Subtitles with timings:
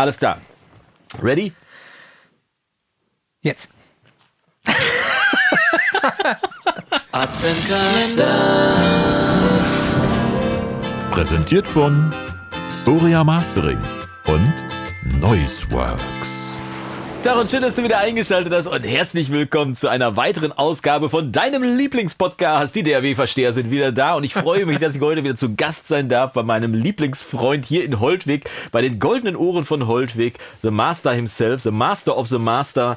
[0.00, 0.40] Alles klar.
[1.22, 1.52] Ready?
[3.42, 3.68] Jetzt.
[11.10, 12.10] Präsentiert von
[12.70, 13.78] Storia Mastering
[14.26, 14.54] und
[15.20, 16.39] Noiseworks.
[17.22, 21.32] Tag schön, dass du wieder eingeschaltet hast und herzlich willkommen zu einer weiteren Ausgabe von
[21.32, 22.74] deinem Lieblingspodcast.
[22.74, 25.86] Die DRW-Versteher sind wieder da und ich freue mich, dass ich heute wieder zu Gast
[25.86, 30.70] sein darf bei meinem Lieblingsfreund hier in Holtwig, bei den goldenen Ohren von Holtwig, The
[30.70, 32.96] Master himself, The Master of the Master.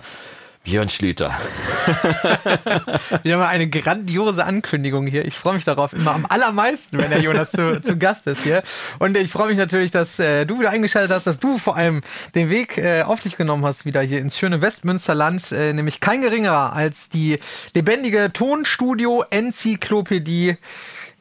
[0.64, 1.38] Björn Schlüter.
[3.24, 5.26] Wieder mal eine grandiose Ankündigung hier.
[5.26, 8.64] Ich freue mich darauf immer am allermeisten, wenn der Jonas zu, zu Gast ist hier.
[8.98, 12.00] Und ich freue mich natürlich, dass äh, du wieder eingeschaltet hast, dass du vor allem
[12.34, 16.22] den Weg äh, auf dich genommen hast, wieder hier ins schöne Westmünsterland, äh, nämlich kein
[16.22, 17.40] geringerer als die
[17.74, 20.56] lebendige Tonstudio-Enzyklopädie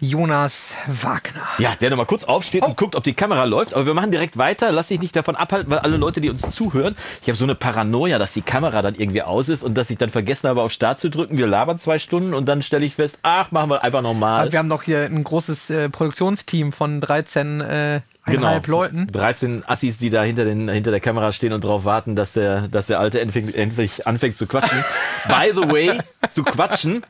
[0.03, 1.43] Jonas Wagner.
[1.59, 2.67] Ja, der nochmal kurz aufsteht Oh.
[2.71, 3.73] und guckt, ob die Kamera läuft.
[3.73, 4.73] Aber wir machen direkt weiter.
[4.73, 7.55] Lass dich nicht davon abhalten, weil alle Leute, die uns zuhören, ich habe so eine
[7.55, 10.73] Paranoia, dass die Kamera dann irgendwie aus ist und dass ich dann vergessen habe, auf
[10.73, 11.39] Start zu drücken.
[11.39, 14.51] Wir labern zwei Stunden und dann stelle ich fest, ach, machen wir einfach nochmal.
[14.51, 18.61] Wir haben noch hier ein großes äh, Produktionsteam von 13 äh, Genau.
[18.67, 19.09] Leuten.
[19.11, 22.69] 13 Assis, die da hinter, den, hinter der Kamera stehen und drauf warten, dass der,
[22.69, 24.79] dass der Alte endlich, endlich anfängt zu quatschen.
[25.29, 25.99] By the way,
[26.31, 27.03] zu quatschen.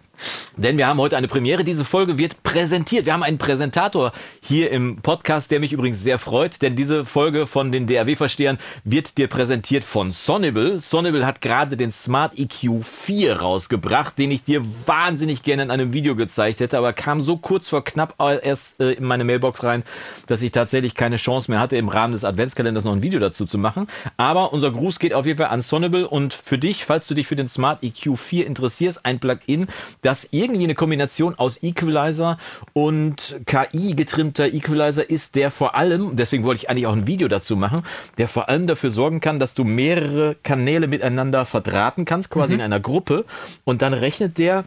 [0.57, 1.65] Denn wir haben heute eine Premiere.
[1.65, 3.07] Diese Folge wird präsentiert.
[3.07, 7.47] Wir haben einen Präsentator hier im Podcast, der mich übrigens sehr freut, denn diese Folge
[7.47, 10.81] von den DRW-Verstehern wird dir präsentiert von Sonnable.
[10.81, 15.93] Sonnable hat gerade den Smart EQ 4 rausgebracht, den ich dir wahnsinnig gerne in einem
[15.93, 19.85] Video gezeigt hätte, aber kam so kurz vor knapp erst äh, in meine Mailbox rein,
[20.27, 23.47] dass ich tatsächlich keine Chance mehr hatte, im Rahmen des Adventskalenders noch ein Video dazu
[23.47, 23.87] zu machen.
[24.17, 27.27] Aber unser Gruß geht auf jeden Fall an Sonnable und für dich, falls du dich
[27.27, 29.67] für den Smart EQ 4 interessierst, ein Plugin,
[30.03, 32.39] das irgendwie eine Kombination aus Equalizer
[32.73, 37.57] und KI-getrimmter Equalizer ist, der vor allem, deswegen wollte ich eigentlich auch ein Video dazu
[37.57, 37.83] machen,
[38.19, 42.61] der vor allem dafür sorgen kann, dass du mehrere Kanäle miteinander verdrahten kannst, quasi in
[42.61, 43.25] einer Gruppe.
[43.65, 44.65] Und dann rechnet der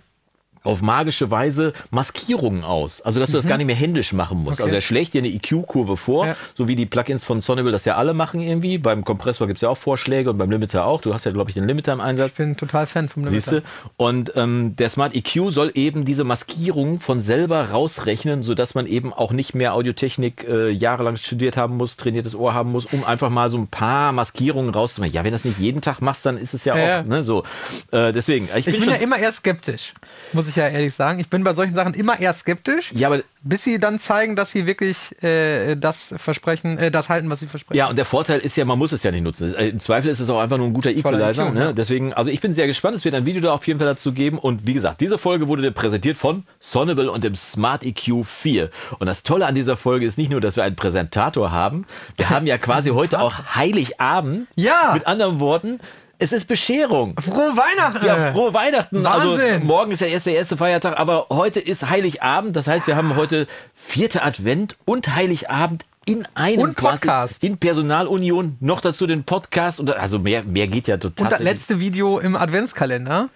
[0.66, 3.02] auf magische Weise Maskierungen aus.
[3.02, 4.56] Also, dass du das gar nicht mehr händisch machen musst.
[4.60, 4.64] Okay.
[4.64, 6.36] Also, er schlägt dir eine EQ-Kurve vor, Ja.
[6.56, 8.78] so wie die Plugins von Sonnable das ja alle machen irgendwie.
[8.78, 11.02] Beim Kompressor gibt es ja auch Vorschläge und beim Limiter auch.
[11.02, 12.32] Du hast ja, glaube ich, den Limiter im Einsatz.
[12.32, 13.62] Ich bin total Fan vom Limiter.
[13.62, 13.62] du?
[13.98, 19.14] Und ähm, der Smart EQ soll eben diese Maskierung von selber rausrechnen, sodass man eben
[19.14, 23.30] auch nicht mehr Audiotechnik äh, jahrelang studiert haben muss, trainiertes Ohr haben muss, um einfach
[23.30, 25.14] mal so ein paar Maskierungen rauszumachen.
[25.14, 27.04] Ja, wenn das nicht jeden Tag machst, dann ist es ja, Ja, auch ja.
[27.04, 27.44] Ne, so.
[27.92, 28.94] Äh, deswegen, ich, Ich bin bin schon.
[28.94, 29.94] ja immer eher skeptisch,
[30.34, 31.20] muss ich ja ehrlich sagen.
[31.20, 34.52] Ich bin bei solchen Sachen immer eher skeptisch, ja, aber bis sie dann zeigen, dass
[34.52, 37.78] sie wirklich äh, das versprechen, äh, das halten, was sie versprechen.
[37.78, 39.54] Ja, und der Vorteil ist ja, man muss es ja nicht nutzen.
[39.54, 41.48] Äh, Im Zweifel ist es auch einfach nur ein guter Equalizer.
[41.48, 41.74] EQ, Ne?
[41.76, 42.98] Deswegen, also ich bin sehr gespannt.
[42.98, 44.40] Es wird ein Video da auf jeden Fall dazu geben.
[44.40, 48.72] Und wie gesagt, diese Folge wurde präsentiert von Sonnable und dem Smart EQ 4.
[48.98, 51.86] Und das Tolle an dieser Folge ist nicht nur, dass wir einen Präsentator haben.
[52.18, 54.48] Wir haben ja quasi heute auch Heiligabend.
[54.56, 54.92] Ja.
[54.94, 55.80] Mit anderen Worten,
[56.20, 57.16] es ist Bescherung.
[57.20, 58.06] Frohe Weihnachten!
[58.06, 59.04] Ja, frohe Weihnachten.
[59.04, 59.42] Wahnsinn.
[59.54, 62.56] Also morgen ist ja erst der erste Feiertag, aber heute ist Heiligabend.
[62.56, 67.44] Das heißt, wir haben heute vierte Advent und Heiligabend in einem Und Podcast.
[67.44, 68.58] in Personalunion.
[68.60, 71.26] Noch dazu den Podcast und also mehr mehr geht ja total.
[71.26, 73.30] Und das letzte Video im Adventskalender.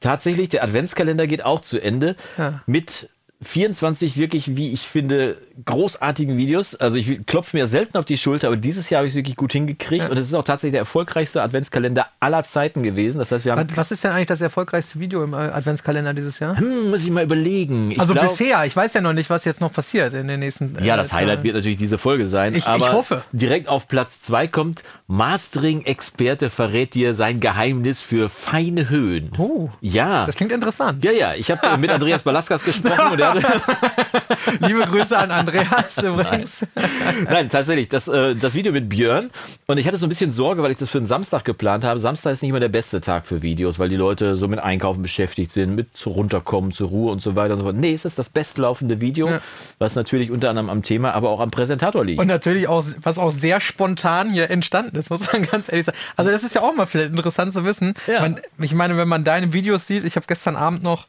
[0.00, 2.62] Tatsächlich, der Adventskalender geht auch zu Ende Ja.
[2.66, 3.10] mit
[3.42, 6.74] 24 wirklich, wie ich finde, großartigen Videos.
[6.74, 9.36] Also ich klopfe mir selten auf die Schulter, aber dieses Jahr habe ich es wirklich
[9.36, 10.08] gut hingekriegt.
[10.10, 13.18] Und es ist auch tatsächlich der erfolgreichste Adventskalender aller Zeiten gewesen.
[13.18, 16.38] Das heißt, wir haben, Was- ist denn eigentlich das erfolgreichste Video im äh, Adventskalender dieses
[16.38, 16.56] Jahr?
[16.58, 17.90] hm, muss ich mal überlegen.
[17.90, 20.40] Ich also glaub- bisher, ich weiß ja noch nicht, was jetzt noch passiert in den
[20.40, 20.76] nächsten.
[20.78, 21.44] äh, Ja, das Highlight Tagen.
[21.44, 22.52] wird natürlich diese Folge sein.
[22.52, 23.22] Ich- ich aber hoffe.
[23.32, 29.32] direkt auf Platz zwei kommt Mastering-Experte verrät dir sein Geheimnis für feine Höhen.
[29.38, 29.68] Oh.
[29.80, 30.26] Ja.
[30.26, 31.04] Das klingt interessant.
[31.04, 33.18] ja, ja, ich habe mit Andreas Balaskas gesprochen
[34.60, 35.49] Liebe Grüße an Andreas
[36.02, 36.66] übrigens.
[37.28, 39.30] Nein, tatsächlich, das, äh, das Video mit Björn.
[39.66, 41.98] Und ich hatte so ein bisschen Sorge, weil ich das für einen Samstag geplant habe.
[41.98, 45.02] Samstag ist nicht immer der beste Tag für Videos, weil die Leute so mit Einkaufen
[45.02, 47.76] beschäftigt sind, mit zu runterkommen, zur Ruhe und so weiter und so fort.
[47.76, 49.40] Nee, es ist das bestlaufende Video, Ja.
[49.78, 52.20] was natürlich unter anderem am Thema, aber auch am Präsentator liegt.
[52.20, 55.98] Und natürlich auch, was auch sehr spontan hier entstanden ist, muss man ganz ehrlich sagen.
[56.16, 57.94] Also das ist ja auch mal vielleicht interessant zu wissen.
[58.06, 58.20] Ja.
[58.22, 61.06] Man, ich meine, wenn man deine Videos sieht, ich habe gestern Abend noch,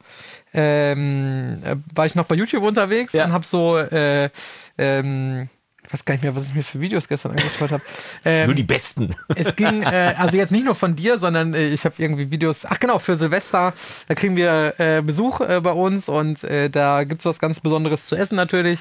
[0.54, 3.24] ähm, äh, war ich noch bei YouTube unterwegs Ja.
[3.26, 4.30] und habe so, äh,
[4.78, 5.48] ähm,
[5.92, 7.82] weiß gar nicht mehr, was ich mir für Videos gestern angeschaut habe.
[8.24, 9.14] Ähm, Nur die besten.
[9.34, 12.64] es ging, äh, also jetzt nicht nur von dir, sondern äh, ich habe irgendwie Videos,
[12.64, 13.72] ach genau, für Silvester,
[14.06, 17.58] da kriegen wir äh, Besuch äh, bei uns und äh, da gibt es was ganz
[17.60, 18.80] Besonderes zu essen natürlich.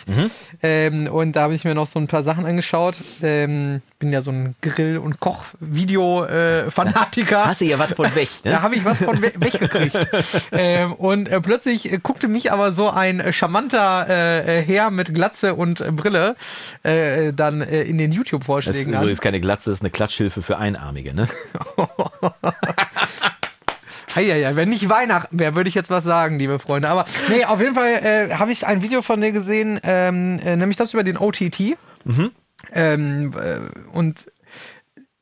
[0.61, 2.95] Ähm, und da habe ich mir noch so ein paar Sachen angeschaut.
[3.23, 7.45] Ähm, bin ja so ein Grill- und Koch-Video-Fanatiker.
[7.45, 8.61] Hast du ja was von weg, Da ne?
[8.61, 9.95] habe ich was von we weggekriegt.
[10.51, 14.91] ähm, und äh, plötzlich äh, guckte mich aber so ein äh, charmanter äh, äh, Herr
[14.91, 16.35] mit Glatze und äh, Brille
[16.83, 19.01] äh, äh, dann äh, in den Das ist YouTube-Vorschlägen an.
[19.01, 21.27] übrigens keine Glatze, das ist eine Klatschhilfe für Einarmige, ne?
[24.15, 26.89] Eieiei, wenn nicht Weihnachten wäre, würde ich jetzt was sagen, liebe Freunde.
[26.89, 30.56] Aber nee, auf jeden Fall äh, habe ich ein Video von dir gesehen, ähm, äh,
[30.57, 31.77] nämlich das über den OTT.
[32.74, 33.59] Ähm, äh,
[33.95, 34.25] und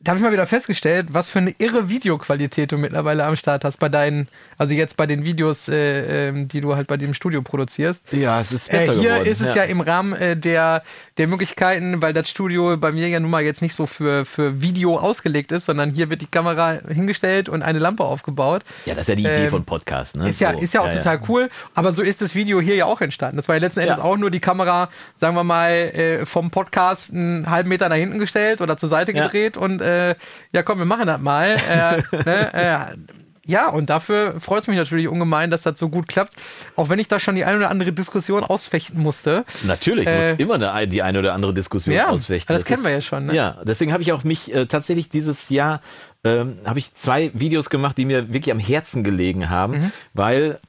[0.01, 3.65] da habe ich mal wieder festgestellt, was für eine irre Videoqualität du mittlerweile am Start
[3.65, 7.13] hast bei deinen, also jetzt bei den Videos, äh, ähm, die du halt bei dem
[7.13, 8.03] Studio produzierst.
[8.13, 10.83] Ja, es ist Äh, hier ist es ja, im Rahmen äh, der,
[11.17, 14.61] der Möglichkeiten, weil das Studio bei mir ja nun mal jetzt nicht so für, für
[14.61, 18.63] Video ausgelegt ist, sondern hier wird die Kamera hingestellt und eine Lampe aufgebaut.
[18.85, 20.29] Ja, das ist ja die Idee Ähm, von Podcast, ne?
[20.29, 20.59] Ist ja, So.
[20.59, 23.35] ist ja auch total cool, aber so ist das Video hier ja auch entstanden.
[23.35, 24.03] Das war ja letzten Endes Ja.
[24.05, 24.87] auch nur die Kamera,
[25.17, 29.11] sagen wir mal, äh, vom Podcast einen halben Meter nach hinten gestellt oder zur Seite
[29.11, 29.23] Ja.
[29.25, 30.15] gedreht und äh,
[30.53, 31.55] ja komm, wir machen das mal.
[31.69, 32.97] Äh, ne, äh,
[33.45, 36.33] ja, und dafür freut es mich natürlich ungemein, dass das so gut klappt.
[36.75, 39.43] Auch wenn ich da schon die eine oder andere Diskussion ausfechten musste.
[39.65, 42.53] Natürlich, Äh, musst immer eine, die eine oder andere Diskussion Ja, ausfechten.
[42.55, 43.33] das kennen wir ja schon, ne?
[43.33, 45.81] Ja, deswegen habe ich auch mich äh, tatsächlich dieses Jahr
[46.23, 49.91] ähm, habe ich zwei Videos gemacht, die mir wirklich am Herzen gelegen haben, Mhm.
[50.13, 50.59] weil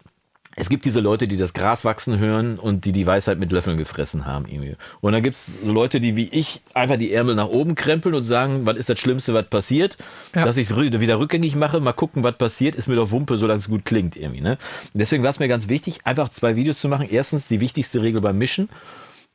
[0.56, 3.78] es gibt diese Leute, die das Gras wachsen hören und die die Weisheit mit Löffeln
[3.78, 4.46] gefressen haben.
[4.46, 4.76] Irgendwie.
[5.00, 8.24] Und dann gibt es Leute, die wie ich einfach die Ärmel nach oben krempeln und
[8.24, 9.96] sagen, was ist das Schlimmste, was passiert?
[10.34, 10.44] Ja.
[10.44, 13.60] Dass ich es wieder rückgängig mache, mal gucken, was passiert, ist mir doch Wumpe, solange
[13.60, 14.16] es gut klingt.
[14.16, 14.58] Irgendwie, ne?
[14.92, 17.06] Deswegen war es mir ganz wichtig, einfach zwei Videos zu machen.
[17.08, 18.68] Erstens die wichtigste Regel beim Mischen.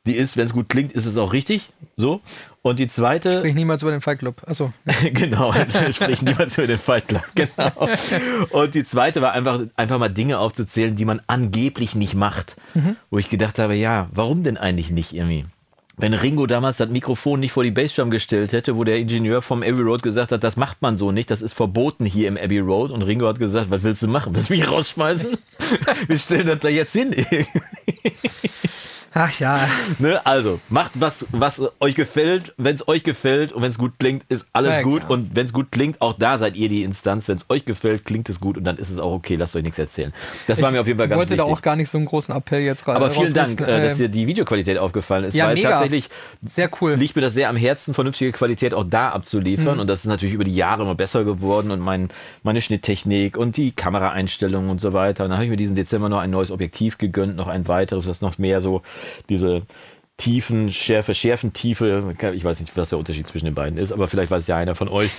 [0.06, 1.68] Die ist, wenn es gut klingt, ist es auch richtig.
[1.96, 2.20] So.
[2.62, 3.38] Und die zweite.
[3.38, 4.42] Sprich niemals über den Fight Club.
[4.46, 4.72] Achso.
[5.12, 5.52] genau,
[5.90, 7.24] sprich niemals über den Fight Club.
[7.34, 7.88] Genau.
[8.50, 12.56] Und die zweite war einfach, einfach mal Dinge aufzuzählen, die man angeblich nicht macht.
[13.10, 15.44] Wo ich gedacht habe, ja, warum denn eigentlich nicht irgendwie?
[15.98, 19.62] Wenn Ringo damals das Mikrofon nicht vor die Bassdrum gestellt hätte, wo der Ingenieur vom
[19.62, 22.58] Abbey Road gesagt hat, das macht man so nicht, das ist verboten hier im Abbey
[22.58, 22.90] Road.
[22.90, 24.34] Und Ringo hat gesagt, was willst du machen?
[24.34, 25.38] Willst du mich rausschmeißen?
[26.06, 27.14] Wir stellen das da jetzt hin.
[29.18, 29.66] Ach ja.
[29.98, 30.20] Ne?
[30.26, 32.52] Also, macht was, was euch gefällt.
[32.58, 34.98] Wenn es euch gefällt und wenn es gut klingt, ist alles Ja, gut.
[35.00, 35.12] klar.
[35.12, 37.26] Und wenn es gut klingt, auch da seid ihr die Instanz.
[37.26, 39.36] Wenn es euch gefällt, klingt es gut und dann ist es auch okay.
[39.36, 40.12] Lasst euch nichts erzählen.
[40.46, 41.46] Das war mir auf jeden Fall Ich ganz wollte wichtig.
[41.46, 42.96] da auch gar nicht so einen großen Appell jetzt rein.
[42.96, 45.70] aber vielen Dank, äh, dass Ähm, dir die Videoqualität aufgefallen ist, Ja, weil mega.
[45.70, 46.10] tatsächlich
[46.44, 46.92] Sehr cool.
[46.96, 49.14] liegt mir das sehr am Herzen, vernünftige Qualität auch da Mhm.
[49.14, 49.80] abzuliefern.
[49.80, 52.10] Und das ist natürlich über die Jahre immer besser geworden und mein,
[52.42, 55.24] meine Schnitttechnik und die Kameraeinstellungen und so weiter.
[55.24, 58.06] Und dann habe ich mir diesen Dezember noch ein neues Objektiv gegönnt, noch ein weiteres,
[58.06, 58.82] was noch mehr so
[59.28, 59.62] diese
[60.18, 64.30] Tiefen, Schärfe, Schärfentiefe, ich weiß nicht, was der Unterschied zwischen den beiden ist, aber vielleicht
[64.30, 65.10] weiß ja einer von euch.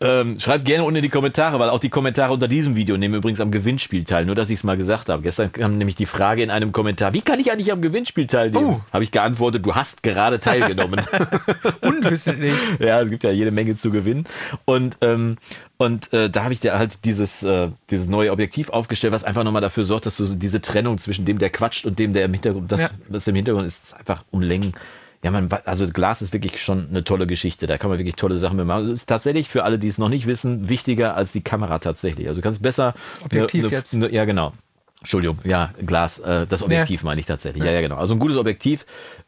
[0.00, 3.14] Ähm, schreibt gerne unten in die Kommentare, weil auch die Kommentare unter diesem Video nehmen
[3.14, 5.22] übrigens am Gewinnspiel teil, nur dass ich es mal gesagt habe.
[5.22, 8.64] Gestern kam nämlich die Frage in einem Kommentar, wie kann ich eigentlich am Gewinnspiel teilnehmen?
[8.64, 8.80] Oh.
[8.92, 11.00] Habe ich geantwortet, du hast gerade teilgenommen.
[11.80, 12.54] Unwissentlich.
[12.78, 14.24] ja, es gibt ja jede Menge zu gewinnen.
[14.64, 15.36] Und, ähm,
[15.78, 19.42] und äh, da habe ich dir halt dieses, äh, dieses neue Objektiv aufgestellt, was einfach
[19.42, 22.34] nochmal dafür sorgt, dass du diese Trennung zwischen dem, der quatscht und dem, der im
[22.34, 22.90] Hintergrund, das, Ja.
[23.08, 24.74] was im Hintergrund ist, ist einfach um Längen.
[25.22, 27.66] Ja, man, also Glas ist wirklich schon eine tolle Geschichte.
[27.66, 28.82] Da kann man wirklich tolle Sachen mitmachen.
[28.82, 31.80] Also Es ist tatsächlich für alle, die es noch nicht wissen, wichtiger als die Kamera
[31.80, 32.28] tatsächlich.
[32.28, 32.94] Also du kannst besser.
[33.24, 33.94] Objektiv eine, jetzt.
[33.94, 34.52] Eine, ja, genau.
[35.00, 37.62] Entschuldigung, ja, Glas, äh, das Objektiv meine ich tatsächlich.
[37.64, 37.70] Ja.
[37.70, 37.96] ja, genau.
[37.96, 38.84] Also ein gutes Objektiv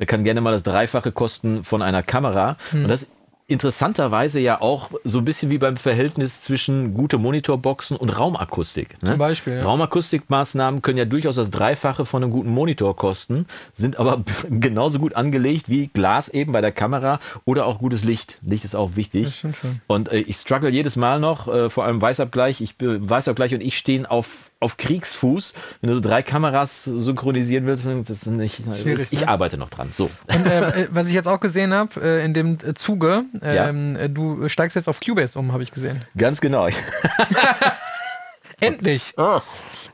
[0.06, 2.56] kann gerne mal das Dreifache kosten von einer Kamera.
[2.70, 2.84] Hm.
[2.84, 3.08] Und das
[3.50, 9.02] interessanterweise ja auch so ein bisschen wie beim Verhältnis zwischen gute Monitorboxen und Raumakustik.
[9.02, 9.10] Ne?
[9.10, 9.64] Zum Beispiel, ja.
[9.64, 15.14] Raumakustikmaßnahmen können ja durchaus das Dreifache von einem guten Monitor kosten, sind aber genauso gut
[15.14, 18.38] angelegt wie Glas eben bei der Kamera oder auch gutes Licht.
[18.42, 19.24] Licht ist auch wichtig.
[19.24, 19.80] Das stimmt schon.
[19.86, 22.60] Und äh, ich struggle jedes Mal noch, äh, vor allem Weißabgleich.
[22.60, 25.54] Ich, bin- Weißabgleich und ich stehen auf, auf Kriegsfuß.
[25.80, 28.60] Wenn du so drei Kameras synchronisieren willst, das ist nicht.
[28.80, 29.28] Schwierig, ich ne?
[29.28, 29.90] arbeite noch dran.
[29.94, 30.10] So.
[30.28, 33.68] Und äh, äh, was ich jetzt auch gesehen habe, äh, in dem äh, Zuge, Ja.
[33.68, 36.04] ähm, äh, du steigst jetzt auf Cubase um, habe ich gesehen.
[36.16, 36.68] Ganz genau.
[38.60, 39.14] Endlich!
[39.16, 39.40] Oh.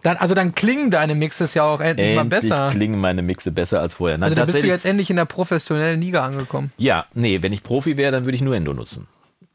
[0.03, 2.69] Dann, also dann klingen deine Mixes ja auch endlich, mal Endlich besser.
[2.71, 4.19] klingen meine Mixe besser als vorher.
[4.19, 6.73] Nein, Also da bist du jetzt endlich in der professionellen Liga angekommen.
[6.77, 9.07] Ja, nee, wenn ich Profi wäre, dann würde ich nur Endo nutzen.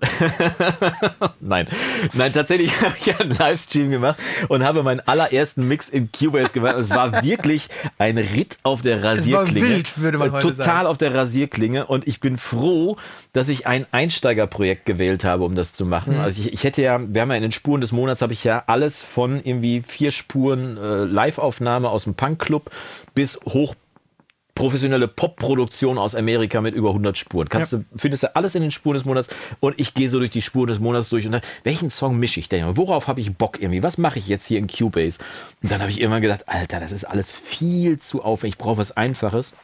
[1.39, 1.67] Nein,
[2.13, 6.75] nein, tatsächlich habe ich einen Livestream gemacht und habe meinen allerersten Mix in Cubase gemacht.
[6.77, 7.67] Es war wirklich
[7.97, 9.67] ein Ritt auf der Rasierklinge.
[9.67, 10.87] wild, würde man Äh, heute Total sagen.
[10.87, 12.97] auf der Rasierklinge und ich bin froh,
[13.33, 16.15] dass ich ein Einsteigerprojekt gewählt habe, um das zu machen.
[16.15, 16.21] Mhm.
[16.21, 18.43] Also ich, ich hätte ja, wir haben ja in den Spuren des Monats habe ich
[18.43, 22.69] ja alles von irgendwie vier Spuren äh, Live-Aufnahme aus dem Punkclub
[23.13, 23.75] bis hoch
[24.61, 27.49] professionelle Pop-Produktion aus Amerika mit über 100 Spuren.
[27.49, 29.27] Kannst du, findest du alles in den Spuren des Monats
[29.59, 32.39] und ich gehe so durch die Spuren des Monats durch und dann, welchen Song mische
[32.39, 32.77] ich denn?
[32.77, 33.81] Worauf habe ich Bock irgendwie?
[33.81, 35.17] Was mache ich jetzt hier in Cubase?
[35.63, 38.53] Und dann habe ich irgendwann gedacht, Alter, das ist alles viel zu aufwendig.
[38.53, 39.55] Ich brauche was Einfaches.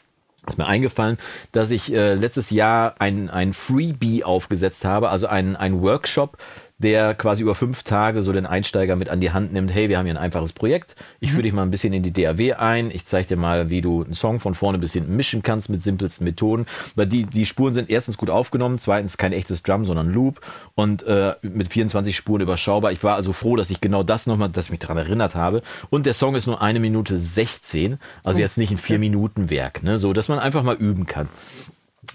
[0.48, 1.20] Ist mir eingefallen,
[1.52, 6.38] dass ich äh, letztes Jahr ein, ein Freebie aufgesetzt habe, also einen ein Workshop
[6.80, 9.74] der quasi über fünf Tage so den Einsteiger mit an die Hand nimmt.
[9.74, 10.96] Hey, wir haben hier ein einfaches Projekt.
[11.20, 12.92] Ich führe dich mal ein bisschen in die DAW ein.
[12.92, 15.82] Ich zeige dir mal, wie du einen Song von vorne bis hinten mischen kannst mit
[15.82, 16.68] simpelsten Methoden.
[16.96, 20.40] Weil die, die Spuren sind erstens gut aufgenommen, zweitens kein echtes Drum, sondern Loop
[20.76, 22.92] und äh, mit 24 Spuren überschaubar.
[22.92, 25.64] Ich war also froh, dass ich genau das nochmal, dass ich mich daran erinnert habe.
[25.90, 29.82] Und der Song ist nur eine Minute 16, also jetzt nicht ein vier Minuten Werk,
[29.82, 29.98] ne?
[29.98, 31.28] so dass man einfach mal üben kann.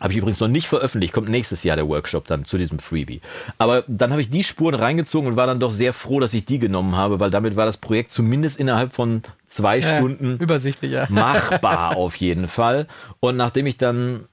[0.02, 3.20] Habe ich übrigens noch nicht veröffentlicht, kommt nächstes Jahr der Workshop dann zu diesem Freebie.
[3.58, 6.44] Aber dann habe ich die Spuren reingezogen und war dann doch sehr froh, dass ich
[6.44, 11.06] die genommen habe, weil damit war das Projekt zumindest innerhalb von zwei Ja, Stunden Übersichtlicher.
[11.08, 12.88] machbar auf jeden Fall.
[13.20, 14.24] Und nachdem ich dann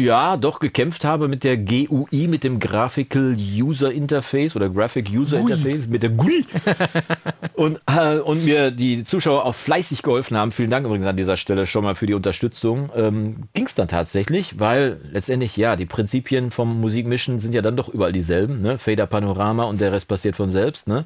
[0.00, 5.38] ja doch gekämpft habe mit der GUI, mit dem Graphical User Interface oder Graphic User
[5.38, 6.44] Interface, mit der GUI
[7.54, 10.52] und, äh, und mir die Zuschauer auch fleißig geholfen haben.
[10.52, 12.90] Vielen Dank übrigens an dieser Stelle schon mal für die Unterstützung.
[12.94, 17.76] Ähm, Ging es dann tatsächlich, weil letztendlich, ja, die Prinzipien vom Musikmischen sind ja dann
[17.76, 18.62] doch überall dieselben.
[18.62, 18.78] Ne?
[18.78, 20.88] Fader Panorama und der Rest passiert von selbst.
[20.88, 21.04] Ne?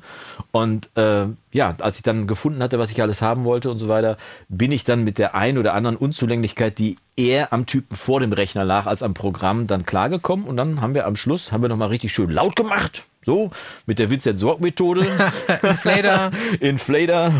[0.52, 3.88] Und äh, ja, als ich dann gefunden hatte, was ich alles haben wollte und so
[3.88, 4.16] weiter,
[4.48, 8.32] bin ich dann mit der ein oder anderen Unzulänglichkeit, die eher am Typen vor dem
[8.32, 10.46] Rechner lag als am Programm, dann klargekommen.
[10.46, 13.02] Und dann haben wir am Schluss, haben wir nochmal richtig schön laut gemacht.
[13.26, 13.50] So,
[13.84, 15.06] mit der Vincent Sorg-Methode.
[15.62, 16.30] Inflator.
[16.60, 17.32] Inflator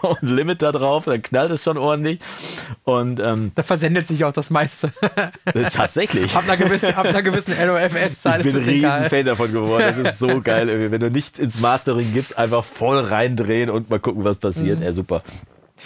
[0.00, 2.20] und Limiter drauf, dann knallt es schon ordentlich.
[2.84, 4.92] Und ähm, Da versendet sich auch das meiste.
[5.52, 6.34] äh, tatsächlich.
[6.36, 9.10] ab, einer gewissen, ab einer gewissen LOFS-Zahl Ich bin ein riesen.
[9.10, 9.84] Fan davon geworden.
[9.86, 10.70] Das ist so geil.
[10.70, 10.90] irgendwie.
[10.90, 14.80] Wenn du nicht ins Mastering gibst, einfach voll reindrehen und mal gucken, was passiert.
[14.80, 15.22] Ja, super.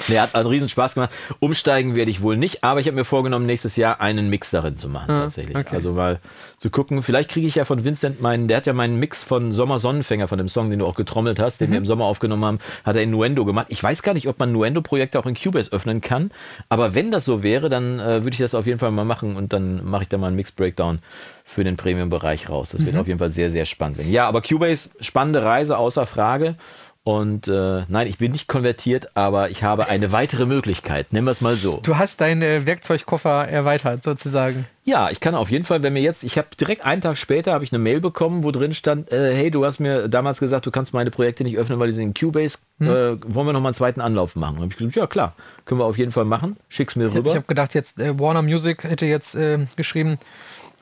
[0.08, 1.10] Der hat einen riesen Spaß gemacht.
[1.40, 4.76] Umsteigen werde ich wohl nicht, aber ich habe mir vorgenommen, nächstes Jahr einen Mix darin
[4.76, 5.56] zu machen, tatsächlich.
[5.56, 5.76] okay.
[5.76, 6.20] Also mal
[6.58, 7.02] zu gucken.
[7.02, 10.28] Vielleicht kriege ich ja von Vincent meinen, der hat ja meinen Mix von Sommer Sonnenfänger,
[10.28, 12.96] von dem Song, den du auch getrommelt hast, den wir im Sommer aufgenommen haben, hat
[12.96, 13.66] er in Nuendo gemacht.
[13.70, 16.30] Ich weiß gar nicht, ob man Nuendo-Projekte auch in Cubase öffnen kann,
[16.68, 19.36] aber wenn das so wäre, dann äh, würde ich das auf jeden Fall mal machen
[19.36, 21.00] und dann mache ich da mal einen Mix-Breakdown
[21.44, 22.70] für den Premium-Bereich raus.
[22.70, 24.12] Das wird auf jeden Fall sehr, sehr spannend werden.
[24.12, 26.54] Ja, aber Cubase, spannende Reise, außer Frage.
[27.02, 31.12] Und äh, nein, ich bin nicht konvertiert, aber ich habe eine weitere Möglichkeit.
[31.14, 31.80] Nennen wir es mal so.
[31.82, 34.66] Du hast deinen äh, Werkzeugkoffer erweitert, sozusagen.
[34.84, 37.54] Ja, ich kann auf jeden Fall, wenn mir jetzt, ich habe direkt einen Tag später
[37.54, 40.66] habe ich eine Mail bekommen, wo drin stand, äh, hey, du hast mir damals gesagt,
[40.66, 42.58] du kannst meine Projekte nicht öffnen, weil die sind in Cubase.
[42.80, 44.58] Äh, wollen wir noch mal einen zweiten Anlauf machen?
[44.58, 46.58] Und hab ich gesagt, ja klar, können wir auf jeden Fall machen.
[46.68, 47.30] Schick's mir Ich rüber.
[47.34, 50.18] habe gedacht, jetzt äh, Warner Music hätte jetzt äh, geschrieben,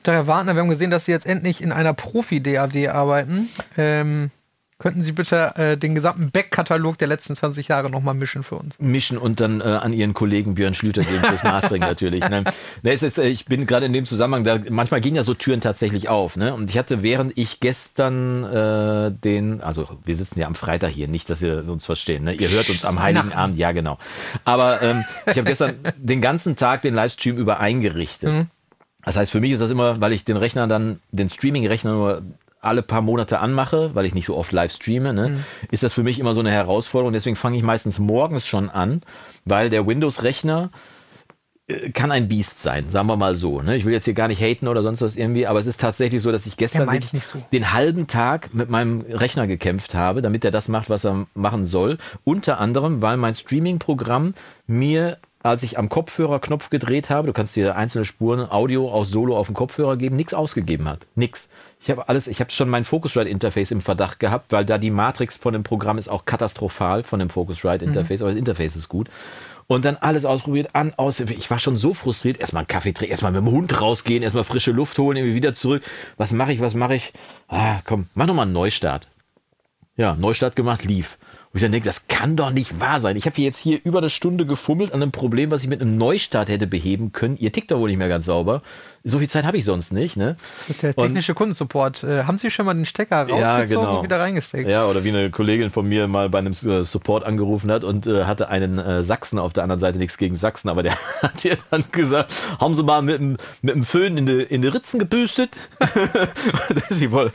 [0.03, 3.47] daher Wartner, wir haben gesehen, dass Sie jetzt endlich in einer Profi-DAW arbeiten.
[3.77, 4.31] Ähm,
[4.79, 8.75] könnten Sie bitte äh, den gesamten Backkatalog der letzten 20 Jahre nochmal mischen für uns?
[8.79, 12.27] mischen und dann äh, an ihren Kollegen Björn Schlüter geben fürs Mastering natürlich.
[12.29, 12.45] Ne?
[12.81, 15.59] Ne, ist, äh, ich bin gerade in dem Zusammenhang, da, manchmal gehen ja so Türen
[15.59, 16.37] tatsächlich auf.
[16.37, 16.53] Ne?
[16.53, 21.09] Und ich hatte, während ich gestern äh, den, also wir sitzen ja am Freitag hier,
[21.09, 22.23] nicht, dass ihr uns verstehen.
[22.23, 22.33] Ne?
[22.33, 23.33] Ihr hört uns am Heiligen.
[23.33, 23.97] Abend, ja genau.
[24.45, 28.47] Aber ähm, ich habe gestern den ganzen Tag den Livestream über eingerichtet.
[29.03, 32.23] Das heißt, für mich ist das immer, weil ich den Rechner dann, den Streaming-Rechner nur
[32.61, 36.03] alle paar Monate anmache, weil ich nicht so oft live streame, ne, ist das für
[36.03, 37.13] mich immer so eine Herausforderung.
[37.13, 39.01] Deswegen fange ich meistens morgens schon an,
[39.45, 40.69] weil der Windows-Rechner
[41.67, 43.61] äh, kann ein Biest sein, sagen wir mal so.
[43.61, 43.77] Ne?
[43.77, 46.21] Ich will jetzt hier gar nicht haten oder sonst was irgendwie, aber es ist tatsächlich
[46.21, 46.89] so, dass ich gestern
[47.23, 47.41] so.
[47.53, 51.65] den halben Tag mit meinem Rechner gekämpft habe, damit er das macht, was er machen
[51.65, 51.97] soll.
[52.25, 54.33] Unter anderem, weil mein Streaming-Programm
[54.67, 59.09] mir als ich am Kopfhörer Knopf gedreht habe, du kannst dir einzelne Spuren Audio aus
[59.09, 61.07] Solo auf den Kopfhörer geben, nichts ausgegeben hat.
[61.15, 61.49] Nix.
[61.81, 64.91] Ich habe alles, ich habe schon mein Focusrite Interface im Verdacht gehabt, weil da die
[64.91, 68.89] Matrix von dem Programm ist auch katastrophal von dem Focusrite Interface, aber das Interface ist
[68.89, 69.09] gut.
[69.67, 71.19] Und dann alles ausprobiert, an, aus.
[71.19, 72.39] Ich war schon so frustriert.
[72.39, 75.53] Erstmal einen Kaffee trinken, erstmal mit dem Hund rausgehen, erstmal frische Luft holen, irgendwie wieder
[75.53, 75.83] zurück.
[76.17, 77.13] Was mache ich, was mache ich?
[77.47, 79.07] Ah, komm, mach nochmal einen Neustart.
[79.95, 81.19] Ja, Neustart gemacht, lief.
[81.51, 83.15] Und ich dann denke, das kann doch nicht wahr sein.
[83.15, 85.81] Ich habe hier jetzt hier über eine Stunde gefummelt an einem Problem, was ich mit
[85.81, 87.37] einem Neustart hätte beheben können.
[87.37, 88.63] Ihr tickt doch wohl nicht mehr ganz sauber.
[89.05, 90.35] So viel Zeit habe ich sonst nicht, ne?
[90.81, 92.03] Der Und- technische Kundensupport.
[92.03, 93.97] Äh, haben Sie schon mal den Stecker rausgezogen Ja, genau.
[93.97, 94.69] und wieder reingesteckt?
[94.69, 98.07] Ja, oder wie eine Kollegin von mir mal bei einem äh, Support angerufen hat und
[98.07, 101.45] äh, hatte einen äh, Sachsen auf der anderen Seite, nichts gegen Sachsen, aber der hat
[101.45, 104.67] ihr dann gesagt, haben Sie mal mit dem, mit dem Föhn in die, in die
[104.67, 105.55] Ritzen gebüstet?
[106.89, 107.29] Sie ja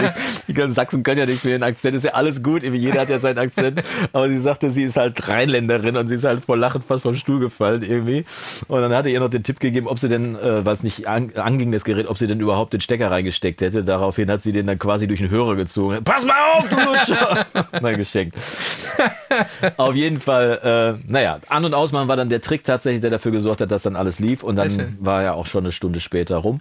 [0.00, 0.14] nicht,
[0.48, 3.10] die ganzen Sachsen können ja nichts für ihren Akzent, ist ja alles gut, jeder hat
[3.10, 6.56] ja seinen Akzent, aber sie sagte, sie ist halt Rheinländerin und sie ist halt vor
[6.56, 8.24] Lachen fast vom Stuhl gefallen irgendwie
[8.68, 11.06] und dann hatte ihr noch den Tipp gegeben, ob sie denn, äh, weil es nicht
[11.08, 14.52] an, anging, das Gerät, ob sie denn überhaupt den Stecker reingesteckt hätte, daraufhin hat sie
[14.52, 16.02] den dann quasi durch den Hörer gezogen.
[16.04, 17.46] Pass mal auf, du Lutscher!
[17.82, 18.36] Mal geschenkt.
[19.76, 23.32] Auf jeden Fall, äh, naja, An- und Ausmachen war dann der Trick tatsächlich, der dafür
[23.32, 26.36] gesorgt hat, dass dann alles lief und dann war ja auch schon eine Stunde später
[26.36, 26.60] rum.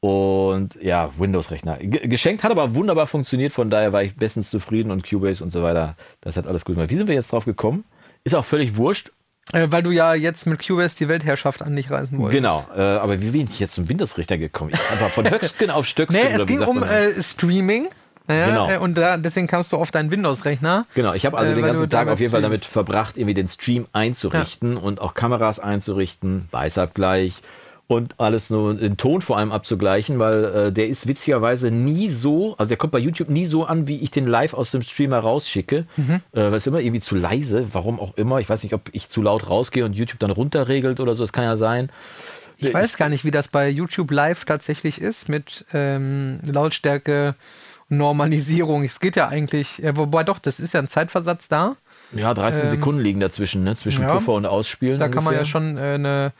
[0.00, 1.76] Und ja, Windows-Rechner.
[1.78, 5.50] Ge- Geschenkt hat aber wunderbar funktioniert, von daher war ich bestens zufrieden und Cubase und
[5.50, 5.94] so weiter.
[6.22, 6.90] Das hat alles gut gemacht.
[6.90, 7.84] Wie sind wir jetzt drauf gekommen?
[8.24, 9.12] Ist auch völlig wurscht.
[9.52, 12.36] Äh, weil du ja jetzt mit Cubase die Weltherrschaft an dich reißen wolltest.
[12.36, 14.70] Genau, äh, aber wie bin ich jetzt zum Windows-Richter gekommen?
[14.72, 16.24] Ich bin einfach von Höchstgen auf Stöcksken.
[16.24, 17.88] Nee, es ging um äh, Streaming.
[18.28, 18.70] Ja, Genau.
[18.70, 20.86] äh, Und da, deswegen kamst du auf deinen Windows-Rechner.
[20.94, 23.48] Genau, ich habe also Äh, den ganzen Tag auf jeden Fall damit verbracht, irgendwie den
[23.48, 27.42] Stream einzurichten und auch Kameras einzurichten, Weißabgleich
[27.92, 32.54] und alles nur den Ton vor allem abzugleichen, weil äh, der ist witzigerweise nie so,
[32.58, 35.18] also der kommt bei YouTube nie so an, wie ich den live aus dem Streamer
[35.20, 36.20] rausschicke, Mhm.
[36.32, 38.38] äh, weil es immer irgendwie zu leise, warum auch immer.
[38.40, 41.32] Ich weiß nicht, ob ich zu laut rausgehe und YouTube dann runterregelt oder so, das
[41.32, 41.90] kann ja sein.
[42.58, 47.34] Ich weiß gar nicht, wie das bei YouTube Live tatsächlich ist mit ähm, Lautstärke
[47.88, 48.84] Normalisierung.
[48.84, 51.76] Es geht ja eigentlich, äh, wobei doch, das ist ja ein Zeitversatz da.
[52.14, 53.74] Ja, 13 Sekunden liegen dazwischen, ne?
[53.74, 54.14] zwischen Ähm, ja.
[54.14, 54.98] Puffer und Ausspielen.
[54.98, 55.44] Da kann man ja ungefähr.
[55.60, 56.32] schon äh, eine,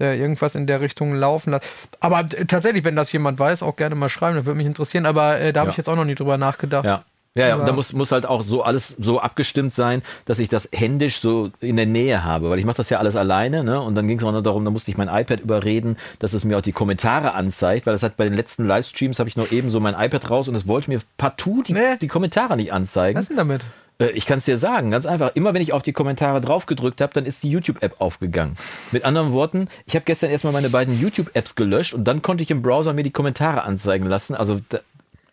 [0.00, 1.64] äh, irgendwas in der Richtung laufen lassen.
[2.00, 5.06] Aber tatsächlich, wenn das jemand weiß, auch gerne mal schreiben, das würde mich interessieren.
[5.06, 5.70] Aber äh, da habe Ja.
[5.72, 6.84] ich jetzt auch noch nie drüber nachgedacht.
[6.84, 7.04] Ja.
[7.38, 10.48] Ja, ja, und da muss, muss halt auch so alles so abgestimmt sein, dass ich
[10.48, 13.78] das händisch so in der Nähe habe, weil ich mache das ja alles alleine, ne?
[13.78, 16.44] Und dann ging es auch noch darum, da musste ich mein iPad überreden, dass es
[16.44, 19.52] mir auch die Kommentare anzeigt, weil das hat bei den letzten Livestreams habe ich noch
[19.52, 21.98] eben so mein iPad raus und es wollte mir partout die, Nee.
[22.00, 23.18] die Kommentare nicht anzeigen.
[23.18, 23.60] Was ist denn damit?
[23.98, 25.32] Äh, Ich kann es dir sagen, ganz einfach.
[25.34, 28.56] Immer wenn ich auf die Kommentare drauf gedrückt habe, dann ist die YouTube-App aufgegangen.
[28.92, 32.50] Mit anderen Worten, ich habe gestern erstmal meine beiden YouTube-Apps gelöscht und dann konnte ich
[32.50, 34.34] im Browser mir die Kommentare anzeigen lassen.
[34.34, 34.78] Also, da,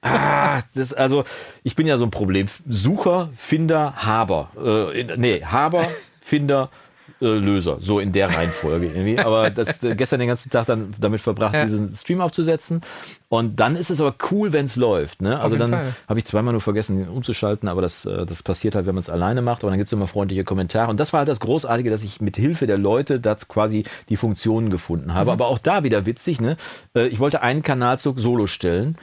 [0.01, 1.23] ah, das, also
[1.63, 2.47] ich bin ja so ein Problem.
[2.67, 4.51] Sucher, Finder, Haber.
[4.93, 5.87] Äh, nee, Haber,
[6.21, 6.69] Finder,
[7.21, 7.77] äh, Löser.
[7.79, 9.19] So in der Reihenfolge irgendwie.
[9.19, 11.63] Aber das äh, gestern den ganzen Tag dann damit verbracht, Ja.
[11.63, 12.81] diesen Stream aufzusetzen.
[13.29, 15.21] Und dann ist es aber cool, wenn es läuft.
[15.21, 15.39] Ne?
[15.39, 15.73] Also dann
[16.07, 19.01] habe ich zweimal nur vergessen, ihn umzuschalten, aber das, äh, das passiert halt, wenn man
[19.01, 19.63] es alleine macht.
[19.63, 20.89] Aber dann gibt es immer freundliche Kommentare.
[20.89, 24.17] Und das war halt das Großartige, dass ich mit Hilfe der Leute da quasi die
[24.17, 25.31] Funktionen gefunden habe.
[25.31, 26.57] Aber auch da wieder witzig, ne?
[26.93, 28.97] Ich wollte einen Kanalzug solo stellen.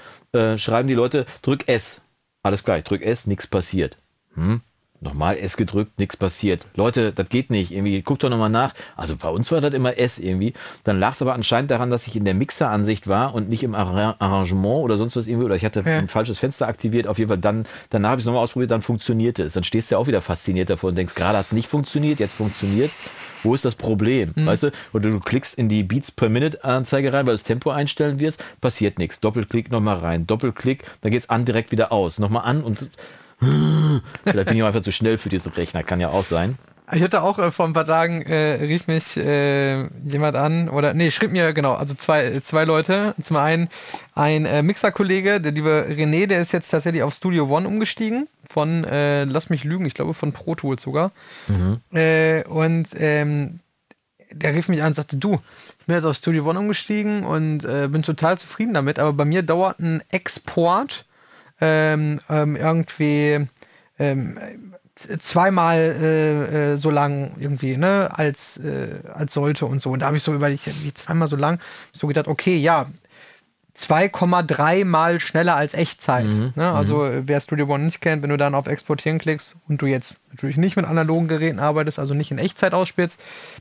[0.56, 2.02] Schreiben die Leute, drück S.
[2.42, 3.96] Alles gleich, drück S, nichts passiert.
[4.34, 4.60] Hm?
[5.02, 6.66] Nochmal S gedrückt, nichts passiert.
[6.74, 7.72] Leute, das geht nicht.
[7.72, 8.74] Irgendwie, guckt doch nochmal nach.
[8.96, 10.52] Also bei uns war das immer S irgendwie.
[10.84, 13.74] Dann lag es aber anscheinend daran, dass ich in der Mixeransicht war und nicht im
[13.74, 15.46] Arra- Arrangement oder sonst was irgendwie.
[15.46, 15.98] Oder ich hatte Ja.
[15.98, 17.06] ein falsches Fenster aktiviert.
[17.06, 19.54] Auf jeden Fall dann, danach habe ich es nochmal ausprobiert, dann funktionierte es.
[19.54, 22.20] Dann stehst du ja auch wieder fasziniert davor und denkst, gerade hat es nicht funktioniert,
[22.20, 23.10] jetzt funktioniert es.
[23.42, 24.32] Wo ist das Problem?
[24.36, 24.70] Weißt du?
[24.92, 28.20] Oder du klickst in die Beats per Minute Anzeige rein, weil du das Tempo einstellen
[28.20, 29.18] wirst, passiert nichts.
[29.20, 32.18] Doppelklick nochmal rein, Doppelklick, dann geht es an, direkt wieder aus.
[32.18, 32.90] Nochmal an und
[34.24, 36.58] Vielleicht bin ich einfach zu schnell für diesen Rechner, kann ja auch sein.
[36.92, 40.92] Ich hatte auch äh, vor ein paar Tagen, äh, rief mich äh, jemand an, oder
[40.92, 43.14] nee, schrieb mir, genau, also zwei, zwei Leute.
[43.22, 43.68] Zum einen
[44.14, 48.28] ein äh, Mixer-Kollege, der liebe René, der ist jetzt tatsächlich auf Studio One umgestiegen.
[48.48, 51.12] Von, äh, lass mich lügen, ich glaube von Pro Tools sogar.
[51.96, 53.60] Äh, und ähm,
[54.32, 55.40] der rief mich an und sagte, du,
[55.78, 59.24] ich bin jetzt auf Studio One umgestiegen und äh, bin total zufrieden damit, aber bei
[59.24, 61.06] mir dauert ein Export
[61.60, 63.46] ähm, ähm, irgendwie
[63.98, 64.38] ähm,
[65.20, 69.90] zweimal äh, äh, so lang irgendwie, ne, als, äh, als sollte und so.
[69.90, 71.60] Und da habe ich so überlegt, wie zweimal so lang,
[71.92, 72.86] so gedacht, okay, ja,
[73.80, 76.26] 2,3 mal schneller als Echtzeit.
[76.54, 76.70] Ne?
[76.72, 79.86] Also äh, wer Studio One nicht kennt, wenn du dann auf Exportieren klickst und du
[79.86, 83.18] jetzt natürlich nicht mit analogen Geräten arbeitest, also nicht in Echtzeit ausspielst,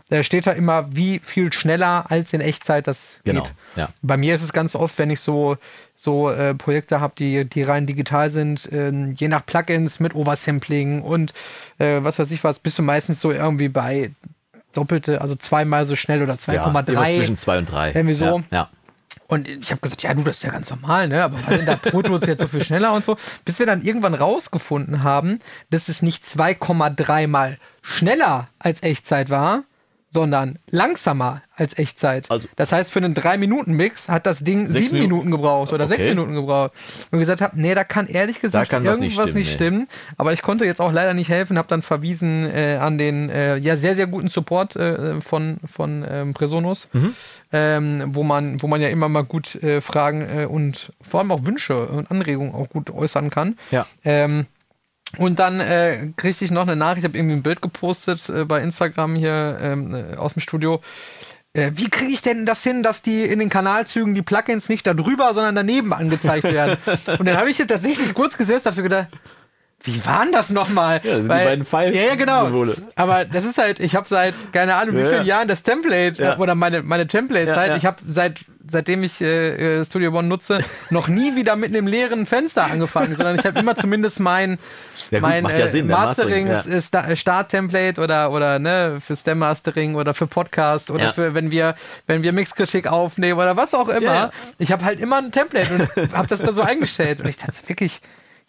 [0.09, 3.53] da steht da immer, wie viel schneller als in Echtzeit das Genau, geht.
[3.75, 3.89] ja.
[4.01, 5.57] Bei mir ist es ganz oft, wenn ich so,
[5.95, 11.01] so äh, Projekte habe, die, die rein digital sind, ähm, je nach Plugins mit Oversampling
[11.01, 11.33] und
[11.77, 14.11] äh, was weiß ich was, bist du meistens so irgendwie bei
[14.73, 17.17] doppelte, also zweimal so schnell oder Ja, immer 2,3.
[17.17, 17.91] zwischen zwei und drei.
[17.91, 18.25] Irgendwie so.
[18.25, 18.69] Ja, ja.
[19.29, 21.23] Und ich habe gesagt, ja, du, das ist ja ganz normal, ne?
[21.23, 23.15] Aber weil denn da Pro Tools jetzt so viel schneller und so,
[23.45, 25.39] bis wir dann irgendwann rausgefunden haben,
[25.69, 29.65] dass es nicht 2,3 mal schneller als Echtzeit war,
[30.11, 32.31] sondern langsamer als Echtzeit.
[32.31, 35.31] Also- das heißt, für einen 3-Minuten-Mix hat das Ding Sechs sieben Minuten, Minuten?
[35.31, 36.09] gebraucht oder sechs Okay.
[36.09, 36.71] Minuten gebraucht.
[37.11, 40.13] Und gesagt haben, nee, da kann ehrlich gesagt kann was irgendwas nicht nicht stimmen, stimmen.
[40.17, 43.57] Aber ich konnte jetzt auch leider nicht helfen, habe dann verwiesen äh, an den äh,
[43.57, 47.13] ja sehr, sehr guten Support äh, von, von ähm, Presonus, Mhm.
[47.51, 51.31] ähm, wo, man, wo man ja immer mal gut äh, Fragen äh, und vor allem
[51.31, 53.57] auch Wünsche und Anregungen auch gut äußern kann.
[53.71, 53.85] Ja.
[54.03, 54.45] Ähm,
[55.17, 58.61] und dann äh, kriegte ich noch eine Nachricht, habe irgendwie ein Bild gepostet äh, bei
[58.61, 60.81] Instagram hier ähm, äh, aus dem Studio.
[61.53, 64.85] Äh, wie kriege ich denn das hin, dass die in den Kanalzügen die Plugins nicht
[64.85, 66.77] da drüber, sondern daneben angezeigt werden?
[67.19, 69.07] und dann habe ich hier tatsächlich kurz gesessen, habe so gedacht,
[69.83, 70.95] wie waren das nochmal?
[70.95, 72.43] Ja, das sind die beiden Pfeil- Ja, ja, genau.
[72.45, 72.75] Symbole.
[72.95, 75.35] Aber das ist halt, ich habe seit, keine Ahnung, wie Ja, vielen ja.
[75.37, 80.11] Jahren das Template oder meine, meine Template-Zeit, ich habe seit, seitdem ich äh, äh, Studio
[80.11, 84.19] One nutze, noch nie wieder mit einem leeren Fenster angefangen, sondern ich habe immer zumindest
[84.19, 84.59] mein,
[85.11, 90.13] gut, mein äh, Sinn, Mastering, Mastering, äh, äh, Start-Template oder, oder ne, für Stem-Mastering oder
[90.13, 94.31] für Podcast oder für, wenn wir, wenn wir Mixkritik aufnehmen oder was auch immer.
[94.57, 97.53] Ich habe halt immer ein Template und habe das da so eingestellt und ich dachte
[97.67, 98.01] wirklich,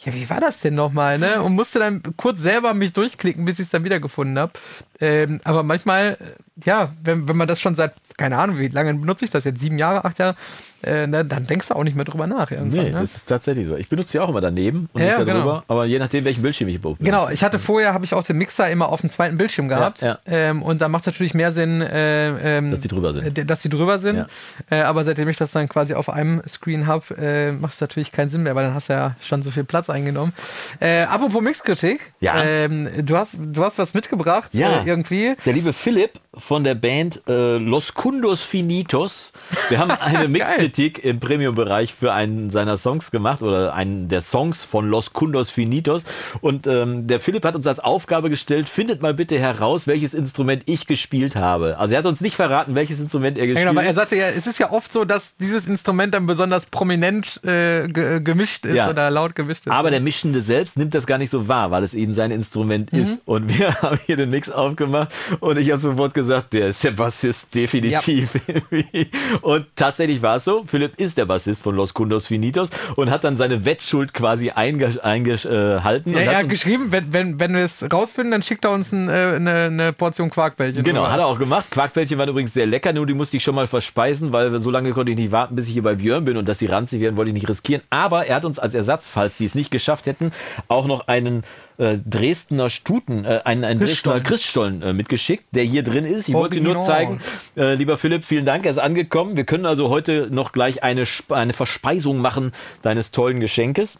[0.03, 1.43] ja, wie war das denn nochmal, ne?
[1.43, 4.53] Und musste dann kurz selber mich durchklicken, bis ich es dann wiedergefunden habe.
[4.99, 8.93] Ähm, aber manchmal, äh, ja, wenn, wenn man das schon seit, keine Ahnung, wie lange
[8.95, 10.37] benutze ich das jetzt, sieben Jahre, acht Jahre,
[10.83, 12.51] äh, dann, dann denkst du auch nicht mehr drüber nach.
[12.51, 12.91] Nee, ne?
[12.93, 13.77] das ist tatsächlich so.
[13.77, 15.33] Ich benutze die auch immer daneben und Ja, nicht genau.
[15.39, 17.03] darüber, aber je nachdem, welchen Bildschirm ich benutze.
[17.03, 20.01] Genau, ich hatte vorher, habe ich auch den Mixer immer auf dem zweiten Bildschirm gehabt.
[20.03, 20.19] ja.
[20.27, 23.51] Ähm, und da macht es natürlich mehr Sinn, äh, ähm, Dass die drüber sind.
[23.51, 24.17] dass die drüber sind.
[24.17, 24.27] Ja.
[24.71, 28.13] Äh, aber seitdem ich das dann quasi auf einem Screen habe, äh, macht es natürlich
[28.13, 30.33] keinen Sinn mehr, weil dann hast du ja schon so viel Platz eingenommen.
[30.81, 32.43] Äh, apropos Mixkritik, Ja.
[32.43, 34.83] ähm, du, hast, du hast was mitgebracht, Ja.
[34.85, 35.35] irgendwie.
[35.47, 39.33] Der liebe Philipp von der Band Los Cundos Finitos.
[39.69, 44.65] Wir haben eine Mixkritik im Premium-Bereich für einen seiner Songs gemacht oder einen der Songs
[44.65, 46.03] von Los Cundos Finitos.
[46.41, 50.65] Und ähm, der Philipp hat uns als Aufgabe gestellt, findet mal bitte heraus, welches Instrument
[50.67, 51.79] ich gespielt habe.
[51.79, 53.95] Also er hat uns nicht verraten, welches Instrument er Ja, gespielt genau, aber er hat.
[53.95, 58.21] sagte ja, es ist ja oft so, dass dieses Instrument dann besonders prominent äh, ge
[58.21, 58.91] gemischt ist Ja.
[58.91, 59.73] oder laut gemischt ist.
[59.73, 62.93] Aber der Mischende selbst nimmt das gar nicht so wahr, weil es eben sein Instrument
[62.93, 63.03] Mhm.
[63.03, 63.23] ist.
[63.25, 66.91] Und wir haben hier den Mix aufgemacht und ich habe sofort gesagt, der ist der
[66.91, 68.00] Bassist definitiv.
[69.43, 70.65] und tatsächlich war es so.
[70.65, 75.01] Philipp ist der Bassist von Los Cundos Finitos und hat dann seine Wettschuld quasi eingehalten.
[75.01, 78.71] Eingehalten ja, und er hat geschrieben, wenn, wenn, wenn wir es rausfinden, dann schickt er
[78.71, 80.85] uns ein, äh, eine, eine Portion Quarkbällchen.
[80.85, 81.13] Genau, rüber.
[81.13, 81.71] hat er auch gemacht.
[81.71, 84.93] Quarkbällchen waren übrigens sehr lecker, nur die musste ich schon mal verspeisen, weil so lange
[84.93, 87.17] konnte ich nicht warten, bis ich hier bei Björn bin und dass sie ranzig werden,
[87.17, 87.83] wollte ich nicht riskieren.
[87.91, 90.33] Aber er hat uns als Ersatz, falls sie es nicht geschafft hätten,
[90.69, 91.45] auch noch einen
[91.81, 94.23] äh, Dresdner Stuten, äh, einen, einen Dresdner Christstollen.
[94.23, 96.29] Christstollen äh, mitgeschickt, der hier drin ist.
[96.29, 96.87] Ich wollte nur Original.
[96.87, 97.21] zeigen,
[97.57, 99.37] äh, lieber Philipp, vielen Dank, er ist angekommen.
[99.37, 103.99] Wir können also heute noch gleich eine, eine Verspeisung machen deines tollen Geschenkes.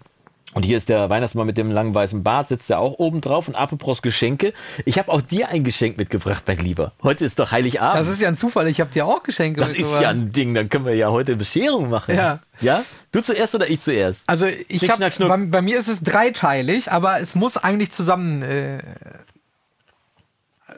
[0.53, 3.47] Und hier ist der Weihnachtsmann mit dem langen weißen Bart, sitzt ja auch oben drauf.
[3.47, 4.53] Und apropos Geschenke,
[4.85, 6.93] ich habe auch dir ein Geschenk mitgebracht, mein Lieber.
[7.05, 8.01] Heute ist doch Heiligabend.
[8.01, 10.55] Das ist ja ein Zufall, ich habe dir auch Geschenke Das ist ja ein Ding,
[10.55, 12.17] dann können wir ja heute Bescherung machen.
[12.17, 12.41] Ja.
[12.61, 12.85] Ja?
[13.13, 14.29] Du zuerst oder ich zuerst?
[14.29, 15.29] Also ich Schnick, hab, schnack, schnuck.
[15.29, 18.79] bei, bei mir ist es dreiteilig, aber es muss eigentlich zusammen äh,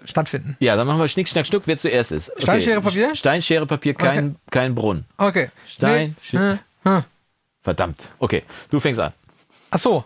[0.05, 0.57] stattfinden.
[0.61, 2.31] Ja, dann machen wir Schnick, Schnack, Schnuck, wer zuerst ist.
[2.33, 2.43] Okay.
[2.43, 3.15] Stein, Schere, Papier?
[3.15, 5.07] Stein, Schere, Papier, kein, kein Brunnen.
[5.17, 5.51] Okay.
[5.67, 6.15] Stein, Nee.
[6.23, 6.59] Schere.
[6.83, 7.05] Hm, hm.
[7.63, 8.01] Verdammt.
[8.19, 9.13] Okay, du fängst an.
[9.73, 10.05] Ach so.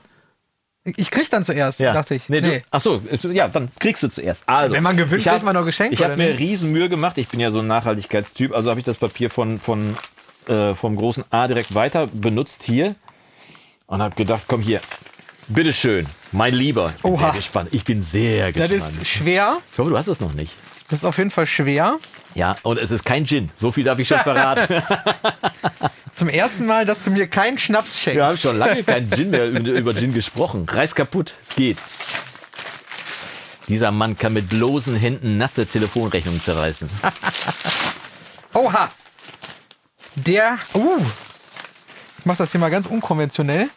[0.84, 1.92] Ich krieg dann zuerst, Ja.
[1.92, 2.28] dachte ich.
[2.28, 2.58] Nee, Nee.
[2.60, 3.02] Du, ach so,
[3.32, 4.44] ja, dann kriegst du zuerst.
[4.48, 7.18] Also, Wenn man gewinnt, hab- kriegt man noch Geschenke, Ich habe mir riesen Mühe gemacht.
[7.18, 8.52] Ich bin ja so ein Nachhaltigkeitstyp.
[8.54, 9.96] Also habe ich das Papier von, von,
[10.48, 12.94] äh, vom großen A direkt weiter benutzt hier
[13.86, 14.80] und habe gedacht, komm hier,
[15.48, 16.92] bitteschön, mein Lieber.
[16.96, 17.22] Ich bin Oha.
[17.24, 17.68] sehr gespannt.
[17.72, 18.96] Ich bin sehr Das gespannt.
[19.02, 19.58] ist schwer.
[19.72, 20.52] ich hoffe, du hast es noch nicht.
[20.88, 21.98] Das ist auf jeden Fall schwer.
[22.36, 23.50] Ja, und es ist kein Gin.
[23.56, 24.84] So viel darf ich schon verraten.
[26.16, 28.16] Zum ersten Mal, dass du mir keinen Schnaps schenkst.
[28.16, 30.66] Wir haben schon lange keinen Gin mehr über, Gin gesprochen.
[30.66, 31.76] Reiß kaputt, es geht.
[33.68, 36.88] Dieser Mann kann mit bloßen Händen nasse Telefonrechnungen zerreißen.
[38.54, 38.90] Oha.
[40.14, 40.56] Der.
[40.72, 41.02] Uh.
[42.18, 43.68] Ich mach das hier mal ganz unkonventionell.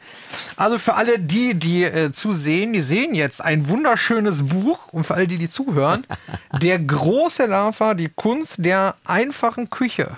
[0.55, 5.15] Also für alle die, die äh, zusehen, die sehen jetzt ein wunderschönes Buch und für
[5.15, 6.07] alle die, die zuhören,
[6.61, 10.17] der große Lava, die Kunst der einfachen Küche.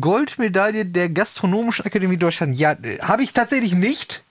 [0.00, 2.58] Goldmedaille der Gastronomischen Akademie Deutschland.
[2.58, 4.22] Ja, äh, habe ich tatsächlich nicht.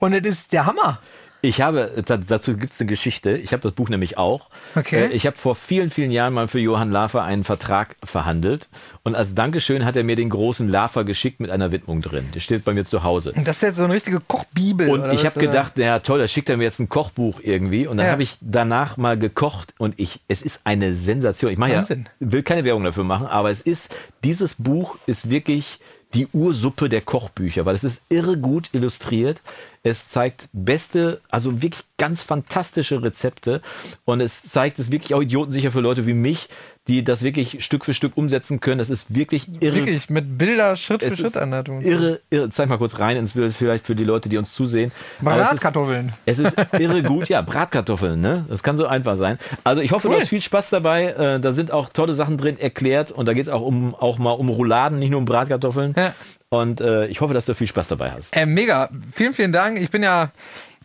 [0.00, 1.00] Und es ist der Hammer.
[1.44, 3.36] Ich habe, da- dazu gibt es eine Geschichte.
[3.36, 4.48] Ich habe das Buch nämlich auch.
[4.76, 5.06] Okay.
[5.06, 8.68] Äh, Ich habe vor vielen, vielen Jahren mal für Johann Lafer einen Vertrag verhandelt.
[9.02, 12.28] Und als Dankeschön hat er mir den großen Lafer geschickt mit einer Widmung drin.
[12.32, 13.32] Der steht bei mir zu Hause.
[13.44, 14.88] Das ist jetzt so eine richtige Kochbibel.
[14.88, 17.88] Und ich habe gedacht, ja toll, da schickt er mir jetzt ein Kochbuch irgendwie.
[17.88, 18.12] Und dann Ja.
[18.12, 21.50] habe ich danach mal gekocht und ich, es ist eine Sensation.
[21.50, 21.84] Ich mache ja,
[22.20, 25.80] will keine Werbung dafür machen, aber es ist, dieses Buch ist wirklich
[26.14, 29.42] die Ursuppe der Kochbücher, weil es ist irre gut illustriert.
[29.82, 33.62] Es zeigt beste, also wirklich ganz fantastische Rezepte
[34.04, 36.48] und es zeigt es wirklich auch idiotensicher für Leute wie mich,
[36.88, 38.78] die das wirklich Stück für Stück umsetzen können.
[38.78, 41.80] Das ist wirklich irre Wirklich mit Bilder, Schritt für es Schritt ist Anleitung.
[41.80, 42.50] irre, irre.
[42.50, 44.90] Zeig mal kurz rein ins Bild, vielleicht für die Leute, die uns zusehen.
[45.20, 46.12] Aber es ist- Bratkartoffeln.
[46.26, 48.44] Es ist irre gut, ja, Bratkartoffeln, ne?
[48.48, 49.38] Das kann so einfach sein.
[49.62, 50.16] Also ich hoffe, Cool.
[50.16, 51.04] du hast viel Spaß dabei.
[51.12, 54.18] Äh, da sind auch tolle Sachen drin erklärt und da geht es auch um auch
[54.18, 55.94] mal um Rouladen, nicht nur um Bratkartoffeln.
[55.96, 56.14] Ja.
[56.48, 58.36] Und äh, ich hoffe, dass du viel Spaß dabei hast.
[58.36, 58.90] Äh, mega.
[59.12, 59.78] Vielen, vielen Dank.
[59.80, 60.32] Ich bin ja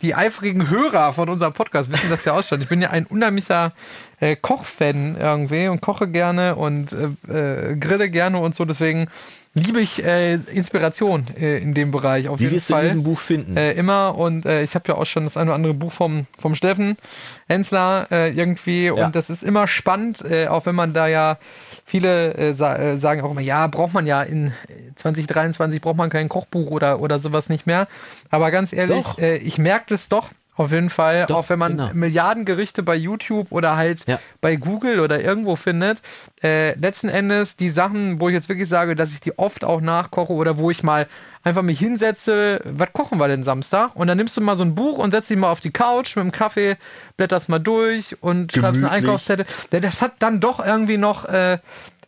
[0.02, 2.62] die eifrigen Hörer von unserem Podcast, wissen das ja auch schon.
[2.62, 3.74] Ich bin ja ein unheimlicher
[4.20, 8.66] äh, Kochfan irgendwie und koche gerne und äh, äh, grille gerne und so.
[8.66, 9.08] Deswegen
[9.58, 12.86] liebe ich äh, Inspiration äh, in dem Bereich auf Wie jeden wirst du in Fall.
[12.88, 13.58] diesem Buch finden?
[13.58, 16.26] Äh, immer und äh, ich habe ja auch schon das eine oder andere Buch vom,
[16.38, 16.98] vom Steffen
[17.48, 18.94] Hensler äh, irgendwie Ja.
[19.08, 21.38] und das ist immer spannend, äh, auch wenn man da ja
[21.86, 24.52] viele äh, sa äh, sagen auch immer, ja, braucht man ja in äh,
[24.96, 27.88] 2023 braucht man kein Kochbuch oder, oder sowas nicht mehr.
[28.30, 31.78] Aber ganz ehrlich, äh, ich merke das doch Auf jeden Fall, Doch, auch wenn man
[31.78, 31.90] genau.
[31.94, 34.20] Milliarden Gerichte bei YouTube oder halt Ja.
[34.42, 36.00] bei Google oder irgendwo findet,
[36.44, 39.82] äh, letzten Endes die Sachen, wo ich jetzt wirklich sage, dass ich die oft auch
[39.82, 41.08] nachkoche oder wo ich mal
[41.44, 43.96] einfach mich hinsetze, was kochen wir denn Samstag?
[43.96, 46.16] Und dann nimmst du mal so ein Buch und setzt dich mal auf die Couch
[46.16, 46.76] mit dem Kaffee,
[47.18, 48.92] blätterst mal durch und schreibst eine Gemütlich.
[48.92, 49.46] Einkaufszettel.
[49.70, 51.60] Das hat dann doch irgendwie noch äh,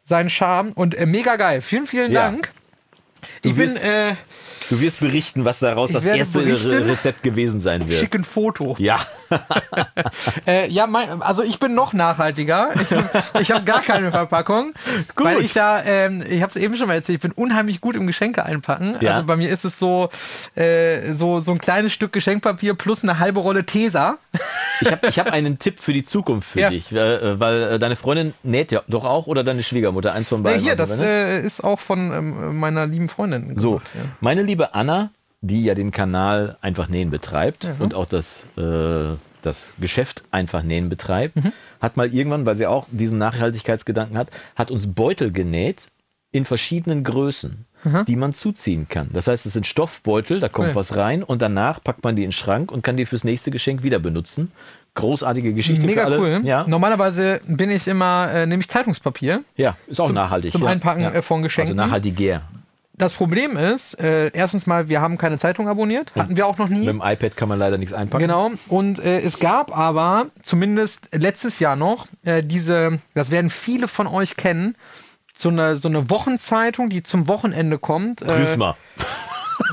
[0.06, 1.62] seinen Charme und äh, mega geil.
[1.62, 2.24] Vielen, vielen Ja.
[2.32, 2.52] Dank.
[3.44, 4.16] Ich bin, äh,
[4.70, 6.40] Du wirst berichten, was daraus Ich das erste.
[6.46, 8.00] Re Rezept gewesen sein wird.
[8.00, 8.76] schick ein Foto.
[8.80, 9.00] Ja,
[10.48, 12.70] Äh, ja, mein, also ich bin noch nachhaltiger.
[12.76, 14.74] Ich, ich habe gar keine Verpackung.
[15.16, 15.26] Gut.
[15.26, 17.96] Weil ich ja, ähm, ich habe es eben schon mal erzählt, ich bin unheimlich gut
[17.96, 18.96] im Geschenke einpacken.
[19.02, 19.14] Ja.
[19.16, 20.10] Also bei mir ist es so,
[20.56, 24.18] äh, so, so ein kleines Stück Geschenkpapier plus eine halbe Rolle Tesa.
[24.82, 26.70] ich habe ich hab einen Tipp für die Zukunft für Ja.
[26.70, 30.40] dich, äh, weil äh, deine Freundin näht ja doch auch oder deine Schwiegermutter, eins von
[30.40, 30.62] Ja, beiden.
[30.62, 33.58] hier, also, das äh, ist auch von ähm, meiner lieben Freundin.
[33.58, 34.02] So, gemacht, ja.
[34.22, 39.70] meine liebe Anna, die ja den Kanal Einfach Nähen betreibt und auch das, äh, das
[39.80, 41.54] Geschäft Einfach Nähen betreibt, Mhm.
[41.82, 45.86] hat mal irgendwann, weil sie auch diesen Nachhaltigkeitsgedanken hat, hat uns Beutel genäht
[46.32, 47.66] in verschiedenen Größen,
[48.08, 49.10] die man zuziehen kann.
[49.14, 50.76] Das heißt, es sind Stoffbeutel, da kommt Cool.
[50.76, 53.50] was rein und danach packt man die in den Schrank und kann die fürs nächste
[53.50, 54.52] Geschenk wieder benutzen.
[54.96, 56.42] Großartige Geschichte Mega cool.
[56.44, 59.44] Ja, Normalerweise bin ich immer, äh, nehme ich Zeitungspapier.
[59.56, 60.52] ja ist auch Zum- nachhaltig.
[60.52, 60.70] zum ja.
[60.70, 61.12] Einpacken, ja.
[61.14, 61.80] äh, von Geschenken.
[61.80, 62.42] Also nachhaltiger.
[63.00, 66.12] Das Problem ist, äh, erstens mal, wir haben keine Zeitung abonniert.
[66.16, 66.80] Hatten wir auch noch nie.
[66.80, 68.22] Mit dem iPad kann man leider nichts einpacken.
[68.22, 68.52] Genau.
[68.68, 74.06] Und äh, es gab aber, zumindest letztes Jahr noch, äh, diese, das werden viele von
[74.06, 74.76] euch kennen,
[75.34, 78.22] so eine, so eine Wochenzeitung, die zum Wochenende kommt.
[78.22, 78.76] Äh, Prisma.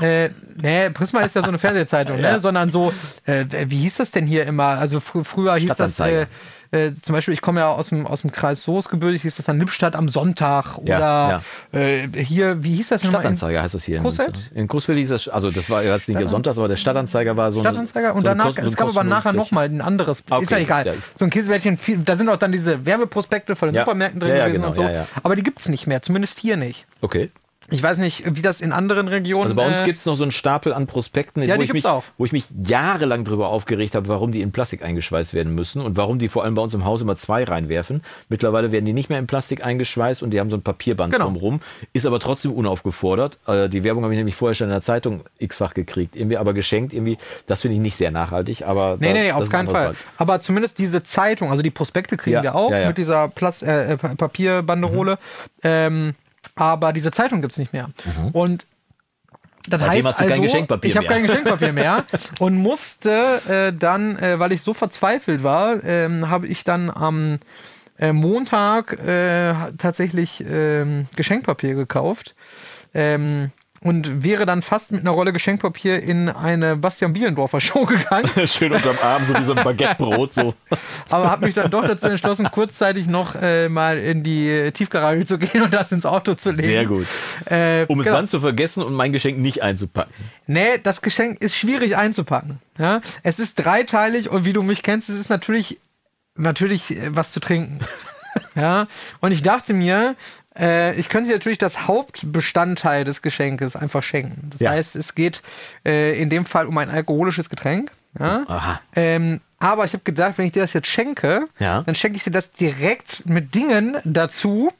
[0.01, 2.33] Äh, nee, Prisma ist ja so eine Fernsehzeitung, Ja.
[2.33, 2.39] ne?
[2.41, 2.91] sondern so,
[3.25, 4.65] äh, wie hieß das denn hier immer?
[4.65, 6.27] Also fr früher hieß das, äh.
[6.71, 9.59] Äh, zum Beispiel, ich komme ja aus dem, aus dem Kreis Soßgebirge, hieß das dann
[9.59, 13.21] Lippstadt am Sonntag Ja, oder Äh, hier, wie hieß das nochmal?
[13.21, 13.97] Stadtanzeiger heißt das hier.
[13.97, 14.35] in Coesfeld?
[14.35, 14.55] Münster.
[14.55, 17.59] In Coesfeld hieß das, also das war jetzt nicht Sonntags, aber der Stadtanzeiger war so
[17.59, 17.63] ein.
[17.63, 20.57] Stadtanzeiger und so danach, kosten- es gab aber nachher nochmal ein anderes, Okay, ist ja
[20.59, 20.85] egal.
[20.87, 20.93] ja.
[21.15, 23.81] So ein Käseblättchen, viel, da sind auch dann diese Werbeprospekte von den Ja.
[23.81, 24.81] Supermärkten drin Ja, ja, gewesen genau, und so.
[24.83, 25.07] ja, ja.
[25.23, 26.85] Aber die gibt es nicht mehr, zumindest hier nicht.
[27.01, 27.31] Okay.
[27.69, 30.15] Ich weiß nicht, wie das in anderen Regionen Also bei uns äh, gibt es noch
[30.15, 31.83] so einen Stapel an Prospekten, Ja, wo, ich mich,
[32.17, 35.97] wo ich mich jahrelang darüber aufgeregt habe, warum die in Plastik eingeschweißt werden müssen und
[35.97, 38.03] warum die vor allem bei uns im Haus immer zwei reinwerfen.
[38.29, 41.25] Mittlerweile werden die nicht mehr in Plastik eingeschweißt und die haben so ein Papierband Genau.
[41.25, 41.59] drumherum.
[41.91, 43.37] Ist aber trotzdem unaufgefordert.
[43.47, 46.15] Äh, die Werbung habe ich nämlich vorher schon in der Zeitung x-fach gekriegt.
[46.15, 48.65] Irgendwie aber geschenkt, irgendwie, das finde ich nicht sehr nachhaltig.
[48.65, 49.87] Aber Nee, da- nee, das auf keinen Fall.
[49.87, 53.27] anderes Aber zumindest diese Zeitung, also die Prospekte kriegen Ja, wir auch ja, mit dieser
[53.27, 55.13] Plas äh, äh, Pa- Papierbanderole.
[55.15, 55.17] Mhm.
[55.63, 56.15] Ähm,
[56.57, 57.89] aber diese Zeitung gibt es nicht mehr.
[58.33, 58.65] Und
[59.69, 62.05] das Seitdem heißt hast du kein also, Geschenkpapier ich habe kein Geschenkpapier mehr
[62.39, 67.39] und musste äh, dann, äh, weil ich so verzweifelt war, ähm, habe ich dann am
[67.99, 72.35] äh, Montag äh, tatsächlich ähm, Geschenkpapier gekauft.
[72.93, 73.51] Ähm,
[73.87, 78.29] und wäre dann fast mit einer Rolle Geschenkpapier in eine Bastian Bielendorfer Show gegangen.
[78.47, 80.33] Schön unterm Arm, so wie so ein Baguettebrot.
[80.33, 80.53] So.
[81.09, 85.37] Aber habe mich dann doch dazu entschlossen, kurzzeitig noch äh, mal in die Tiefgarage zu
[85.37, 86.67] gehen und das ins Auto zu legen.
[86.67, 87.07] Sehr gut.
[87.45, 88.17] Äh, Um es genau.
[88.17, 90.13] dann zu vergessen und mein Geschenk nicht einzupacken.
[90.45, 92.59] Nee, das Geschenk ist schwierig einzupacken.
[92.77, 93.01] Ja?
[93.23, 95.79] Es ist dreiteilig und wie du mich kennst, es ist natürlich,
[96.35, 97.79] natürlich äh, was zu trinken.
[98.55, 98.87] ja?
[99.21, 100.15] Und ich dachte mir,
[100.59, 104.49] äh, ich könnte dir natürlich das Hauptbestandteil des Geschenkes einfach schenken.
[104.51, 104.71] Das Ja.
[104.71, 105.41] heißt, es geht
[105.85, 107.91] äh, in dem Fall um ein alkoholisches Getränk.
[108.19, 108.43] Ja?
[108.47, 108.81] Aha.
[108.95, 111.81] Ähm, aber ich habe gedacht, wenn ich dir das jetzt schenke, Ja.
[111.81, 114.71] dann schenke ich dir das direkt mit Dingen dazu,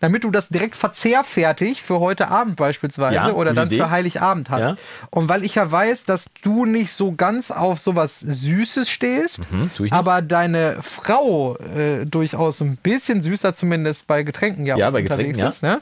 [0.00, 3.78] damit du das direkt verzehrfertig für heute Abend beispielsweise Ja, oder dann Idee.
[3.78, 4.60] für Heiligabend hast.
[4.60, 4.76] Ja.
[5.10, 9.70] Und weil ich ja weiß, dass du nicht so ganz auf sowas Süßes stehst, Mhm,
[9.90, 15.36] aber deine Frau äh, durchaus ein bisschen süßer zumindest bei Getränken ja, Ja, bei unterwegs
[15.38, 15.48] Getränken, ja.
[15.48, 15.80] ist, ne?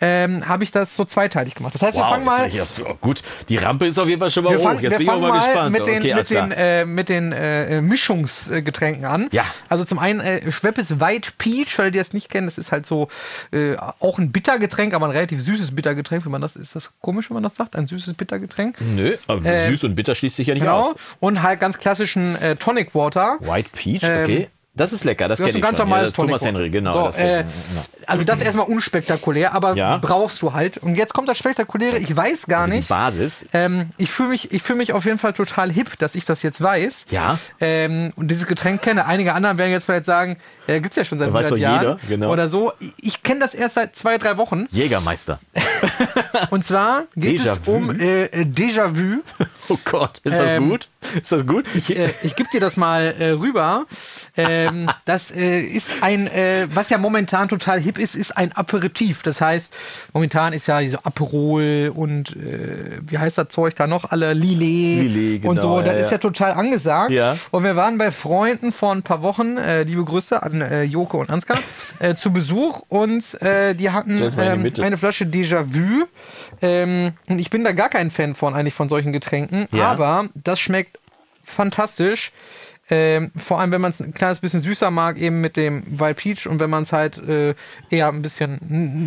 [0.00, 1.74] ähm, habe ich das so zweiteilig gemacht.
[1.74, 2.50] Das heißt, wir fangen mal
[2.84, 4.62] oh, gut, die Rampe ist auf jeden Fall schon mal wir hoch.
[4.64, 5.72] fangen, Jetzt wir bin ich auch fangen mal mal gespannt.
[5.72, 9.28] mit den, okay, mit den, äh, mit den äh, Mischungsgetränken an.
[9.32, 9.44] Ja.
[9.68, 12.86] Also zum einen äh, Schweppes White Peach, weil die das nicht kennen, das ist halt
[12.86, 13.08] so
[13.54, 17.30] äh, auch ein Bittergetränk, aber ein relativ süßes Bittergetränk, wenn man das, ist das komisch,
[17.30, 17.76] wenn man das sagt?
[17.76, 18.76] Ein süßes Bittergetränk.
[18.80, 20.90] Nö, aber äh, süß und bitter schließt sich ja nicht Genau.
[20.90, 20.96] aus.
[21.20, 23.38] Und halt ganz klassischen äh, Tonic Water.
[23.40, 24.48] White Peach, Ähm, okay.
[24.76, 25.88] Das ist lecker, das Du hast kenne ein ich ganz schon.
[25.88, 26.44] normales ja, das ist Thomas.
[26.44, 26.94] Henry, genau.
[26.94, 27.44] So, das äh.
[28.08, 29.96] Also das erstmal unspektakulär, aber Ja.
[29.98, 30.78] brauchst du halt.
[30.78, 31.98] Und jetzt kommt das Spektakuläre.
[31.98, 32.88] Ich weiß gar nicht.
[32.88, 33.46] Basis.
[33.52, 36.42] Ähm, ich fühle mich, ich fühl mich auf jeden Fall total hip, dass ich das
[36.42, 37.06] jetzt weiß.
[37.10, 37.38] Ja.
[37.60, 39.06] Ähm, und dieses Getränk kenne.
[39.06, 40.36] Einige anderen werden jetzt vielleicht sagen,
[40.66, 41.80] äh, gibt es ja schon seit Weiß 100 doch Jahren.
[41.80, 42.32] jeder, genau.
[42.32, 42.72] Oder so.
[42.80, 44.66] Ich, ich kenne das erst seit zwei, drei Wochen.
[44.70, 45.38] Jägermeister.
[46.50, 49.22] Und zwar geht es um äh, äh, Déjà-vu.
[49.70, 50.88] Oh Gott, ist das Ähm, gut?
[51.22, 51.64] Ist das gut?
[51.74, 53.86] Ich, äh, ich gebe dir das mal äh, rüber.
[54.36, 59.22] Ähm, das äh, ist ein, äh, was ja momentan total hip ist, ist ein Aperitif.
[59.22, 59.74] Das heißt,
[60.12, 64.10] momentan ist ja so Aperol und äh, wie heißt das Zeug da noch?
[64.10, 65.80] Alle Lillet Lillet, und genau, so.
[65.80, 66.12] ja, Das ist ja.
[66.12, 67.10] ja total angesagt.
[67.10, 67.36] Ja.
[67.50, 71.20] Und wir waren bei Freunden vor ein paar Wochen, äh, liebe Grüße an äh, Joko
[71.20, 71.58] und Ansgar,
[71.98, 76.04] äh, zu Besuch und äh, die hatten ähm, eine Flasche Déjà-vu.
[76.62, 79.68] Ähm, und ich bin da gar kein Fan von, eigentlich von solchen Getränken.
[79.72, 79.90] Ja.
[79.90, 80.98] Aber das schmeckt
[81.42, 82.32] fantastisch.
[82.90, 86.18] Ähm, vor allem, wenn man es ein kleines bisschen süßer mag, eben mit dem Wild
[86.18, 87.54] Peach und wenn man es halt äh,
[87.88, 88.58] eher ein bisschen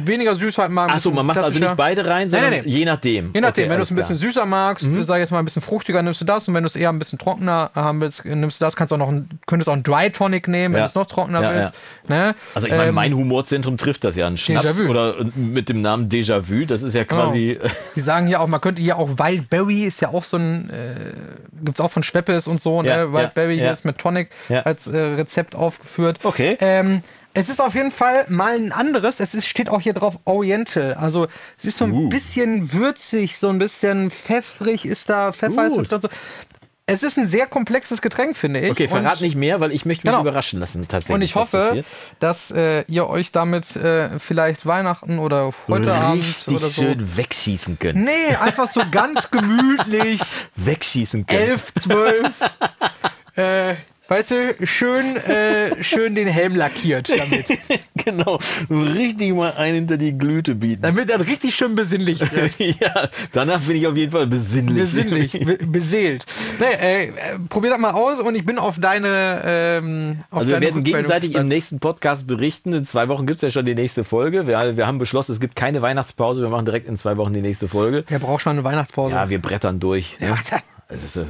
[0.07, 0.89] weniger süß halt mag.
[0.89, 2.69] Achso, man macht also nicht beide rein, sondern nee, nee.
[2.71, 3.31] je nachdem.
[3.35, 4.31] Je nachdem, Okay, wenn du es ein bisschen klar.
[4.31, 6.47] süßer magst, sag ich jetzt mal ein bisschen fruchtiger, nimmst du das.
[6.47, 8.75] Und wenn du es eher ein bisschen trockener haben willst, nimmst du das.
[8.75, 10.85] Kannst auch noch ein, könntest auch einen Dry Tonic nehmen, wenn Ja.
[10.85, 11.73] du es noch trockener Ja, willst.
[12.07, 12.35] Ne?
[12.55, 14.25] Also ich meine, Ähm, mein Humorzentrum trifft das ja.
[14.25, 17.59] Ein Schnaps oder mit dem Namen Déjà-vu, das ist ja quasi...
[17.95, 21.13] Die sagen hier auch, man könnte hier auch Wildberry ist ja auch so ein, äh,
[21.63, 22.87] gibt's auch von Schweppes und so, ne?
[22.89, 24.29] Ja, ja, Wildberry ist mit Tonic
[24.63, 26.19] als äh, Rezept aufgeführt.
[26.23, 26.57] Okay.
[26.59, 27.01] Ähm,
[27.33, 29.19] es ist auf jeden Fall mal ein anderes.
[29.19, 30.95] Es ist, steht auch hier drauf Oriental.
[30.95, 31.27] Also
[31.59, 32.09] es ist so ein Uh.
[32.09, 35.81] bisschen würzig, so ein bisschen pfeffrig ist da, Pfeffer ist Gut.
[35.81, 36.01] mit drin.
[36.01, 36.09] So.
[36.89, 38.71] Es ist ein sehr komplexes Getränk, finde ich.
[38.71, 40.21] Okay, verrat Und- nicht mehr, weil ich möchte mich Genau.
[40.21, 41.13] überraschen lassen tatsächlich.
[41.15, 41.83] und ich hoffe,
[42.19, 46.81] dass äh, ihr euch damit äh, vielleicht Weihnachten oder heute Abend richtig oder so.
[46.83, 48.05] schön wegschießen können.
[48.05, 50.21] Nee, einfach so ganz gemütlich.
[50.55, 51.41] Wegschießen können.
[51.41, 52.31] 11, 12.
[53.37, 53.75] äh,
[54.07, 57.45] weißt du, schön, äh, schön den Helm lackiert damit.
[58.05, 58.39] genau.
[58.69, 60.81] Richtig mal einen hinter die Glüte bieten.
[60.81, 62.57] Damit er richtig schön besinnlich wird.
[62.79, 64.91] ja, danach bin ich auf jeden Fall besinnlich.
[64.91, 66.25] Besinnlich, be beseelt.
[66.59, 67.11] Nee, äh,
[67.49, 69.41] probier das mal aus und ich bin auf deine.
[69.45, 72.73] Ähm, auf Also wir deine werden Rückmeldung gegenseitig im nächsten Podcast berichten.
[72.73, 74.47] In zwei Wochen gibt es ja schon die nächste Folge.
[74.47, 76.41] Wir, wir haben beschlossen, es gibt keine Weihnachtspause.
[76.41, 78.03] Wir machen direkt in zwei Wochen die nächste Folge.
[78.07, 79.13] Wer braucht schon eine Weihnachtspause?
[79.13, 80.17] Ja, wir brettern durch.
[80.19, 80.27] Ne?
[80.27, 80.35] Ja,
[80.89, 81.25] Es ist, äh,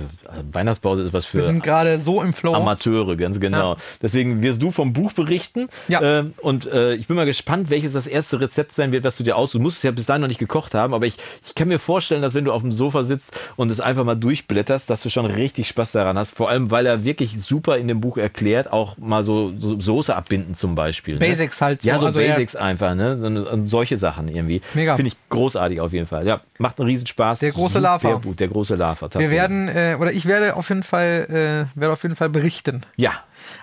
[0.52, 2.54] Weihnachtspause ist was für wir sind gerade so im Flow.
[2.54, 3.76] Amateure, ganz genau.
[4.02, 5.68] Deswegen wirst du vom Buch berichten.
[5.88, 6.20] Ja.
[6.20, 9.24] Ähm, und äh, ich bin mal gespannt, welches das erste Rezept sein wird, was du
[9.24, 9.56] dir aussuchst.
[9.56, 11.16] Du musst es ja bis dahin noch nicht gekocht haben, aber ich,
[11.46, 14.16] ich kann mir vorstellen, dass wenn du auf dem Sofa sitzt und es einfach mal
[14.16, 16.36] durchblätterst, dass du schon richtig Spaß daran hast.
[16.36, 20.16] Vor allem, weil er wirklich super in dem Buch erklärt, auch mal so, so Soße
[20.16, 21.16] abbinden zum Beispiel.
[21.16, 21.20] ne?
[21.20, 23.16] Basics halt so, Ja, so also Basics einfach, ne?
[23.52, 24.62] Und solche Sachen irgendwie.
[24.76, 24.96] Mega.
[24.96, 26.28] Finde ich großartig auf jeden Fall.
[26.28, 27.40] Ja, macht einen Riesenspaß.
[27.40, 28.18] Der große Lava.
[28.18, 29.47] Buch, der große Lava, wir tatsächlich.
[29.50, 32.82] Werden, äh, oder ich werde auf jeden Fall, äh, werde auf jeden Fall berichten.
[32.96, 33.12] Ja.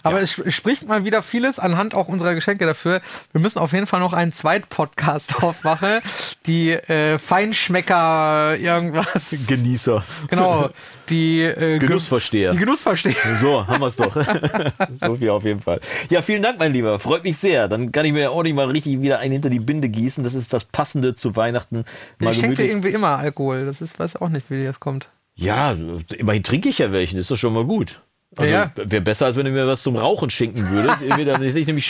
[0.02, 3.00] Aber es sp- spricht mal wieder vieles anhand auch unserer Geschenke dafür.
[3.32, 6.00] Wir müssen auf jeden Fall noch einen zweiten Podcast aufmachen.
[6.46, 9.34] Die äh, Feinschmecker irgendwas.
[9.46, 10.04] Genießer.
[10.28, 10.70] Genau.
[11.10, 12.52] Die äh, Ge- Genussversteher.
[12.52, 13.14] Die Genussversteher.
[13.40, 14.14] So, haben wir es doch.
[15.00, 15.80] so viel auf jeden Fall.
[16.08, 16.98] Ja, vielen Dank, mein Lieber.
[16.98, 17.68] Freut mich sehr.
[17.68, 20.22] Dann kann ich mir ordentlich mal richtig wieder einen hinter die Binde gießen.
[20.24, 21.84] Das ist das Passende zu Weihnachten.
[22.20, 23.66] Mal Ich schenke dir irgendwie immer Alkohol.
[23.66, 25.08] Das ist, weiß auch nicht, wie das kommt.
[25.34, 25.76] Ja,
[26.16, 27.18] immerhin trinke ich ja welchen.
[27.18, 28.00] Ist doch schon mal gut.
[28.36, 31.02] Also, Ja, Wäre besser, als wenn du mir was zum Rauchen schenken würdest.
[31.02, 31.24] Irgendwie,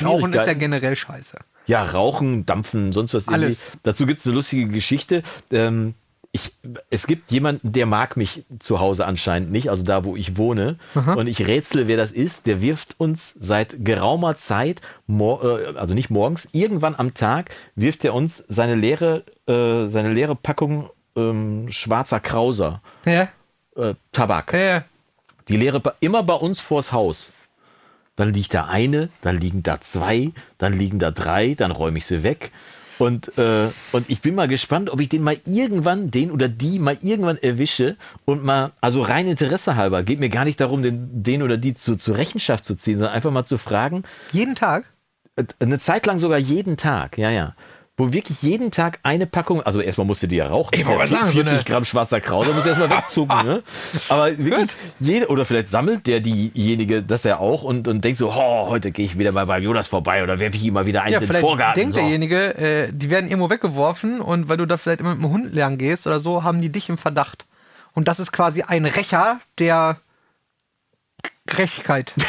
[0.04, 1.38] Rauchen ist ja generell scheiße.
[1.66, 3.26] Ja, Rauchen, Dampfen, sonst was.
[3.26, 3.44] irgendwie.
[3.44, 3.72] Alles.
[3.82, 5.22] Dazu gibt es eine lustige Geschichte.
[5.50, 5.94] Ähm,
[6.32, 6.50] ich,
[6.90, 10.78] es gibt jemanden, der mag mich zu Hause anscheinend nicht, also da, wo ich wohne.
[10.94, 12.46] Und ich rätsle, wer das ist.
[12.46, 18.14] Der wirft uns seit geraumer Zeit, äh, also nicht morgens, irgendwann am Tag, wirft er
[18.14, 23.28] uns seine leere, äh, seine leere Packung ähm, schwarzer Krauser, Ja,
[23.76, 24.52] äh, Tabak.
[24.52, 24.84] ja.
[25.48, 27.28] Die leere immer bei uns vors Haus.
[28.16, 32.06] Dann liegt da eine, dann liegen da zwei, dann liegen da drei, dann räume ich
[32.06, 32.52] sie weg.
[32.98, 36.78] Und, äh, und ich bin mal gespannt, ob ich den mal irgendwann, den oder die
[36.78, 41.22] mal irgendwann erwische und mal, also rein Interesse halber, geht mir gar nicht darum, den,
[41.24, 44.84] den oder die zu, zur Rechenschaft zu ziehen, sondern einfach mal zu fragen, Jeden Tag.
[45.34, 47.54] äh, eine Zeit lang sogar jeden Tag, ja, ja.
[47.96, 50.70] Wo wirklich jeden Tag eine Packung, also erstmal musst du die ja rauchen.
[50.74, 53.46] Ich wollte Ja, gerade sagen, so 40 eine- Gramm schwarzer Krause musst du erstmal wegzucken,
[53.46, 53.62] ne?
[54.08, 58.30] Aber wirklich, jede, oder vielleicht sammelt der diejenige das ja auch und, und denkt so,
[58.32, 61.02] oh, heute gehe ich wieder mal bei Jonas vorbei oder werfe ich ihm mal wieder
[61.02, 61.80] eins Ja, in den Vorgarten.
[61.80, 62.00] denkt so.
[62.00, 65.54] derjenige, äh, die werden irgendwo weggeworfen und weil du da vielleicht immer mit dem Hund
[65.54, 67.46] lernen gehst oder so, haben die dich im Verdacht.
[67.92, 69.98] Und das ist quasi ein Rächer der
[71.46, 72.12] Gerechtigkeit.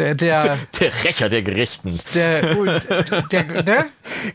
[0.00, 2.00] der, der, Der Rächer der Gerechten.
[2.14, 2.40] der,
[3.30, 3.86] der, der,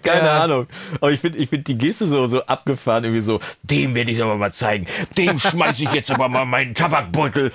[0.04, 0.68] Keine der, Ahnung.
[1.02, 4.22] Aber ich finde ich find die Geste so, so abgefahren, irgendwie so, dem werde ich
[4.22, 4.86] aber mal zeigen.
[5.18, 7.52] Dem schmeiße ich jetzt aber mal meinen Tabakbeutel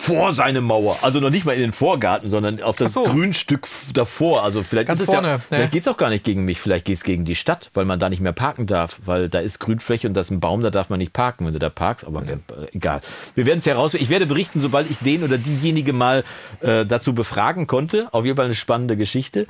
[0.00, 0.96] vor seine Mauer.
[1.02, 3.02] Also noch nicht mal in den Vorgarten, sondern auf das so.
[3.02, 4.44] Grünstück davor.
[4.44, 5.38] Also vielleicht Ganz ist es vorne, ja, ja.
[5.38, 8.08] vielleicht geht's auch gar nicht gegen mich, vielleicht geht's gegen die Stadt, weil man da
[8.08, 10.88] nicht mehr parken darf, weil da ist Grünfläche und da ist ein Baum, da darf
[10.88, 12.38] man nicht parken, wenn du da parkst, aber äh,
[12.72, 13.00] egal.
[13.34, 13.94] Wir werden es heraus.
[13.94, 16.24] Ich werde berichten, sobald ich den oder diejenige mal
[16.60, 18.08] äh, dazu befragen konnte.
[18.12, 19.46] Auf jeden Fall eine spannende Geschichte.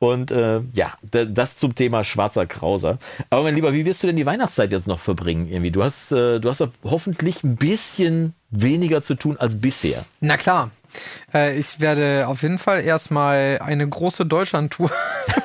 [0.00, 2.98] Und äh, ja, das zum Thema schwarzer Krauser.
[3.30, 5.48] Aber mein Lieber, wie wirst du denn die Weihnachtszeit jetzt noch verbringen?
[5.48, 5.70] Irgendwie?
[5.70, 10.04] Du hast, äh, du hast hoffentlich ein bisschen weniger zu tun als bisher.
[10.20, 10.70] Na klar.
[11.34, 14.90] Äh, ich werde auf jeden Fall erstmal eine große Deutschland-Tour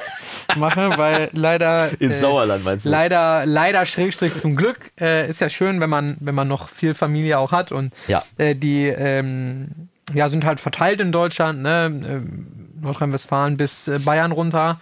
[0.58, 1.90] machen, weil leider.
[2.00, 2.90] Ins äh, Sauerland, meinst du?
[2.90, 4.92] Leider, leider Schrägstrich zum Glück.
[5.00, 8.24] Äh, ist ja schön, wenn man, wenn man noch viel Familie auch hat und Ja.
[8.38, 9.70] äh, die ähm,
[10.14, 11.86] ja, sind halt verteilt in Deutschland, ne?
[11.86, 12.48] Ähm,
[12.80, 14.80] Nordrhein-Westfalen bis äh, Bayern runter.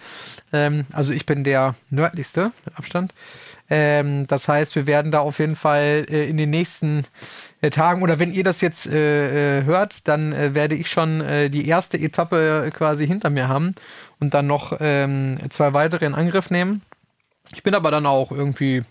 [0.52, 3.14] Ähm, also ich bin der nördlichste mit Abstand.
[3.68, 7.04] Ähm, das heißt, wir werden da auf jeden Fall äh, in den nächsten äh,
[7.70, 11.50] Tagen oder wenn ihr das jetzt äh, äh, hört, dann äh, werde ich schon äh,
[11.50, 13.74] die erste Etappe quasi hinter mir haben
[14.20, 16.82] und dann noch ähm, zwei weitere in Angriff nehmen.
[17.52, 18.82] Ich bin aber dann auch irgendwie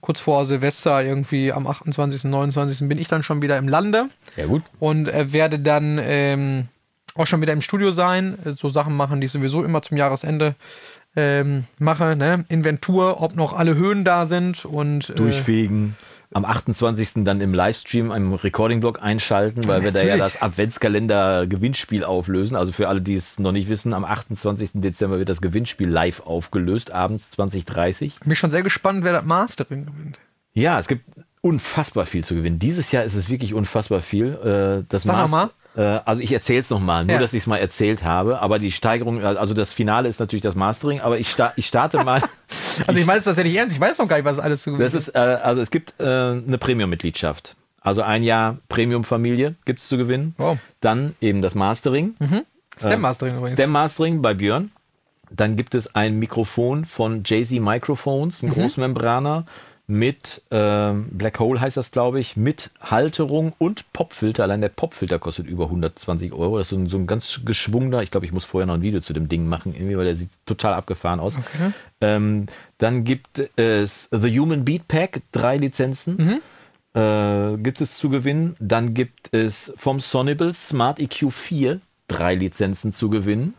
[0.00, 2.88] kurz vor Silvester, irgendwie am 28., 29.
[2.88, 4.62] bin ich dann schon wieder im Lande Sehr gut.
[4.78, 6.68] und äh, werde dann ähm,
[7.14, 9.96] auch schon wieder im Studio sein, äh, so Sachen machen, die ich sowieso immer zum
[9.96, 10.54] Jahresende
[11.14, 12.44] ähm, mache, ne?
[12.48, 15.96] Inventur, ob noch alle Höhen da sind und äh, Durchfegen.
[16.34, 17.24] Am 28.
[17.24, 20.32] dann im Livestream, im Recording-Blog einschalten, weil wir da ja Natürlich.
[20.34, 22.56] das Adventskalender-Gewinnspiel auflösen.
[22.56, 24.70] Also für alle, die es noch nicht wissen, am 28.
[24.74, 28.14] Dezember wird das Gewinnspiel live aufgelöst, abends 2030.
[28.24, 30.18] bin schon sehr gespannt, wer das Mastering gewinnt.
[30.54, 31.04] Ja, es gibt
[31.40, 32.58] unfassbar viel zu gewinnen.
[32.58, 34.26] Dieses Jahr ist es wirklich unfassbar viel.
[34.82, 35.50] Äh, Das Sag Master- mal.
[35.76, 37.20] Äh, also ich erzähle es nochmal, nur Ja.
[37.20, 38.40] dass ich es mal erzählt habe.
[38.40, 41.00] Aber die Steigerung, also das Finale ist natürlich das Mastering.
[41.00, 42.22] Aber ich, sta ich starte mal.
[42.86, 44.84] Also ich meine es tatsächlich ernst, ich weiß noch gar nicht, was alles zu gewinnen
[44.86, 47.54] Das ist, äh, also es gibt äh, eine Premium-Mitgliedschaft.
[47.82, 50.34] Also ein Jahr Premium-Familie gibt es zu gewinnen.
[50.38, 50.56] Wow.
[50.80, 52.14] Dann eben das Mastering.
[52.78, 53.52] Stem Mastering übrigens.
[53.52, 54.70] Stem Mastering bei Björn.
[55.30, 59.44] Dann gibt es ein Mikrofon von Jay-Z Microphones, ein Großmembraner
[59.86, 64.44] mit ähm, Black Hole heißt das, glaube ich, mit Halterung und Popfilter.
[64.44, 66.58] Allein der Popfilter kostet über 120 Euro.
[66.58, 68.02] Das ist so ein, so ein ganz geschwungener.
[68.02, 70.16] Ich glaube, ich muss vorher noch ein Video zu dem Ding machen, irgendwie, weil der
[70.16, 71.36] sieht total abgefahren aus.
[72.00, 72.46] Ähm,
[72.78, 76.40] dann gibt es The Human Beat Pack, drei Lizenzen.
[76.94, 78.56] Äh, gibt es zu gewinnen.
[78.60, 81.80] Dann gibt es vom Sonable Smart EQ 4
[82.12, 83.54] drei Lizenzen zu gewinnen.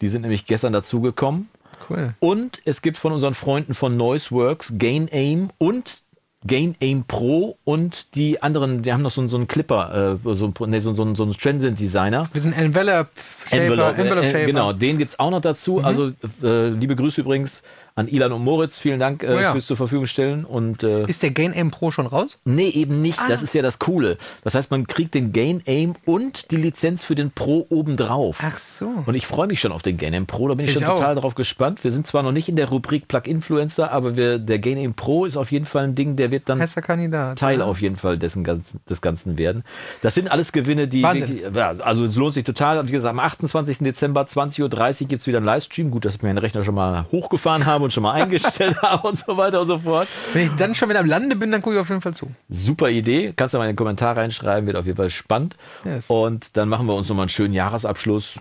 [0.00, 1.48] Die sind nämlich gestern dazugekommen.
[1.88, 2.14] Cool.
[2.20, 6.02] Und es gibt von unseren Freunden von Noiseworks Gain Aim und
[6.46, 10.34] Gain Aim Pro und die anderen, die haben noch so, einen- so einen Clipper, äh,
[10.34, 12.28] so, nee, so, so, so einen Transient Designer.
[12.34, 13.08] Wir sind Envelope
[13.48, 13.62] Shaper.
[13.62, 14.44] Envelope, Envelope äh, Shaper.
[14.46, 15.80] genau, den gibt es auch noch dazu.
[15.82, 16.12] Also
[16.42, 17.62] äh, liebe Grüße übrigens
[17.96, 18.78] an Ilan und Moritz.
[18.78, 19.52] Vielen Dank äh, Oh ja.
[19.52, 20.44] fürs zur Verfügung stellen.
[20.44, 22.38] Und äh, Ist der Gain M Pro schon raus?
[22.44, 23.20] Nee, eben nicht.
[23.20, 23.28] Ah.
[23.28, 24.18] Das ist ja das Coole.
[24.42, 28.38] Das heißt, man kriegt den Gain Aim und die Lizenz für den Pro obendrauf.
[28.42, 28.88] Ach so.
[29.06, 30.48] Und ich freue mich schon auf den Gain Aim Pro.
[30.48, 30.96] Da bin ich, Ich schon auch.
[30.96, 31.84] total drauf gespannt.
[31.84, 34.94] Wir sind zwar noch nicht in der Rubrik Plug Influencer, aber wir, der Gain Aim
[34.94, 37.38] Pro ist auf jeden Fall ein Ding, der wird dann Kandidat.
[37.38, 37.64] Teil ja.
[37.64, 39.62] auf jeden Fall dessen ganzen, des Ganzen werden.
[40.02, 41.40] Das sind alles Gewinne, die Wahnsinn.
[41.56, 42.86] also es lohnt sich total.
[42.88, 43.78] Wie gesagt, am 28.
[43.78, 44.62] Dezember 20.30
[45.02, 45.90] Uhr gibt es wieder einen Livestream.
[45.90, 49.18] Gut, dass ich meinen Rechner schon mal hochgefahren habe und schon mal eingestellt habe und
[49.18, 50.08] so weiter und so fort.
[50.32, 52.30] Wenn ich dann schon wieder am Lande bin, dann gucke ich auf jeden Fall zu.
[52.48, 53.32] Super Idee.
[53.36, 55.56] Kannst du mal in den Kommentar reinschreiben, wird auf jeden Fall spannend.
[55.84, 56.06] Yes.
[56.08, 58.40] Und dann machen wir uns nochmal einen schönen Jahresabschluss,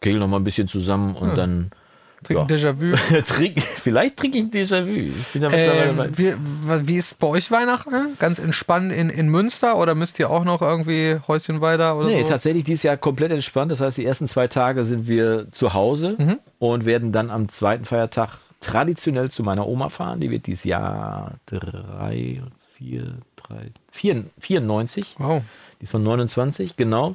[0.00, 1.70] kegeln nochmal ein bisschen zusammen und dann
[2.22, 2.96] Trinken Déjà-vu.
[3.26, 5.12] trink, vielleicht trinke ich Déjà-vu.
[5.52, 6.34] Ähm, wie,
[6.88, 8.16] wie ist bei euch Weihnachten?
[8.18, 12.22] Ganz entspannt in, in Münster oder müsst ihr auch noch irgendwie Häuschen weiter oder Nee,
[12.22, 12.28] so?
[12.28, 13.70] tatsächlich dieses Jahr komplett entspannt.
[13.72, 16.38] Das heißt, die ersten zwei Tage sind wir zu Hause Mhm.
[16.58, 18.30] und werden dann am zweiten Feiertag
[18.64, 20.20] traditionell zu meiner Oma fahren.
[20.20, 22.42] Die wird dieses Jahr drei,
[22.72, 25.16] vier, drei, vier, 94.
[25.18, 25.42] Wow.
[25.80, 27.14] Die ist von 29, genau.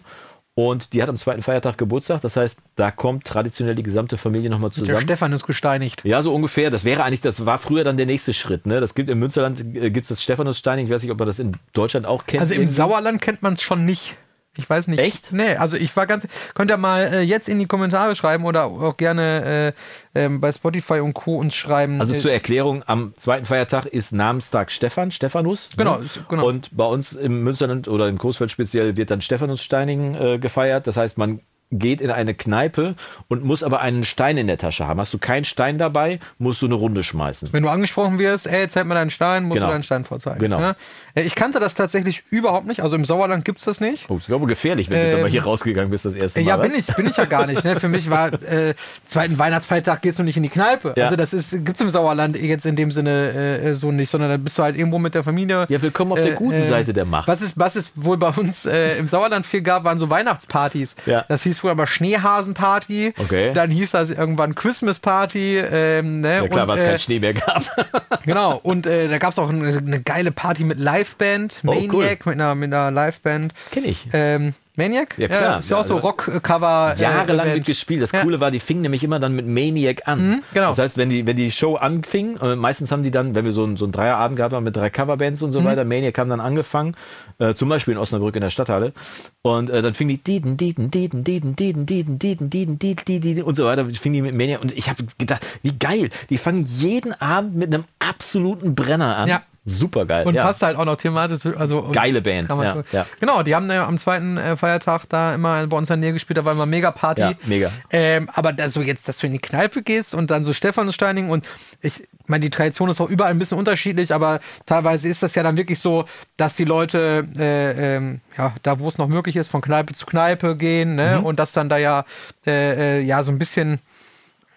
[0.56, 2.22] Und die hat am zweiten Feiertag Geburtstag.
[2.22, 5.02] Das heißt, da kommt traditionell die gesamte Familie nochmal Der zusammen.
[5.02, 6.04] Stefan ist gesteinigt.
[6.04, 6.70] Ja, so ungefähr.
[6.70, 8.66] Das wäre eigentlich, das war früher dann der nächste Schritt.
[8.66, 8.82] Ne?
[8.82, 10.86] Das gibt im Münsterland äh, gibt es das Stephanussteining.
[10.86, 12.42] Ich weiß nicht, ob man das in Deutschland auch kennt.
[12.42, 12.76] Also im irgendwie.
[12.76, 14.18] Sauerland kennt man es schon nicht.
[14.60, 15.00] Ich weiß nicht.
[15.00, 15.32] Echt?
[15.32, 16.28] Nee, also ich war ganz.
[16.54, 19.74] Könnt ihr mal äh, jetzt in die Kommentare schreiben oder auch gerne
[20.14, 21.38] äh, ähm, bei Spotify und Co.
[21.38, 22.02] uns schreiben.
[22.02, 25.70] Also äh, zur Erklärung, am zweiten Feiertag ist Namenstag Stefan, Stephanus.
[25.78, 26.08] Genau, ne?
[26.28, 26.46] genau.
[26.46, 30.88] Und bei uns im Münsterland oder im Großfeld speziell wird dann Stephanussteining äh, gefeiert.
[30.88, 31.40] Das heißt, man
[31.72, 32.96] geht in eine Kneipe
[33.28, 35.00] und muss aber einen Stein in der Tasche haben.
[35.00, 37.50] Hast du keinen Stein dabei, musst du eine Runde schmeißen.
[37.52, 39.68] Wenn du angesprochen wirst, ey, zeig mir deinen Stein, musst Genau.
[39.68, 40.40] du deinen Stein vorzeigen.
[40.40, 40.60] Genau.
[40.60, 40.76] Ja?
[41.14, 42.82] Äh, Ich kannte das tatsächlich überhaupt nicht.
[42.82, 44.10] Also im Sauerland gibt es das nicht.
[44.10, 46.44] Oh, ist glaube gefährlich, wenn du Ähm, dann mal hier rausgegangen bist das erste Äh,
[46.44, 46.50] Mal.
[46.50, 47.64] Ja, bin ich, bin ich ja gar nicht.
[47.64, 47.76] Ne?
[47.80, 48.74] Für mich war äh,
[49.06, 50.94] zweiten Weihnachtsfeiertag gehst du nicht in die Kneipe.
[50.98, 51.06] Ja.
[51.06, 54.38] Also das ist gibt's im Sauerland jetzt in dem Sinne äh, so nicht, sondern da
[54.38, 55.68] bist du halt irgendwo mit der Familie.
[55.70, 57.28] Ja, willkommen auf der guten Seite der Macht.
[57.28, 60.96] Was es, was es wohl bei uns äh, im Sauerland viel gab, waren so Weihnachtspartys.
[61.06, 61.26] Ja.
[61.28, 63.14] Das hieß früher mal Schneehasenparty.
[63.18, 63.54] Okay.
[63.54, 65.58] Dann hieß das irgendwann Christmas Party.
[65.58, 66.36] Ähm, ne?
[66.38, 67.64] Ja klar, weil es äh, keinen Schnee mehr gab.
[68.26, 72.26] Genau, und äh, da gab es auch eine, eine geile Party mit Liveband, Oh, Maniac
[72.26, 73.54] mit einer, mit einer Liveband.
[73.72, 74.08] Kenn ich.
[74.14, 75.18] Ähm, Maniac?
[75.18, 75.60] Ja, klar.
[75.60, 76.96] ist ja auch so Ja, also Rock-Cover.
[76.98, 77.58] äh, jahrelang Event.
[77.58, 78.02] mitgespielt.
[78.02, 78.22] Das Ja.
[78.22, 80.26] Coole war, die fingen nämlich immer dann mit Maniac an.
[80.30, 80.70] Mhm, genau.
[80.70, 83.52] Das heißt, wenn die, wenn die Show anfing, äh, meistens haben die dann, wenn wir
[83.52, 85.46] so, ein, so einen Dreierabend gehabt haben mit drei Coverbands Mhm.
[85.48, 86.96] und so weiter, Maniac haben dann angefangen,
[87.40, 88.94] äh, zum Beispiel in Osnabrück in der Stadthalle.
[89.42, 93.44] Und äh, dann fing die Dieden, Dieden, Dieden, Dieden, Dieden, Dieden, Dieden, Dieden, Dieden, Dieden
[93.44, 94.62] und so weiter, fing die mit Maniac.
[94.62, 96.10] Und ich habe gedacht, wie geil.
[96.30, 99.28] Die fangen jeden Abend mit einem absoluten Brenner an.
[99.28, 99.42] Ja.
[99.66, 100.26] Super geil.
[100.26, 100.44] Und ja.
[100.44, 101.46] passt halt auch noch thematisch.
[101.56, 103.06] Also Geile Band, ja, ja.
[103.20, 106.14] Genau, die haben ja am zweiten äh, Feiertag da immer bei uns in der Nähe
[106.14, 107.22] gespielt, da war immer mega Party.
[107.22, 107.72] Ja, mega.
[107.92, 111.30] Ähm, aber da so jetzt, dass du in die Kneipe gehst und dann so Stephanssteining
[111.30, 111.46] und
[111.82, 115.44] ich meine, die Tradition ist auch überall ein bisschen unterschiedlich, aber teilweise ist das ja
[115.44, 116.06] dann wirklich so,
[116.38, 120.06] dass die Leute, äh, ähm, ja, da wo es noch möglich ist, von Kneipe zu
[120.06, 121.18] Kneipe gehen, ne?
[121.20, 121.26] Mhm.
[121.26, 122.06] Und dass dann da ja,
[122.46, 123.80] äh, äh, ja, so ein bisschen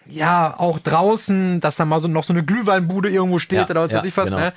[0.05, 3.83] ja, auch draußen, dass da mal so noch so eine Glühweinbude irgendwo steht Ja, oder
[3.83, 4.25] was ja, weiß ich was.
[4.25, 4.37] genau.
[4.37, 4.53] Ne?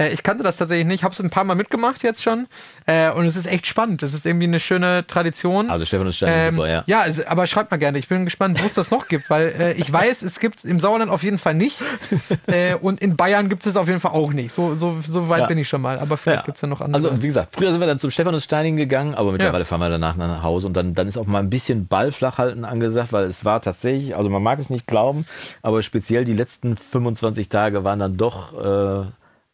[0.00, 2.46] Äh, ich kannte das tatsächlich nicht, habe es ein paar Mal mitgemacht jetzt schon
[2.86, 4.02] äh, und es ist echt spannend.
[4.02, 5.70] Das ist irgendwie eine schöne Tradition.
[5.70, 6.82] Also Stefan und Stein, super, ja.
[6.86, 7.98] Ja, es, aber schreibt mal gerne.
[7.98, 10.80] Ich bin gespannt, wo es das noch gibt, weil äh, ich weiß, es gibt im
[10.80, 11.80] Sauerland auf jeden Fall nicht
[12.46, 14.52] äh, und in Bayern gibt es auf jeden Fall auch nicht.
[14.52, 15.46] So, so, so weit Ja.
[15.46, 15.98] bin ich schon mal.
[15.98, 16.46] Aber vielleicht Ja.
[16.46, 17.10] gibt es ja noch andere.
[17.10, 20.16] Also, wie gesagt, früher sind wir dann zum Stephanus-Steining gegangen, aber mittlerweile fahren wir danach
[20.16, 23.24] nach Hause und dann, dann ist auch mal ein bisschen Ball flach halten angesagt, weil
[23.24, 25.26] es war tatsächlich, also man mag es nicht glauben,
[25.62, 29.06] aber speziell die letzten 25 Tage waren dann doch äh,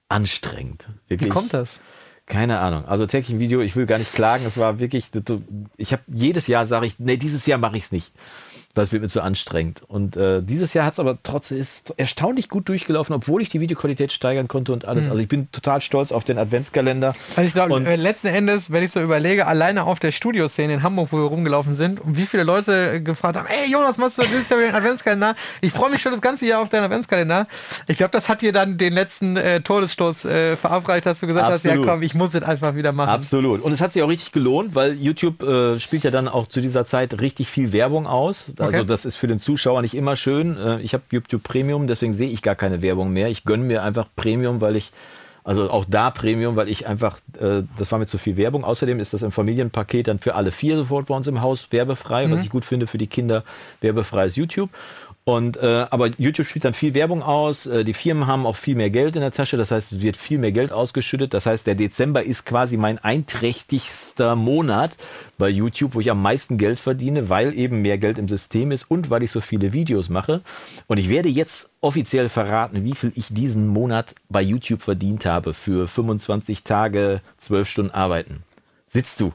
[0.09, 0.87] anstrengend.
[1.07, 1.31] wie Wirklich.
[1.31, 1.81] kommt das?
[2.27, 2.85] Keine Ahnung.
[2.87, 5.11] Also täglich ein Video, ich will gar nicht klagen, es war wirklich,
[5.77, 8.13] ich habe jedes Jahr sage ich, nee, dieses Jahr mache ich es nicht.
[8.83, 9.83] Es wird mir zu anstrengend.
[9.87, 13.61] Und äh, dieses Jahr hat es aber trotzdem ist erstaunlich gut durchgelaufen, obwohl ich die
[13.61, 15.07] Videoqualität steigern konnte und alles.
[15.07, 17.15] Also ich bin total stolz auf den Adventskalender.
[17.37, 20.83] Also ich glaube, äh, letzten Endes, wenn ich so überlege, alleine auf der Studioszene in
[20.83, 24.19] Hamburg, wo wir rumgelaufen sind, und wie viele Leute äh, gefragt haben, ey Jonas, machst
[24.19, 25.35] du dieses Jahr wieder einen Adventskalender?
[25.61, 27.47] Ich freue mich schon das ganze Jahr auf deinen Adventskalender.
[27.87, 31.47] Ich glaube, das hat dir dann den letzten äh, Todesstoß äh, verabreicht, dass du gesagt
[31.47, 31.79] Absolut.
[31.79, 33.11] hast, ja komm, ich muss es einfach wieder machen.
[33.11, 33.63] Absolut.
[33.63, 36.61] Und es hat sich auch richtig gelohnt, weil YouTube äh, spielt ja dann auch zu
[36.61, 38.53] dieser Zeit richtig viel Werbung aus.
[38.59, 38.85] Also Okay.
[38.85, 40.57] das ist für den Zuschauer nicht immer schön.
[40.57, 43.29] Äh, ich habe YouTube Premium, deswegen sehe ich gar keine Werbung mehr.
[43.29, 44.93] Ich gönne mir einfach Premium, weil ich,
[45.45, 48.65] also auch da Premium, weil ich einfach, äh, das war mir zu viel Werbung.
[48.65, 52.31] Außerdem ist das im Familienpaket dann für alle vier sofort bei uns im Haus werbefrei,
[52.31, 53.45] was ich gut finde für die Kinder,
[53.81, 54.71] werbefreies YouTube.
[55.29, 57.67] Und äh, aber YouTube spielt dann viel Werbung aus.
[57.67, 59.57] Äh, die Firmen haben auch viel mehr Geld in der Tasche.
[59.57, 61.35] Das heißt, es wird viel mehr Geld ausgeschüttet.
[61.35, 64.97] Das heißt, der Dezember ist quasi mein einträchtigster Monat
[65.37, 68.89] bei YouTube, wo ich am meisten Geld verdiene, weil eben mehr Geld im System ist
[68.89, 70.43] und weil ich so viele Videos mache.
[70.87, 75.55] Und ich werde jetzt offiziell verraten, wie viel ich diesen Monat bei YouTube verdient habe
[75.55, 78.45] für 25 Tage, 12 Stunden arbeiten.
[78.87, 79.33] Sitzt du?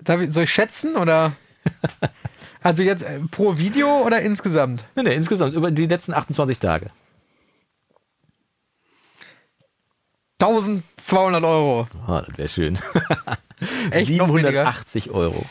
[0.00, 1.32] Darf ich, soll ich schätzen oder?
[2.64, 4.84] also jetzt äh, pro Video oder insgesamt?
[4.96, 6.90] Nee, nee, insgesamt über die letzten 28 Tage.
[10.40, 11.86] 1200 Euro.
[12.06, 12.78] Ah, das wäre schön.
[13.92, 14.50] Echt noch weniger?
[14.64, 15.44] 780 Euro.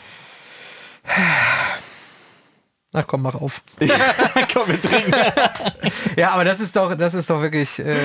[2.96, 3.60] Ach komm, mach auf.
[4.52, 5.12] Komm, wir trinken.
[6.16, 7.78] Ja, aber das ist doch, das ist doch wirklich.
[7.80, 7.96] Äh,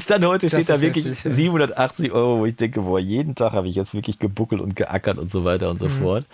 [0.00, 1.30] stand heute steht da wirklich heftig, ja.
[1.32, 5.18] 780 Euro, wo ich denke, boah, jeden Tag habe ich jetzt wirklich gebuckelt und geackert
[5.18, 5.90] und so weiter und so Mhm.
[5.90, 6.24] fort.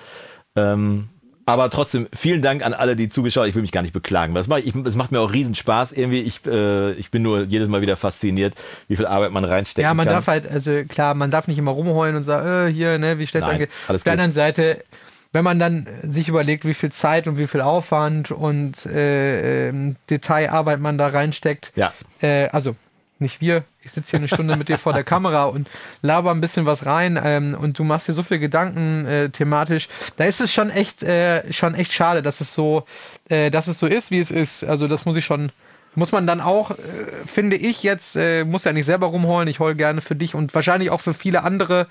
[0.55, 1.09] Ähm,
[1.49, 3.49] aber trotzdem, vielen Dank an alle, die zugeschaut haben.
[3.49, 4.37] Ich will mich gar nicht beklagen.
[4.37, 6.21] Es macht, ich, es macht mir auch riesen Spaß irgendwie.
[6.21, 8.55] Ich, äh, ich bin nur jedes Mal wieder fasziniert,
[8.89, 9.83] wie viel Arbeit man reinsteckt.
[9.83, 12.99] ja, man darf halt, also klar, man darf nicht immer rumheulen und sagen, äh, hier,
[12.99, 13.71] ne, wie stellt Nein, angeht.
[13.89, 14.85] Auf der anderen Seite,
[15.33, 19.97] wenn man dann sich überlegt, wie viel Zeit und wie viel Aufwand und äh, ähm,
[20.11, 21.93] Detailarbeit man da reinsteckt, Ja.
[22.21, 22.77] äh, also
[23.21, 25.69] nicht wir, ich sitze hier eine Stunde mit dir vor der Kamera und
[26.03, 29.89] laber ein bisschen was rein ähm, und du machst dir so viel Gedanken äh, thematisch.
[30.17, 32.85] Da ist es schon echt, äh, schon echt schade, dass es so,
[33.29, 34.65] äh, dass es so ist, wie es ist.
[34.65, 35.51] Also das muss ich schon,
[35.95, 36.75] muss man dann auch, äh,
[37.27, 39.49] finde ich jetzt, äh, muss ja nicht selber rumheulen.
[39.49, 41.87] Ich heul gerne für dich und wahrscheinlich auch für viele andere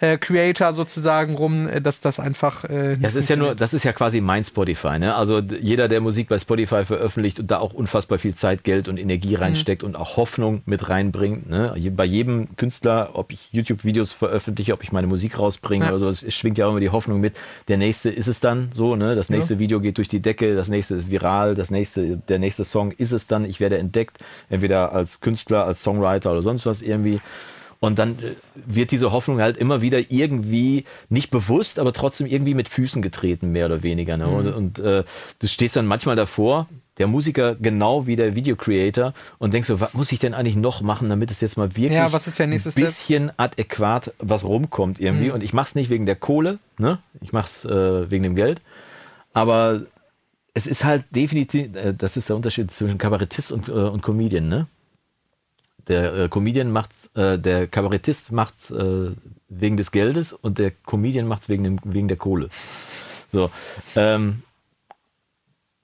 [0.00, 2.64] äh, Creator sozusagen rum, äh, dass das einfach.
[2.64, 4.98] Äh, nicht Das ist ja nur, das ist ja quasi mein Spotify.
[4.98, 5.14] Ne?
[5.14, 8.96] Also jeder, der Musik bei Spotify veröffentlicht und da auch unfassbar viel Zeit, Geld und
[8.98, 9.42] Energie Mhm.
[9.42, 11.48] reinsteckt und auch Hoffnung mit reinbringt.
[11.48, 11.74] Ne?
[11.96, 15.90] Bei jedem Künstler, ob ich YouTube-Videos veröffentliche, ob ich meine Musik rausbringe Ja.
[15.92, 17.36] oder so, es schwingt ja auch immer die Hoffnung mit.
[17.68, 19.14] Der nächste ist es dann so, ne?
[19.14, 22.64] Das nächste Video geht durch die Decke, das nächste ist viral, das nächste, der nächste
[22.64, 23.44] Song ist es dann.
[23.44, 27.20] Ich werde entdeckt, entweder als Künstler, als Songwriter oder sonst was irgendwie.
[27.82, 32.52] Und dann äh, wird diese Hoffnung halt immer wieder irgendwie nicht bewusst, aber trotzdem irgendwie
[32.54, 34.18] mit Füßen getreten, mehr oder weniger.
[34.18, 34.26] Ne?
[34.28, 35.04] Und, und äh,
[35.38, 36.68] du stehst dann manchmal davor,
[36.98, 40.82] der Musiker genau wie der Video-Creator und denkst so, was muss ich denn eigentlich noch
[40.82, 42.10] machen, damit es jetzt mal wirklich Ja, ein
[42.74, 42.84] Step?
[42.84, 45.30] bisschen adäquat was rumkommt irgendwie.
[45.30, 46.98] Und ich mach's nicht wegen der Kohle, ne?
[47.22, 48.60] ich mach's äh, wegen dem Geld,
[49.32, 49.82] aber
[50.52, 54.48] es ist halt definitiv, äh, das ist der Unterschied zwischen Kabarettist und, äh, und Comedian,
[54.50, 54.66] ne?
[55.90, 59.10] Der äh, Comedian macht's, äh, der Kabarettist macht's äh,
[59.48, 62.48] wegen des Geldes und der Comedian macht's wegen, wegen der Kohle.
[63.32, 63.50] So.
[63.96, 64.44] Ähm,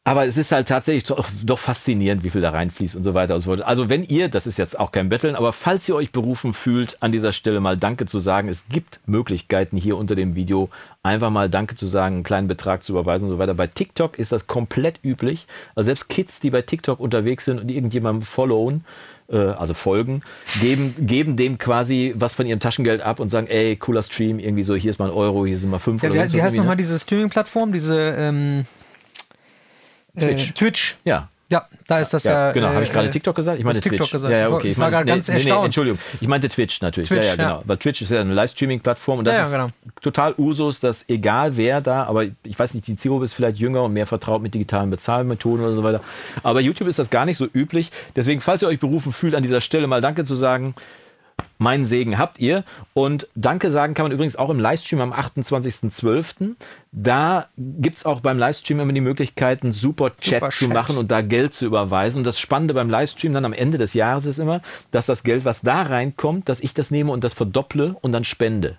[0.06, 3.34] aber es ist halt tatsächlich doch, doch, faszinierend, wie viel da reinfließt und so weiter
[3.34, 3.62] und so fort.
[3.62, 6.96] Also wenn ihr, das ist jetzt auch kein Betteln, aber falls ihr euch berufen fühlt,
[7.02, 10.70] an dieser Stelle mal Danke zu sagen, es gibt Möglichkeiten hier unter dem Video
[11.02, 13.54] einfach mal Danke zu sagen, einen kleinen Betrag zu überweisen und so weiter.
[13.54, 15.48] Bei TikTok ist das komplett üblich.
[15.74, 18.84] Also selbst Kids, die bei TikTok unterwegs sind und irgendjemandem followen,
[19.28, 20.22] äh, also folgen,
[20.60, 24.62] geben, geben dem quasi was von ihrem Taschengeld ab und sagen, ey, cooler Stream, irgendwie
[24.62, 26.36] so, hier ist mal ein Euro, hier sind mal fünf Ja, oder wie, so.
[26.38, 28.66] wie heißt nochmal diese Streaming-Plattform, diese ähm,
[30.18, 30.48] Twitch.
[30.50, 30.96] Äh, Twitch.
[31.04, 32.48] Ja, Ja, da ist das ja.
[32.48, 32.68] Ja, genau.
[32.68, 33.58] Habe ich gerade äh, TikTok gesagt?
[33.60, 33.80] Ich Twitch.
[33.80, 34.32] TikTok gesagt.
[34.32, 34.70] Ja, ja, Ich war- okay.
[34.72, 35.66] ich war gerade ganz erstaunt.
[35.66, 35.98] Entschuldigung.
[36.20, 37.08] Ich meinte Twitch natürlich.
[37.08, 37.62] Twitch, ja, ja, genau.
[37.64, 39.68] Weil Twitch ist ja eine Livestreaming-Plattform und das ist genau.
[40.02, 43.84] total Usus, dass egal wer da, aber ich weiß nicht, die Zielgruppe ist vielleicht jünger
[43.84, 46.00] und mehr vertraut mit digitalen Bezahlmethoden oder so weiter.
[46.42, 47.92] Aber YouTube ist das gar nicht so üblich.
[48.16, 50.74] Deswegen, falls ihr euch berufen fühlt, an dieser Stelle mal Danke zu sagen.
[51.58, 52.64] Meinen Segen habt ihr.
[52.92, 56.54] Und Danke sagen kann man übrigens auch im Livestream am 28.12.
[56.92, 60.98] Da gibt es auch beim Livestream immer die Möglichkeit, einen super Chat Super zu machen
[60.98, 62.18] und da Geld zu überweisen.
[62.18, 64.60] Und das Spannende beim Livestream dann am Ende des Jahres ist immer,
[64.90, 68.24] dass das Geld, was da reinkommt, dass ich das nehme und das verdopple und dann
[68.24, 68.76] spende.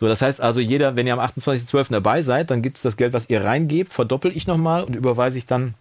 [0.00, 1.90] So, das heißt also, jeder, wenn ihr am 28.12.
[1.90, 5.38] dabei seid, dann gibt es das Geld, was ihr reingebt, verdoppel ich nochmal und überweise
[5.38, 5.74] ich dann,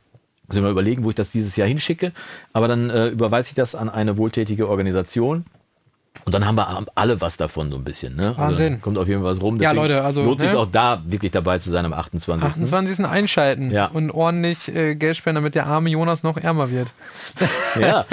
[0.52, 2.12] ich mal überlegen, wo ich das dieses Jahr hinschicke,
[2.54, 5.46] aber dann äh, überweise ich das an eine wohltätige Organisation.
[6.26, 8.16] Und dann haben wir alle was davon so ein bisschen.
[8.16, 8.28] Ne?
[8.30, 8.74] Also Wahnsinn.
[8.74, 9.56] dann kommt auf jeden Fall was rum.
[9.62, 10.58] Ja, Deswegen Leute, also, Lohnt sich ne?
[10.60, 12.46] auch da wirklich dabei zu sein am 28.
[12.46, 13.06] 28.
[13.06, 13.86] einschalten Ja.
[13.88, 16.90] und ordentlich äh, Geld spenden, damit der arme Jonas noch ärmer wird.
[17.80, 18.06] Ja,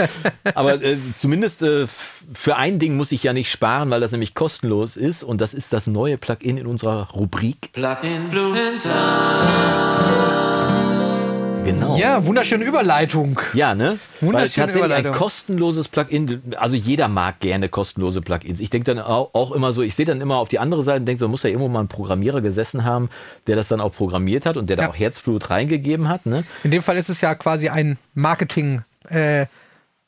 [0.55, 1.87] aber äh, zumindest äh,
[2.35, 5.55] für ein Ding muss ich ja nicht sparen, weil das nämlich kostenlos ist und das
[5.55, 7.73] ist das neue Plugin in unserer Rubrik.
[7.73, 8.55] Plug-in Blue
[11.65, 11.97] Genau.
[11.97, 13.41] Ja, wunderschöne Überleitung.
[13.55, 13.99] Ja, ne?
[14.21, 15.13] Weil Wunderschöne tatsächlich ein Überleitung.
[15.15, 18.61] kostenloses Plugin, also jeder mag gerne kostenlose Plugins.
[18.61, 21.07] Ich denke dann auch, immer so, ich sehe dann immer auf die andere Seite und
[21.07, 23.09] denke, so muss ja irgendwo mal ein Programmierer gesessen haben,
[23.47, 24.89] der das dann auch programmiert hat und der da Ja.
[24.91, 26.45] auch Herzblut reingegeben hat, ne?
[26.65, 28.83] In dem Fall ist es ja quasi ein Marketing.
[29.09, 29.47] Äh,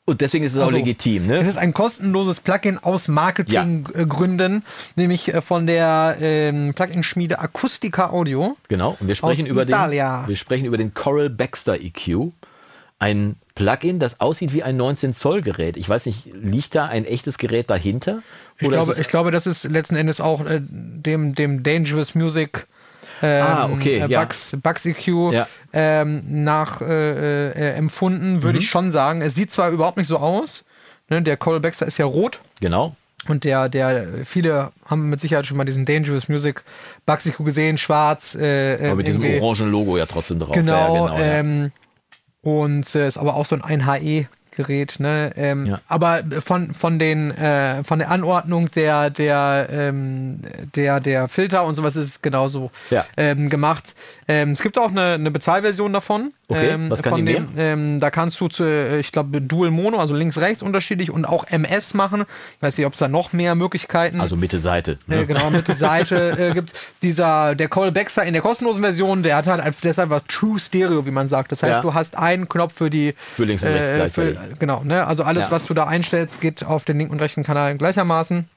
[0.09, 1.49] Und deswegen ist es auch Also, legitim, Es ne?
[1.49, 4.63] ist ein kostenloses Plugin aus Marketinggründen,
[4.95, 8.55] nämlich äh, von der ähm, Plugin-Schmiede Akustica Audio.
[8.69, 8.95] Genau.
[8.99, 12.31] Und wir sprechen über den, wir sprechen über den Coral Baxter EQ.
[12.99, 15.75] Ein Plugin, das aussieht wie ein 19 Zoll Gerät.
[15.77, 18.21] Ich weiß nicht, liegt da ein echtes Gerät dahinter?
[18.59, 22.65] Ich glaube, es- ich glaube, das ist letzten Endes auch äh, dem, dem Dangerous Music
[23.21, 24.19] ähm, Ah, okay, äh, ja.
[24.21, 25.47] Bugs, Bugs EQ Ja.
[25.73, 28.63] ähm, nach äh, äh, empfunden, würde Mhm.
[28.63, 29.21] ich schon sagen.
[29.21, 30.65] Es sieht zwar überhaupt nicht so aus,
[31.09, 31.21] ne?
[31.21, 32.39] der Coral Baxter ist ja rot.
[32.59, 32.95] genau.
[33.27, 36.63] Und der, der, viele haben mit Sicherheit schon mal diesen Dangerous Music
[37.05, 38.35] Bugs EQ gesehen, schwarz.
[38.35, 40.53] Äh, Aber ähm, mit diesem orangen Logo ja trotzdem drauf.
[40.53, 41.71] Genau, ja, genau ähm,
[42.43, 45.31] und äh, ist aber auch so ein 1HE Gerät, ne?
[45.37, 45.79] Ähm, Ja.
[45.87, 50.41] Aber von, von den äh, von der Anordnung der der ähm,
[50.75, 53.05] der der Filter und sowas ist es genauso Ja.
[53.15, 53.95] ähm, gemacht.
[54.29, 56.33] Ähm, es gibt auch eine, eine Bezahlversion davon.
[56.49, 59.39] Okay, ähm, was kann von die dem, ähm, Da kannst du zu, äh, ich glaube,
[59.41, 62.25] Dual Mono, also links rechts unterschiedlich und auch MS machen.
[62.57, 64.99] Ich weiß nicht, ob es da noch mehr Möglichkeiten Also Mitte Seite.
[65.09, 65.25] äh, Ne?
[65.25, 69.37] genau, mit der Seite äh, gibt dieser, der Cole Baxter in der kostenlosen Version, der
[69.37, 71.51] hat halt deshalb was True Stereo, wie man sagt.
[71.53, 71.81] Das heißt, Ja.
[71.81, 73.13] du hast einen Knopf für die.
[73.35, 74.59] Für links und rechts äh, für, gleichzeitig.
[74.59, 75.07] Genau, ne?
[75.07, 75.51] Also alles, Ja.
[75.51, 78.49] was du da einstellst, geht auf den linken und rechten Kanal gleichermaßen.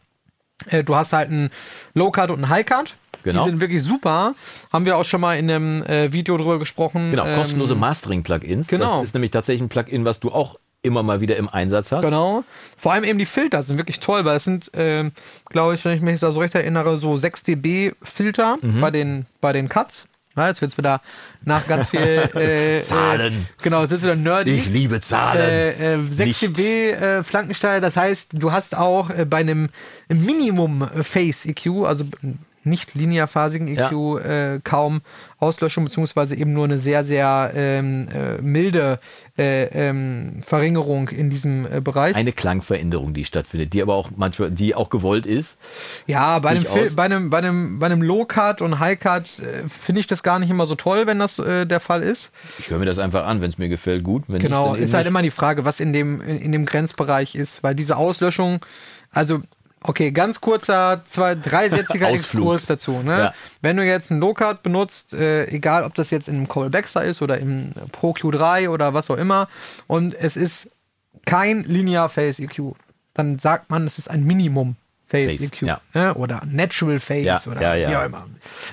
[0.69, 1.51] Äh, du hast halt einen
[1.95, 2.97] Low-Card und einen High-Card.
[3.23, 3.45] Genau.
[3.45, 4.35] Die sind wirklich super.
[4.73, 7.11] Haben wir auch schon mal in einem äh, Video drüber gesprochen.
[7.11, 8.69] Genau, Ähm, kostenlose Mastering-Plugins.
[8.69, 8.99] genau.
[9.01, 12.05] Das ist nämlich tatsächlich ein Plugin, was du auch immer mal wieder im Einsatz hast.
[12.05, 12.43] Genau.
[12.79, 15.13] Vor allem eben die Filter sind wirklich toll, weil es sind, ähm,
[15.51, 18.81] glaube ich, wenn ich mich da so recht erinnere, so 6 dB Filter Mhm.
[18.81, 20.07] bei den, bei den Cuts.
[20.37, 21.03] Ja, jetzt wird es wieder
[21.45, 21.99] nach ganz viel
[22.35, 23.35] äh, Zahlen.
[23.35, 24.53] Äh, genau, jetzt ist wieder nerdy.
[24.53, 25.41] Ich liebe Zahlen.
[25.41, 26.57] Äh, äh, 6 Nicht.
[26.57, 29.69] dB äh, Flankensteil, das heißt, du hast auch äh, bei einem
[30.09, 32.05] Minimum Phase EQ, also
[32.63, 35.01] nicht linearphasigen EQ, äh, kaum
[35.39, 38.99] Auslöschung, beziehungsweise eben nur eine sehr, sehr ähm, äh, milde
[39.39, 42.15] äh, ähm, Verringerung in diesem äh, Bereich.
[42.17, 45.59] Eine Klangveränderung, die stattfindet, die aber auch manchmal, die auch gewollt ist.
[46.07, 46.65] Ja, bei einem.
[46.67, 50.39] Fil- bei einem, bei einem, bei einem Low-Cut und High-Cut äh, finde ich das gar
[50.39, 52.33] nicht immer so toll, wenn das äh, der Fall ist.
[52.59, 54.25] Ich höre mir das einfach an, wenn es mir gefällt, gut.
[54.29, 55.11] Wenn Genau, nicht, ist halt nicht.
[55.13, 58.61] immer die Frage, was in dem, in, in dem Grenzbereich ist, weil diese Auslöschung,
[59.11, 59.41] also,
[59.83, 62.11] okay, ganz kurzer, zwei, dreisätziger.
[62.13, 63.03] Exkurs dazu.
[63.03, 63.19] Ne?
[63.19, 63.35] Ja.
[63.63, 67.05] Wenn du jetzt einen Low-Cut benutzt, äh, egal ob das jetzt in einem Cole Baxter
[67.05, 69.49] ist oder im Pro Q3 oder was auch immer,
[69.87, 70.71] und es ist
[71.27, 72.75] kein Linear Phase EQ,
[73.15, 74.77] dann sagt man, es ist ein Minimum
[75.11, 75.63] Phase, Phase, EQ.
[75.63, 75.81] ja.
[75.93, 76.15] ne?
[76.15, 78.27] Oder Natural Phase Ja, oder ja, wie auch immer.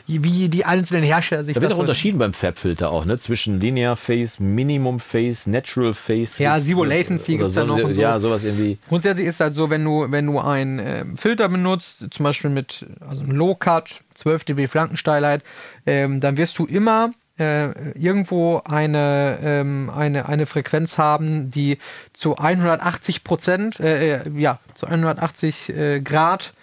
[0.06, 3.18] Wie die einzelnen Hersteller sich Da wird auch unterschieden beim Fab-Filter auch, ne?
[3.18, 6.44] Zwischen Linear Phase, Minimum Phase, Natural Phase.
[6.44, 8.02] Ja, Zero Latency oder gibt's da noch und so.
[8.02, 8.78] Ja, sowas irgendwie.
[8.88, 12.86] Grundsätzlich ist halt so, wenn du, wenn du einen ähm, Filter benutzt, zum Beispiel mit
[13.00, 15.42] also einem Low Cut, 12 dB Flankensteilheit,
[15.88, 21.78] ähm, dann wirst du immer äh, irgendwo eine, ähm, eine, eine Frequenz haben, die
[22.14, 26.54] zu 180 Prozent, äh, äh, ja, zu 180 äh, Grad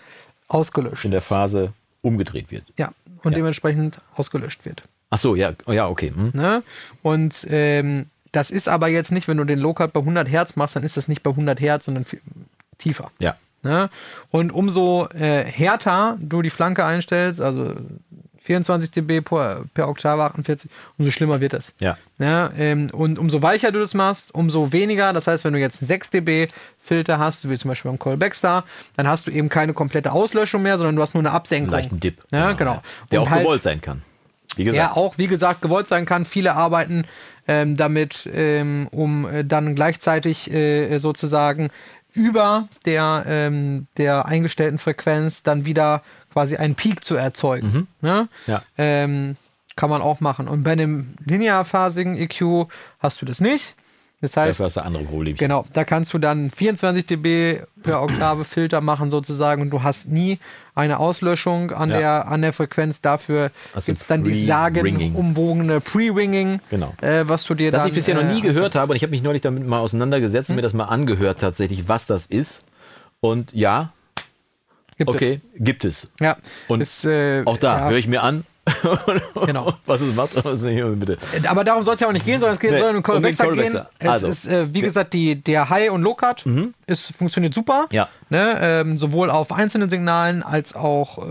[0.48, 1.20] ausgelöscht in der.
[1.20, 1.72] Phase
[2.02, 2.64] umgedreht wird.
[2.76, 3.38] Ja, und Ja.
[3.38, 4.82] dementsprechend ausgelöscht wird.
[5.10, 6.12] Ach so, ja, oh, ja, okay.
[6.14, 6.32] Hm.
[6.34, 6.62] Ne?
[7.02, 10.56] Und ähm, das ist aber jetzt nicht, wenn du den Low Cut bei 100 Hertz
[10.56, 12.20] machst, dann ist das nicht bei 100 Hertz, sondern viel
[12.78, 13.10] tiefer.
[13.20, 13.36] Ja.
[13.62, 13.88] Ne?
[14.30, 17.74] Und umso äh, härter du die Flanke einstellst, also
[18.44, 21.74] 24 dB per, per Oktave 48, umso schlimmer wird es.
[21.78, 21.96] Ja.
[22.18, 22.52] Ne?
[22.58, 25.14] Ähm, und umso weicher du das machst, umso weniger.
[25.14, 28.18] Das heißt, wenn du jetzt einen 6 dB Filter hast, wie zum Beispiel beim Cole
[28.18, 28.64] Baxter,
[28.96, 31.72] dann hast du eben keine komplette Auslöschung mehr, sondern du hast nur eine Absenkung.
[31.72, 32.22] Einen leichten Dip.
[32.30, 32.82] Ja, genau.
[33.10, 34.02] Der Und auch halt- gewollt sein kann.
[34.56, 34.96] Wie der gesagt.
[34.96, 36.26] auch, wie gesagt, gewollt sein kann.
[36.26, 37.06] Viele arbeiten
[37.48, 41.70] ähm, damit, ähm, um äh, dann gleichzeitig äh, sozusagen
[42.12, 46.02] über der, ähm, der eingestellten Frequenz dann wieder
[46.34, 47.86] quasi einen Peak zu erzeugen.
[48.02, 48.28] Ne?
[48.46, 48.62] Ja.
[48.76, 49.36] Ähm,
[49.76, 50.46] kann man auch machen.
[50.48, 52.68] Und bei einem linearphasigen EQ
[53.00, 53.74] hast du das nicht.
[54.20, 55.36] Das heißt, Dafür hast du andere Probleme.
[55.36, 60.08] Genau, da kannst du dann 24 dB per Oktave Filter machen sozusagen und du hast
[60.08, 60.38] nie
[60.74, 61.98] eine Auslöschung an, Ja.
[61.98, 63.00] der, an der Frequenz.
[63.02, 66.94] Dafür du gibt es dann die sagenumwogene Pre-Ringing, Genau.
[67.02, 67.88] äh, was du dir Das dann...
[67.88, 70.48] ich bisher noch nie äh, gehört habe und ich habe mich neulich damit mal auseinandergesetzt
[70.50, 72.64] und mir das mal angehört tatsächlich, was das ist.
[73.20, 73.92] Und ja,
[74.98, 75.16] gibt es.
[75.16, 76.10] okay, gibt es.
[76.20, 76.36] Ja,
[76.68, 77.88] Und ist, äh, Auch da ja.
[77.90, 78.44] höre ich mir an,
[79.46, 79.74] Genau.
[79.84, 80.42] was es macht.
[80.44, 81.18] Was nicht, bitte.
[81.48, 83.16] Aber darum soll es ja auch nicht gehen, sondern es geht, Nee, soll um den
[83.16, 83.36] um gehen.
[83.36, 83.86] Callback.
[83.98, 84.26] Es Also.
[84.28, 86.46] ist, äh, wie gesagt, die, der High- und Low-Cut
[86.86, 87.82] ist, funktioniert super.
[87.90, 87.94] Mhm.
[87.96, 88.08] Ja.
[88.30, 91.22] Ne, ähm, sowohl auf einzelnen Signalen als auch äh,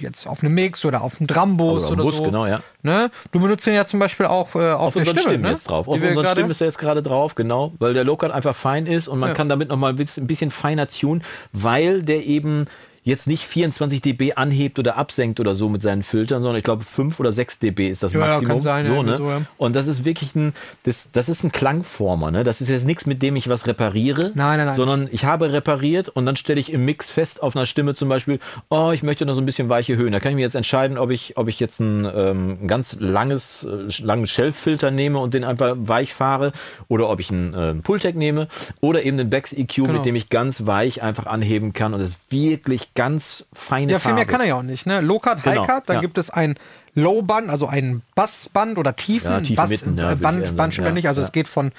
[0.00, 2.22] jetzt auf einem Mix oder auf einem Drambus Oder auf oder, Bus, so.
[2.22, 2.60] genau, ja.
[2.82, 3.10] Ne?
[3.32, 5.20] Du benutzt den ja zum Beispiel auch äh, auf, Auf der Stimme.
[5.22, 5.50] Stimmen ne?
[5.50, 5.88] jetzt drauf.
[5.88, 7.72] Auf unseren Stimmen ist er jetzt gerade drauf, genau.
[7.80, 9.34] Weil der Low-Cut einfach fein ist und man Ja.
[9.34, 12.66] kann damit nochmal ein bisschen, ein bisschen feiner tunen, weil der eben
[13.06, 16.84] jetzt nicht 24 dB anhebt oder absenkt oder so mit seinen Filtern, sondern ich glaube
[16.84, 18.48] 5 oder 6 dB ist das Ja, ja, Maximum.
[18.48, 19.16] kann sein, ja, so, ne?
[19.16, 19.42] so, ja.
[19.56, 20.52] Und das ist wirklich ein,
[20.82, 22.30] das, das ist ein Klangformer.
[22.32, 22.42] Ne?
[22.44, 24.74] Das ist jetzt nichts, mit dem ich was repariere, Nein, nein, nein.
[24.76, 28.08] sondern ich habe repariert und dann stelle ich im Mix fest auf einer Stimme zum
[28.08, 28.40] Beispiel,
[28.70, 30.10] oh, ich möchte noch so ein bisschen weiche Höhen.
[30.12, 33.62] Da kann ich mir jetzt entscheiden, ob ich, ob ich jetzt ein ähm, ganz langes,
[33.64, 36.50] äh, langen Shelf-Filter nehme und den einfach weich fahre
[36.88, 38.48] oder ob ich einen äh, Pultec nehme
[38.80, 39.92] oder eben den Bex EQ, Genau.
[39.92, 43.98] mit dem ich ganz weich einfach anheben kann und das ist wirklich ganz feine Ja,
[43.98, 44.16] viel Farbe.
[44.16, 44.86] mehr kann er ja auch nicht.
[44.86, 45.00] Ne?
[45.00, 46.00] Low-Cut, Genau, High-Cut, dann ja.
[46.00, 46.56] gibt es ein
[46.96, 50.72] Low-Band, also ein Bassband oder Tiefen, Ja, tiefe Bass, Mitten, ja, Band, eher Band sagen,
[50.72, 51.06] schon ja, nicht.
[51.08, 51.70] Also es geht von,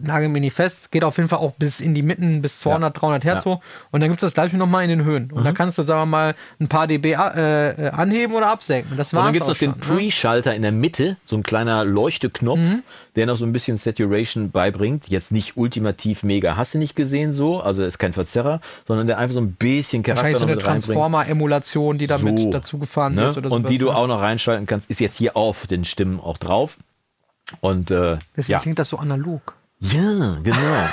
[0.00, 2.58] nagel mir nicht fest, es geht auf jeden Fall auch bis in die Mitten, bis
[2.60, 3.44] 200, 300 Hertz.
[3.44, 3.50] Mhm.
[3.50, 3.60] hoch.
[3.90, 5.30] Und dann gibt es das gleiche nochmal in den Höhen.
[5.30, 8.96] Und da kannst du, sagen wir mal, ein paar dB äh, äh, anheben oder absenken.
[8.96, 9.76] Das Und war's dann gibt es noch den ne?
[9.78, 12.82] Pre-Schalter in der Mitte, so ein kleiner Leuchteknopf, Mhm.
[13.16, 15.04] der noch so ein bisschen Saturation beibringt.
[15.08, 19.18] Jetzt nicht ultimativ mega, hast du nicht gesehen so, also ist kein Verzerrer, sondern der
[19.18, 20.58] einfach so ein bisschen Charakter Wahrscheinlich so eine.
[20.58, 23.34] Transformer-Emulation, die damit So, dazu gefahren Ne?
[23.34, 23.46] wird.
[23.46, 23.96] Und die du ne?
[23.96, 26.76] auch noch reinschalten kannst, ist jetzt hier auf den Stimmen auch drauf.
[27.60, 28.58] Und äh, Deswegen ja.
[28.60, 29.54] klingt das so analog.
[29.80, 30.88] Ja, genau.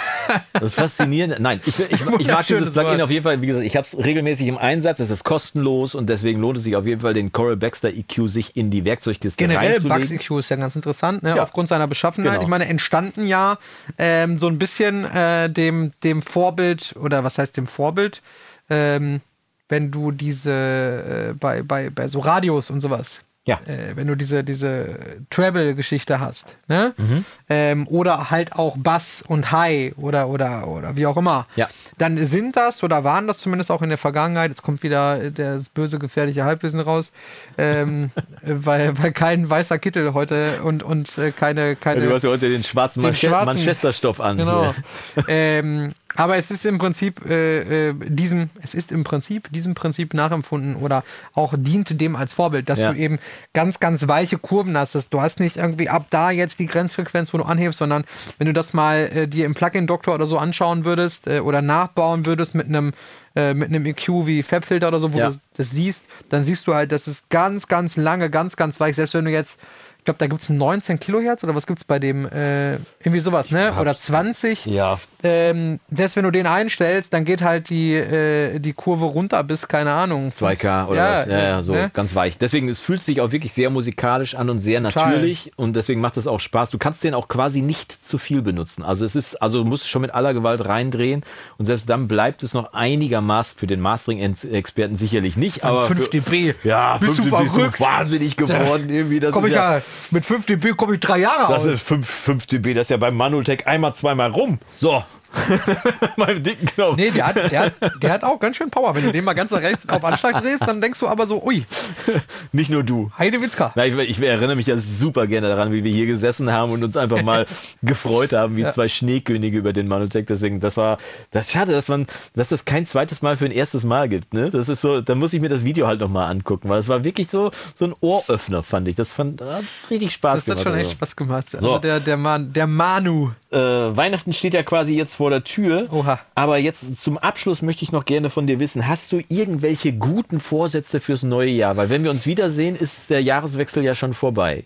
[0.54, 1.40] Das ist faszinierend.
[1.40, 3.42] Nein, ich, ich, ich mag dieses Plugin auf jeden Fall.
[3.42, 5.00] Wie gesagt, ich habe es regelmäßig im Einsatz.
[5.00, 8.30] Es ist kostenlos und deswegen lohnt es sich auf jeden Fall, den Coral Baxter EQ
[8.30, 9.82] sich in die Werkzeugkiste Generell.
[9.82, 11.36] Bugs EQ ist ja ganz interessant, ne?
[11.36, 11.44] Ja.
[11.44, 12.34] aufgrund seiner Beschaffenheit.
[12.34, 12.44] Genau.
[12.44, 13.58] Ich meine, entstanden ja
[13.98, 18.22] ähm, so ein bisschen äh, dem, dem Vorbild, oder was heißt dem Vorbild,
[18.70, 19.20] ähm,
[19.68, 23.22] wenn du diese äh, bei, bei, bei so Radios und sowas.
[23.48, 23.60] Ja.
[23.66, 25.00] Äh, wenn du diese, diese
[25.32, 26.94] Treble-Geschichte hast, ne?
[26.98, 27.26] Mhm.
[27.50, 31.68] Ähm, oder halt auch Bass und High oder, oder, oder wie auch immer, Ja.
[31.98, 35.70] dann sind das oder waren das zumindest auch in der Vergangenheit, jetzt kommt wieder das
[35.70, 37.12] böse, gefährliche Halbwissen raus,
[37.58, 38.12] ähm,
[38.44, 42.30] weil, weil kein weißer Kittel heute und, und äh, keine, keine Ja, du hast ja
[42.30, 44.38] heute den schwarzen, Den Manche schwarzen- Manchesterstoff an.
[44.38, 44.76] Genau.
[45.30, 50.14] ähm, aber es ist im Prinzip äh, äh, diesem, es ist im Prinzip diesem Prinzip
[50.14, 51.04] nachempfunden oder
[51.34, 52.92] auch diente dem als Vorbild, dass Ja.
[52.92, 53.20] du eben
[53.54, 54.96] ganz, ganz weiche Kurven hast.
[54.96, 58.04] dass Du hast nicht irgendwie ab da jetzt die Grenzfrequenz, wo du anhebst, sondern
[58.38, 62.26] wenn du das mal äh, dir im Plugin-Doktor oder so anschauen würdest äh, oder nachbauen
[62.26, 62.94] würdest mit einem
[63.36, 65.30] äh, mit einem EQ wie Fabfilter oder so, wo Ja.
[65.30, 68.96] du das siehst, dann siehst du halt, das ist ganz, ganz lange, ganz, ganz weich.
[68.96, 69.60] Selbst wenn du jetzt
[70.08, 73.52] glaube, da gibt es 19 Kilohertz oder was gibt es bei dem, äh, irgendwie sowas,
[73.52, 73.74] ne?
[73.80, 74.66] Oder 20.
[74.66, 75.00] Ja.
[75.24, 79.68] Ähm, selbst wenn du den einstellst, dann geht halt die, äh, die Kurve runter bis,
[79.68, 80.32] keine Ahnung.
[80.32, 81.28] 2K oder Ja, was.
[81.28, 81.92] Ja, ja, so ne?
[81.94, 82.38] ganz weich.
[82.38, 85.10] Deswegen, es fühlt sich auch wirklich sehr musikalisch an und sehr Total.
[85.12, 86.70] natürlich und deswegen macht es auch Spaß.
[86.70, 88.84] Du kannst den auch quasi nicht zu viel benutzen.
[88.84, 91.24] Also es ist, also du musst schon mit aller Gewalt reindrehen
[91.58, 95.66] und selbst dann bleibt es noch einigermaßen für den Mastering-Experten sicherlich nicht.
[95.66, 96.54] Aber 5 für, dB.
[96.64, 99.20] ja, Bist du 5 dB ist so wahnsinnig geworden irgendwie.
[99.20, 99.82] Das Komm ist ich ja,
[100.12, 101.68] mit 5 dB komme ich drei Jahre Das aus.
[101.68, 104.60] ist 5, 5 dB, das ist ja beim Manutech einmal, zweimal rum.
[104.78, 105.04] So.
[106.18, 106.98] Beim dicken Knopf.
[106.98, 108.96] Nee, der hat, der, hat, der hat auch ganz schön Power.
[108.96, 111.44] Wenn du den mal ganz nach rechts auf Anschlag drehst, dann denkst du aber so,
[111.44, 111.66] ui,
[112.52, 113.12] Nicht nur du.
[113.18, 113.72] Heidewitzka.
[113.76, 116.84] Na, ich, ich erinnere mich ja super gerne daran, wie wir hier gesessen haben und
[116.84, 117.46] uns einfach mal
[117.84, 120.26] gefreut haben, wie zwei Schneekönige über den Manutech.
[120.28, 120.98] Deswegen, das war,
[121.32, 124.34] das schade, dass man, dass das kein zweites Mal für ein erstes Mal gibt.
[124.34, 124.50] Ne?
[124.50, 127.04] Das ist so, da muss ich mir das Video halt nochmal angucken, weil es war
[127.04, 128.96] wirklich so, so ein Ohröffner, fand ich.
[128.96, 130.64] Das fand hat richtig Spaß Das hat gemacht.
[130.64, 130.92] schon echt also.
[130.98, 131.48] Spaß gemacht.
[131.56, 131.78] Also So.
[131.80, 133.32] der, der, Man, der Manu.
[133.52, 135.88] äh, Weihnachten steht ja quasi jetzt vor der Tür.
[135.92, 136.20] Oha.
[136.36, 140.40] Aber jetzt zum Abschluss möchte ich noch gerne von dir wissen, hast du irgendwelche guten
[140.40, 141.76] Vorsätze fürs neue Jahr?
[141.78, 144.64] Weil wenn wir uns wiedersehen, ist der Jahreswechsel ja schon vorbei.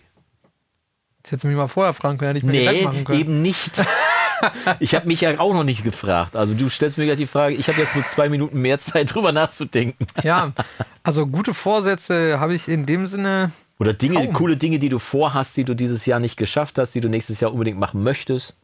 [1.22, 3.20] Das hättest du mich mal vorher fragen können, hätte ich mir Nee, Gedanken machen können.
[3.20, 3.84] eben nicht.
[4.80, 6.34] Ich habe mich ja auch noch nicht gefragt.
[6.34, 9.14] Also du stellst mir gleich die Frage, ich habe jetzt nur zwei Minuten mehr Zeit
[9.14, 10.04] drüber nachzudenken.
[10.24, 10.50] Ja,
[11.04, 13.52] also gute Vorsätze habe ich in dem Sinne.
[13.78, 14.32] Oder Dinge, Kaum.
[14.32, 17.38] coole Dinge, die du vorhast, die du dieses Jahr nicht geschafft hast, die du nächstes
[17.38, 18.54] Jahr unbedingt machen möchtest.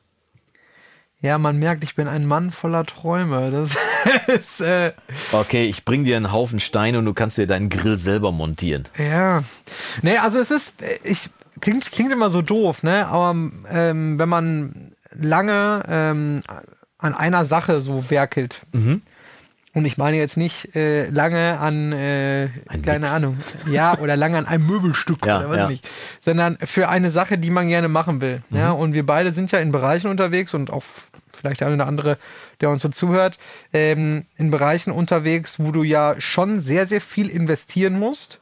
[1.21, 3.51] Ja, man merkt, ich bin ein Mann voller Träume.
[3.51, 3.77] Das
[4.29, 4.93] ist, äh,
[5.33, 8.85] Okay, ich bring dir einen Haufen Steine und du kannst dir deinen Grill selber montieren.
[8.99, 9.43] ja.
[10.03, 11.29] Nee, also es ist, äh, ich,
[11.61, 13.07] klingt, klingt immer so doof, ne?
[13.09, 16.43] Aber ähm, wenn man lange ähm,
[16.99, 18.61] an einer Sache so werkelt,
[19.75, 23.13] und ich meine jetzt nicht äh, lange an, äh, Ein keine Mix.
[23.13, 23.39] Ahnung,
[23.71, 25.69] ja, oder lange an einem Möbelstück Ja, oder was ja.
[25.69, 25.89] nicht,
[26.21, 28.43] sondern für eine Sache, die man gerne machen will.
[28.51, 30.85] Ja, und wir beide sind ja in Bereichen unterwegs und auch
[31.39, 32.19] vielleicht der eine oder andere,
[32.61, 33.39] der uns so zuhört,
[33.73, 38.41] ähm, in Bereichen unterwegs, wo du ja schon sehr, sehr viel investieren musst.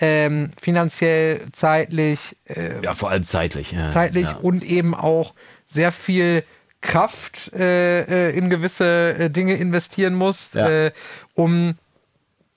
[0.00, 3.70] Ähm, finanziell, zeitlich, äh, Ja, vor allem zeitlich.
[3.72, 5.34] Ja, zeitlich und eben auch
[5.68, 6.42] sehr viel
[6.84, 10.68] Kraft äh, äh, in gewisse äh, Dinge investieren musst, Ja.
[10.68, 10.92] äh,
[11.34, 11.74] um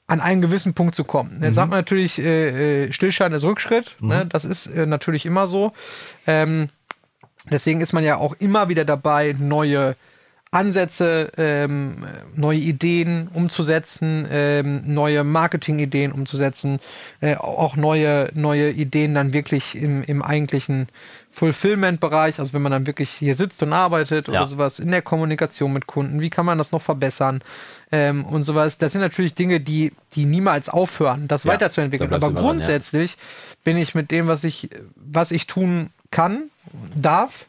[0.05, 1.39] an einen gewissen Punkt zu kommen.
[1.41, 3.95] Jetzt sagt man natürlich, äh, Stillstand ist Rückschritt.
[3.99, 4.25] Ne?
[4.29, 5.73] Das ist äh, natürlich immer so.
[6.25, 6.69] Ähm,
[7.51, 9.95] deswegen ist man ja auch immer wieder dabei, neue
[10.49, 12.05] Ansätze, ähm,
[12.35, 16.79] neue Ideen umzusetzen, ähm, neue Marketingideen umzusetzen,
[17.19, 20.87] äh, auch neue, neue Ideen dann wirklich im, im eigentlichen
[21.37, 24.41] Fulfillment-Bereich, also wenn man dann wirklich hier sitzt und arbeitet Ja.
[24.41, 27.43] oder sowas, in der Kommunikation mit Kunden, wie kann man das noch verbessern
[27.91, 28.79] ähm, und sowas.
[28.79, 32.11] Das sind natürlich Dinge, die, die niemals aufhören, das Ja, weiterzuentwickeln.
[32.11, 32.49] Aber immer dran, ja.
[32.51, 33.17] grundsätzlich
[33.63, 36.49] bin ich mit dem, was ich, was ich tun kann,
[36.95, 37.45] darf,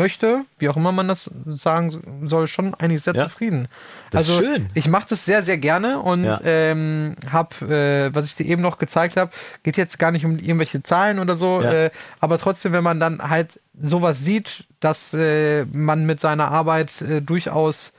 [0.00, 3.24] möchte, wie auch immer man das sagen soll, schon eigentlich sehr Ja.
[3.24, 3.68] zufrieden.
[4.10, 4.70] Das ist also schön.
[4.74, 6.40] ich mache das sehr, sehr gerne und Ja.
[6.44, 9.30] ähm, habe, äh, was ich dir eben noch gezeigt habe,
[9.62, 11.72] geht jetzt gar nicht um irgendwelche Zahlen oder so, Ja.
[11.72, 11.90] äh,
[12.20, 17.20] aber trotzdem, wenn man dann halt sowas sieht, dass äh, man mit seiner Arbeit äh,
[17.22, 17.92] durchaus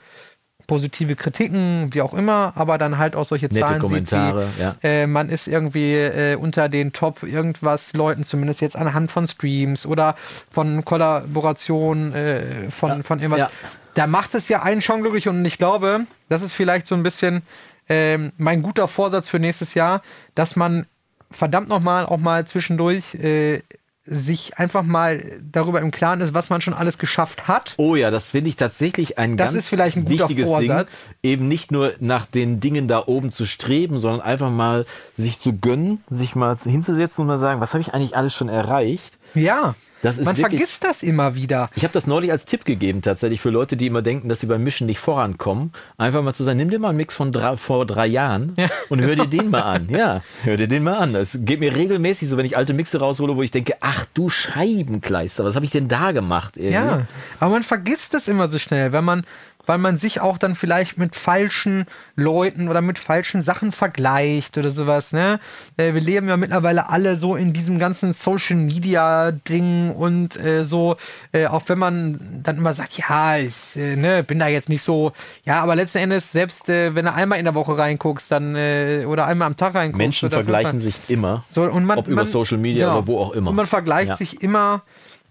[0.67, 4.61] positive Kritiken, wie auch immer, aber dann halt auch solche Nette Zahlen Kommentare, sieht, wie,
[4.61, 4.75] ja.
[4.83, 9.85] äh, man ist irgendwie äh, unter den Top irgendwas Leuten, zumindest jetzt anhand von Streams
[9.85, 10.15] oder
[10.49, 13.39] von Kollaborationen, äh, von, von irgendwas.
[13.39, 13.51] Ja.
[13.93, 17.03] Da macht es ja einen schon glücklich und ich glaube, das ist vielleicht so ein
[17.03, 17.41] bisschen
[17.89, 20.01] ähm, mein guter Vorsatz für nächstes Jahr,
[20.33, 20.85] dass man
[21.29, 23.61] verdammt nochmal auch mal zwischendurch äh,
[24.03, 27.75] sich einfach mal darüber im Klaren ist, was man schon alles geschafft hat.
[27.77, 30.89] Oh ja, das finde ich tatsächlich ein Das ganz ist vielleicht ein wichtiges Vorsatz.
[31.21, 34.85] Ding, eben nicht nur nach den Dingen da oben zu streben, sondern einfach mal
[35.17, 38.49] sich zu gönnen, sich mal hinzusetzen und mal sagen, was habe ich eigentlich alles schon
[38.49, 39.19] erreicht?
[39.35, 41.69] Ja, Das ist man wirklich- vergisst das immer wieder.
[41.75, 44.47] Ich habe das neulich als Tipp gegeben, tatsächlich für Leute, die immer denken, dass sie
[44.47, 45.71] beim Mischen nicht vorankommen.
[45.97, 48.55] Einfach mal zu sagen, nimm dir mal einen Mix von drei, vor drei Jahren
[48.89, 49.89] und hör dir den mal an.
[49.89, 51.13] Ja, hör dir den mal an.
[51.13, 54.29] Das geht mir regelmäßig so, wenn ich alte Mixe raushole, wo ich denke, ach du
[54.29, 56.57] Scheibenkleister, was habe ich denn da gemacht?
[56.57, 56.73] irgendwie?
[56.73, 57.05] Ja,
[57.39, 59.23] aber man vergisst das immer so schnell, wenn man,
[59.71, 61.85] weil man sich auch dann vielleicht mit falschen
[62.17, 65.39] Leuten oder mit falschen Sachen vergleicht oder sowas, ne?
[65.77, 70.65] Äh, wir leben ja mittlerweile alle so in diesem ganzen Social Media Ding und äh,
[70.65, 70.97] so,
[71.31, 74.83] äh, auch wenn man dann immer sagt, ja, ich äh, ne, bin da jetzt nicht
[74.83, 75.13] so,
[75.45, 78.51] ja, aber letzten Endes, selbst äh, wenn du einmal in der Woche reinguckst, dann
[79.05, 81.45] oder einmal am Tag reinguckst, Menschen vergleichen sich immer.
[81.47, 82.97] so, und man, ob über man, Social Media genau.
[82.97, 83.51] oder wo auch immer.
[83.51, 84.17] Und man vergleicht Ja.
[84.17, 84.81] sich immer.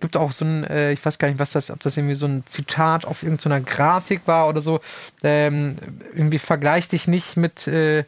[0.01, 2.26] Gibt auch so ein, äh, ich weiß gar nicht, was das, ob das irgendwie so
[2.26, 4.80] ein Zitat auf irgendeiner Grafik war oder so.
[5.22, 5.76] Ähm,
[6.14, 8.05] irgendwie vergleich dich nicht mit, äh,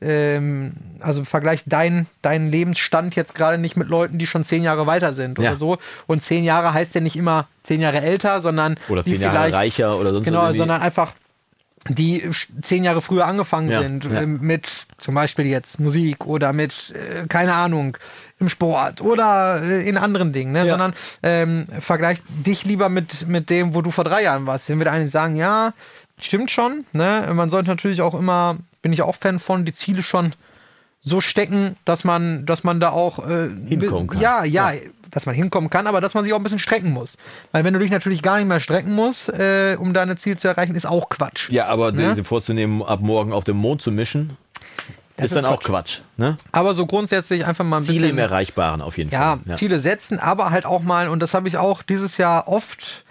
[0.00, 4.86] ähm, also vergleich deinen deinen Lebensstand jetzt gerade nicht mit Leuten, die schon zehn Jahre
[4.86, 5.50] weiter sind Ja.
[5.50, 5.78] oder so.
[6.06, 9.96] Und zehn Jahre heißt ja nicht immer zehn Jahre älter, sondern Oder zehn Jahre reicher
[9.98, 10.58] oder sonst Genau, irgendwie.
[10.58, 11.12] sondern einfach
[11.88, 12.30] die
[12.62, 14.22] zehn Jahre früher angefangen Ja, sind ja.
[14.22, 14.68] ähm, mit
[14.98, 17.96] zum Beispiel jetzt Musik oder mit, äh, keine Ahnung,
[18.40, 20.60] im Sport oder äh, in anderen Dingen, ne?
[20.66, 20.70] Ja.
[20.70, 24.68] sondern ähm, vergleich dich lieber mit, mit dem, wo du vor drei Jahren warst.
[24.68, 25.72] Wenn wir eigentlich sagen, ja,
[26.18, 27.30] stimmt schon, ne?
[27.34, 30.32] man sollte natürlich auch immer, bin ich auch Fan von, die Ziele schon
[31.00, 34.20] so stecken, dass man, dass man da auch äh, Hinkommen kann.
[34.20, 34.72] Ja, ja,
[35.14, 37.16] dass man hinkommen kann, aber dass man sich auch ein bisschen strecken muss.
[37.52, 40.48] Weil wenn du dich natürlich gar nicht mehr strecken musst, äh, um deine Ziele zu
[40.48, 41.48] erreichen, ist auch Quatsch.
[41.50, 42.14] ja, aber Ne?
[42.16, 44.36] dir vorzunehmen, ab morgen auf dem Mond zu mischen,
[45.16, 46.00] Das ist, ist dann auch Quatsch.
[46.16, 46.36] Ne?
[46.50, 49.56] Aber so grundsätzlich einfach mal ein Ziele im bisschen Erreichbaren auf jeden ja, Fall.
[49.56, 53.03] Ziele setzen, aber halt auch mal, und das habe ich auch dieses Jahr oft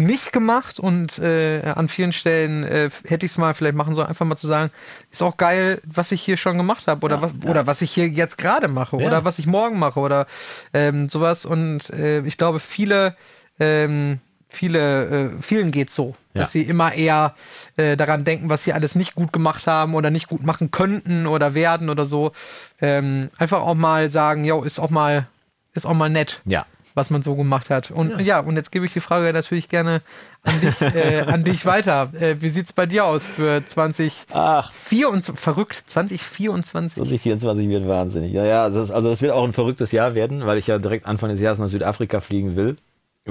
[0.00, 4.08] nicht gemacht und äh, an vielen Stellen äh, hätte ich es mal vielleicht machen sollen,
[4.08, 4.70] einfach mal zu sagen,
[5.12, 7.50] ist auch geil, was ich hier schon gemacht habe oder, Ja, was, ja.
[7.50, 9.06] oder was ich hier jetzt gerade mache Ja.
[9.06, 10.26] oder was ich morgen mache oder
[10.74, 11.44] ähm, sowas.
[11.44, 13.16] Und äh, ich glaube, viele,
[13.58, 15.04] ähm, viele,
[15.38, 17.34] äh, vielen geht so, dass sie immer eher
[17.76, 21.26] äh, daran denken, was sie alles nicht gut gemacht haben oder nicht gut machen könnten
[21.26, 22.32] oder werden oder so.
[22.80, 25.26] Ähm, einfach auch mal sagen, yo, ist auch mal,
[25.74, 26.66] ist auch mal nett Ja.
[26.94, 27.90] Was man so gemacht hat.
[27.90, 30.02] Und ja, und jetzt gebe ich die Frage natürlich gerne
[30.42, 32.10] an dich, äh, an dich weiter.
[32.18, 34.26] Äh, wie sieht es bei dir aus für 2024?
[34.32, 36.96] Ach, verrückt, 2024.
[36.96, 38.32] 2024 wird wahnsinnig.
[38.32, 41.06] Ja, ja, das, also das wird auch ein verrücktes Jahr werden, weil ich ja direkt
[41.06, 42.76] Anfang des Jahres nach Südafrika fliegen will.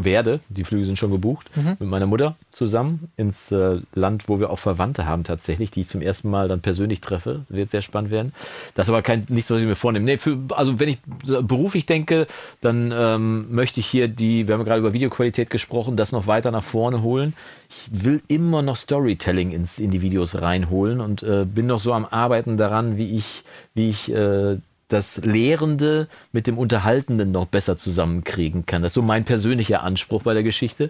[0.05, 1.77] Werde, die Flüge sind schon gebucht, Mhm.
[1.79, 5.87] mit meiner Mutter zusammen ins äh, Land, wo wir auch Verwandte haben tatsächlich, die ich
[5.87, 7.41] zum ersten Mal dann persönlich treffe.
[7.47, 8.33] Das wird sehr spannend werden.
[8.75, 10.05] Das ist aber kein, nichts, was ich mir vornehme.
[10.05, 12.27] Nee, für, also wenn ich beruflich denke,
[12.61, 16.27] dann ähm, möchte ich hier die, wir haben ja gerade über Videoqualität gesprochen, das noch
[16.27, 17.33] weiter nach vorne holen.
[17.69, 21.93] Ich will immer noch Storytelling ins, in die Videos reinholen und äh, bin noch so
[21.93, 23.43] am Arbeiten daran, wie ich,
[23.75, 24.57] wie ich äh,
[24.89, 28.81] das Lehrende mit dem Unterhaltenden noch besser zusammenkriegen kann.
[28.81, 30.89] Das ist so mein persönlicher Anspruch bei der Geschichte.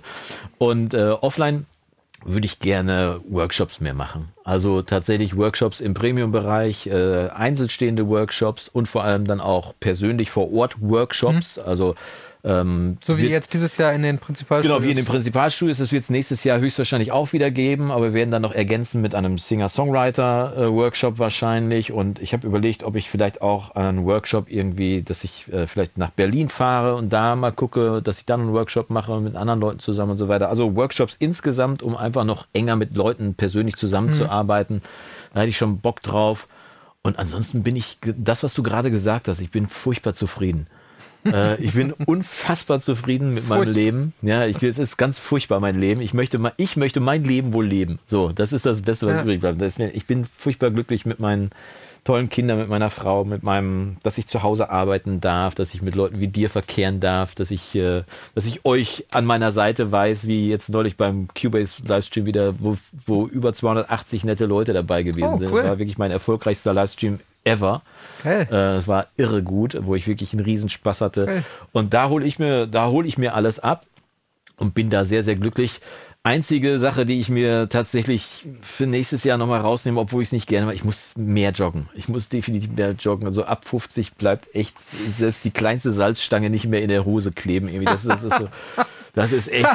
[0.57, 1.65] Und äh, offline
[2.25, 4.29] würde ich gerne Workshops mehr machen.
[4.49, 10.51] Also tatsächlich Workshops im Premium-Bereich, äh, einzelstehende Workshops und vor allem dann auch persönlich vor
[10.51, 11.59] Ort Workshops.
[11.59, 11.93] Also
[12.41, 14.77] ähm, so wie wird- jetzt dieses Jahr in den Prinzipalstudios.
[14.77, 15.77] Genau, wie in den Prinzipalstudios.
[15.77, 19.01] Das wird es nächstes Jahr höchstwahrscheinlich auch wieder geben, aber wir werden dann noch ergänzen
[19.01, 21.91] mit einem Singer-Songwriter-Workshop wahrscheinlich.
[21.91, 25.97] Und ich habe überlegt, ob ich vielleicht auch einen Workshop irgendwie, dass ich äh, vielleicht
[25.97, 29.59] nach Berlin fahre und da mal gucke, dass ich dann einen Workshop mache mit anderen
[29.59, 30.47] Leuten zusammen und so weiter.
[30.49, 34.38] Also Workshops insgesamt, um einfach noch enger mit Leuten persönlich zusammenzuarbeiten.
[35.33, 36.47] Da hätte ich schon Bock drauf.
[37.01, 40.67] Und ansonsten bin ich, das, was du gerade gesagt hast, ich bin furchtbar zufrieden.
[41.25, 44.13] äh, ich bin unfassbar zufrieden mit meinem Furcht- Leben.
[44.21, 46.01] Ja, ich, es ist ganz furchtbar mein Leben.
[46.01, 47.99] Ich möchte, mal, ich möchte mein Leben wohl leben.
[48.05, 49.21] So, das ist das Beste, was Ja.
[49.23, 49.61] übrig bleibt.
[49.95, 51.51] Ich bin furchtbar glücklich mit meinen
[52.03, 55.81] tollen Kindern, mit meiner Frau, mit meinem, dass ich zu Hause arbeiten darf, dass ich
[55.81, 58.03] mit Leuten wie dir verkehren darf, dass ich, äh,
[58.35, 62.77] dass ich euch an meiner Seite weiß, wie jetzt neulich beim Cubase Livestream wieder, wo,
[63.05, 65.51] wo über 280 nette Leute dabei gewesen Oh, sind.
[65.51, 65.61] cool.
[65.61, 67.81] Das war wirklich mein erfolgreichster Livestream ever.
[68.23, 68.47] Geil.
[68.51, 71.25] Äh, Es war irre gut, wo ich wirklich einen Riesenspaß hatte.
[71.25, 71.43] Geil.
[71.71, 73.85] Und da hole ich mir, da hole ich mir alles ab
[74.57, 75.79] und bin da sehr, sehr glücklich.
[76.29, 80.47] Einzige Sache, die ich mir tatsächlich für nächstes Jahr nochmal rausnehme, obwohl ich es nicht
[80.47, 81.89] gerne mache, ich muss mehr joggen.
[81.95, 83.25] Ich muss definitiv mehr joggen.
[83.25, 87.67] Also ab 50 bleibt echt selbst die kleinste Salzstange nicht mehr in der Hose kleben.
[87.67, 87.85] Irgendwie.
[87.85, 88.47] Das, das, ist so,
[89.15, 89.65] das ist echt,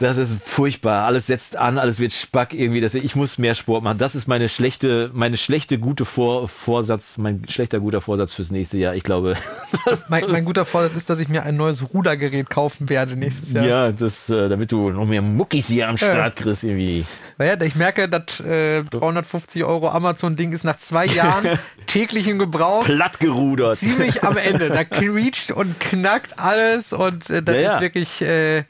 [0.00, 1.04] das ist furchtbar.
[1.06, 2.80] Alles setzt an, alles wird spack irgendwie.
[2.80, 3.98] Das, ich muss mehr Sport machen.
[3.98, 8.78] Das ist meine schlechte, meine schlechte gute Vor Vorsatz, mein schlechter guter Vorsatz fürs nächste
[8.78, 8.94] Jahr.
[8.94, 9.34] Ich glaube,
[10.08, 13.64] mein, mein guter Vorsatz ist, dass ich mir ein neues Rudergerät kaufen werde nächstes Jahr.
[13.66, 17.04] ja, das, äh, damit du noch mehr Muckis hier am Start kriegst irgendwie.
[17.38, 22.84] Weil ja, ich merke, das äh, 350 Euro Amazon-Ding ist nach zwei Jahren täglichem Gebrauch
[22.84, 23.78] Platt gerudert.
[23.78, 24.68] ziemlich am Ende.
[24.70, 27.74] Da quietscht und knackt alles und äh, das Ja, ja.
[27.76, 28.64] ist wirklich äh,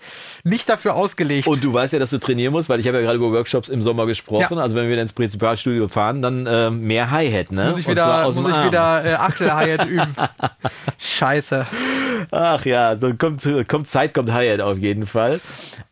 [0.45, 1.46] nicht dafür ausgelegt.
[1.46, 3.68] Und du weißt ja, dass du trainieren musst, weil ich habe ja gerade über Workshops
[3.68, 4.56] im Sommer gesprochen.
[4.56, 4.62] Ja.
[4.62, 7.66] Also wenn wir ins Prinzipalstudio fahren, dann äh, mehr Hi-Hat, ne?
[7.66, 10.14] muss ich wieder, muss ich wieder äh, Achtel-Hi-Hat üben.
[10.98, 11.66] Scheiße.
[12.30, 15.40] Ach ja, dann kommt, kommt Zeit, kommt Hi-Hat auf jeden Fall.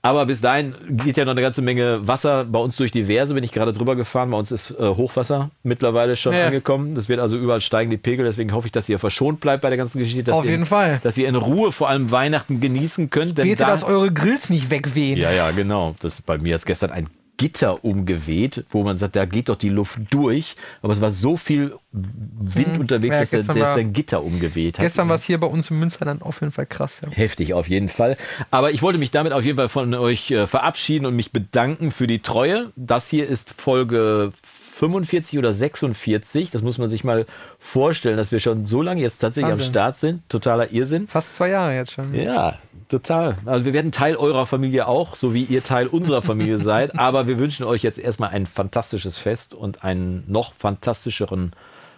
[0.05, 3.33] Aber bis dahin geht ja noch eine ganze Menge Wasser bei uns durch die Verse.
[3.33, 4.31] Bin ich gerade drüber gefahren.
[4.31, 6.45] Bei uns ist äh, Hochwasser mittlerweile schon Ja.
[6.45, 6.95] angekommen.
[6.95, 8.27] Das wird also überall steigen die Pegel.
[8.27, 10.35] Deswegen hoffe ich, dass ihr verschont bleibt bei der ganzen Geschichte.
[10.35, 11.01] Auf ihr, jeden Fall.
[11.03, 13.39] Dass ihr in Ruhe vor allem Weihnachten genießen könnt.
[13.39, 15.19] Denn Bete, da, dass eure Grills nicht wegwehen.
[15.19, 15.95] Ja, ja, genau.
[16.01, 19.69] Das bei mir hat gestern ein Gitter umgeweht, wo man sagt, da geht doch die
[19.69, 20.55] Luft durch.
[20.83, 23.13] Aber es war so viel Wind unterwegs, Hm.
[23.15, 24.85] Ja, dass der, gestern der war- sein Gitter umgeweht hat.
[24.85, 27.01] Gestern war es hier bei uns im Münsterland auf jeden Fall krass.
[27.03, 27.11] Ja.
[27.11, 28.17] Heftig auf jeden Fall.
[28.51, 31.91] Aber ich wollte mich damit auf jeden Fall von euch äh, verabschieden und mich bedanken
[31.91, 32.73] für die Treue.
[32.77, 34.33] Das hier ist Folge
[34.79, 36.51] 45 oder 46.
[36.51, 37.27] Das muss man sich mal
[37.59, 39.67] vorstellen, dass wir schon so lange jetzt tatsächlich Wahnsinn.
[39.67, 40.29] am Start sind.
[40.29, 41.07] Totaler Irrsinn.
[41.09, 42.13] Fast zwei Jahre jetzt schon.
[42.15, 42.59] Ja,
[42.89, 43.37] total.
[43.47, 46.99] Also wir werden Teil eurer Familie auch, so wie ihr Teil unserer Familie seid.
[46.99, 51.53] Aber wir wünschen euch jetzt erstmal ein fantastisches Fest und einen noch fantastischeren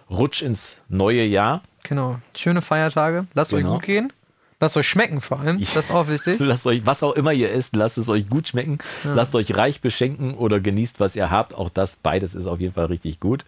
[0.09, 1.63] Rutsch ins neue Jahr.
[1.83, 2.19] Genau.
[2.35, 3.25] Schöne Feiertage.
[3.33, 3.69] Lasst Genau.
[3.69, 4.13] euch gut gehen.
[4.59, 5.59] Lasst euch schmecken vor allem.
[5.75, 6.39] Das ist auch wichtig.
[6.39, 8.79] Lasst euch, was auch immer ihr esst, lasst es euch gut schmecken.
[9.03, 11.53] Lasst euch reich beschenken oder genießt, was ihr habt.
[11.53, 13.45] Auch das, beides ist auf jeden Fall richtig gut.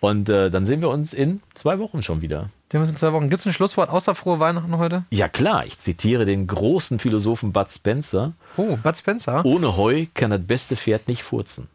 [0.00, 2.50] Und äh, dann sehen wir uns in zwei Wochen schon wieder.
[2.70, 3.30] Wir haben uns in zwei Wochen.
[3.30, 5.04] Gibt es ein Schlusswort außer frohe Weihnachten heute?
[5.10, 8.32] Ja klar, ich zitiere den großen Philosophen Bud Spencer.
[8.56, 9.44] Oh, Bud Spencer.
[9.44, 11.68] Ohne Heu kann das beste Pferd nicht furzen.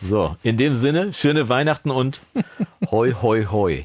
[0.00, 2.20] So, in dem Sinne, schöne Weihnachten und
[2.90, 3.84] Hoi, hoi, hoi.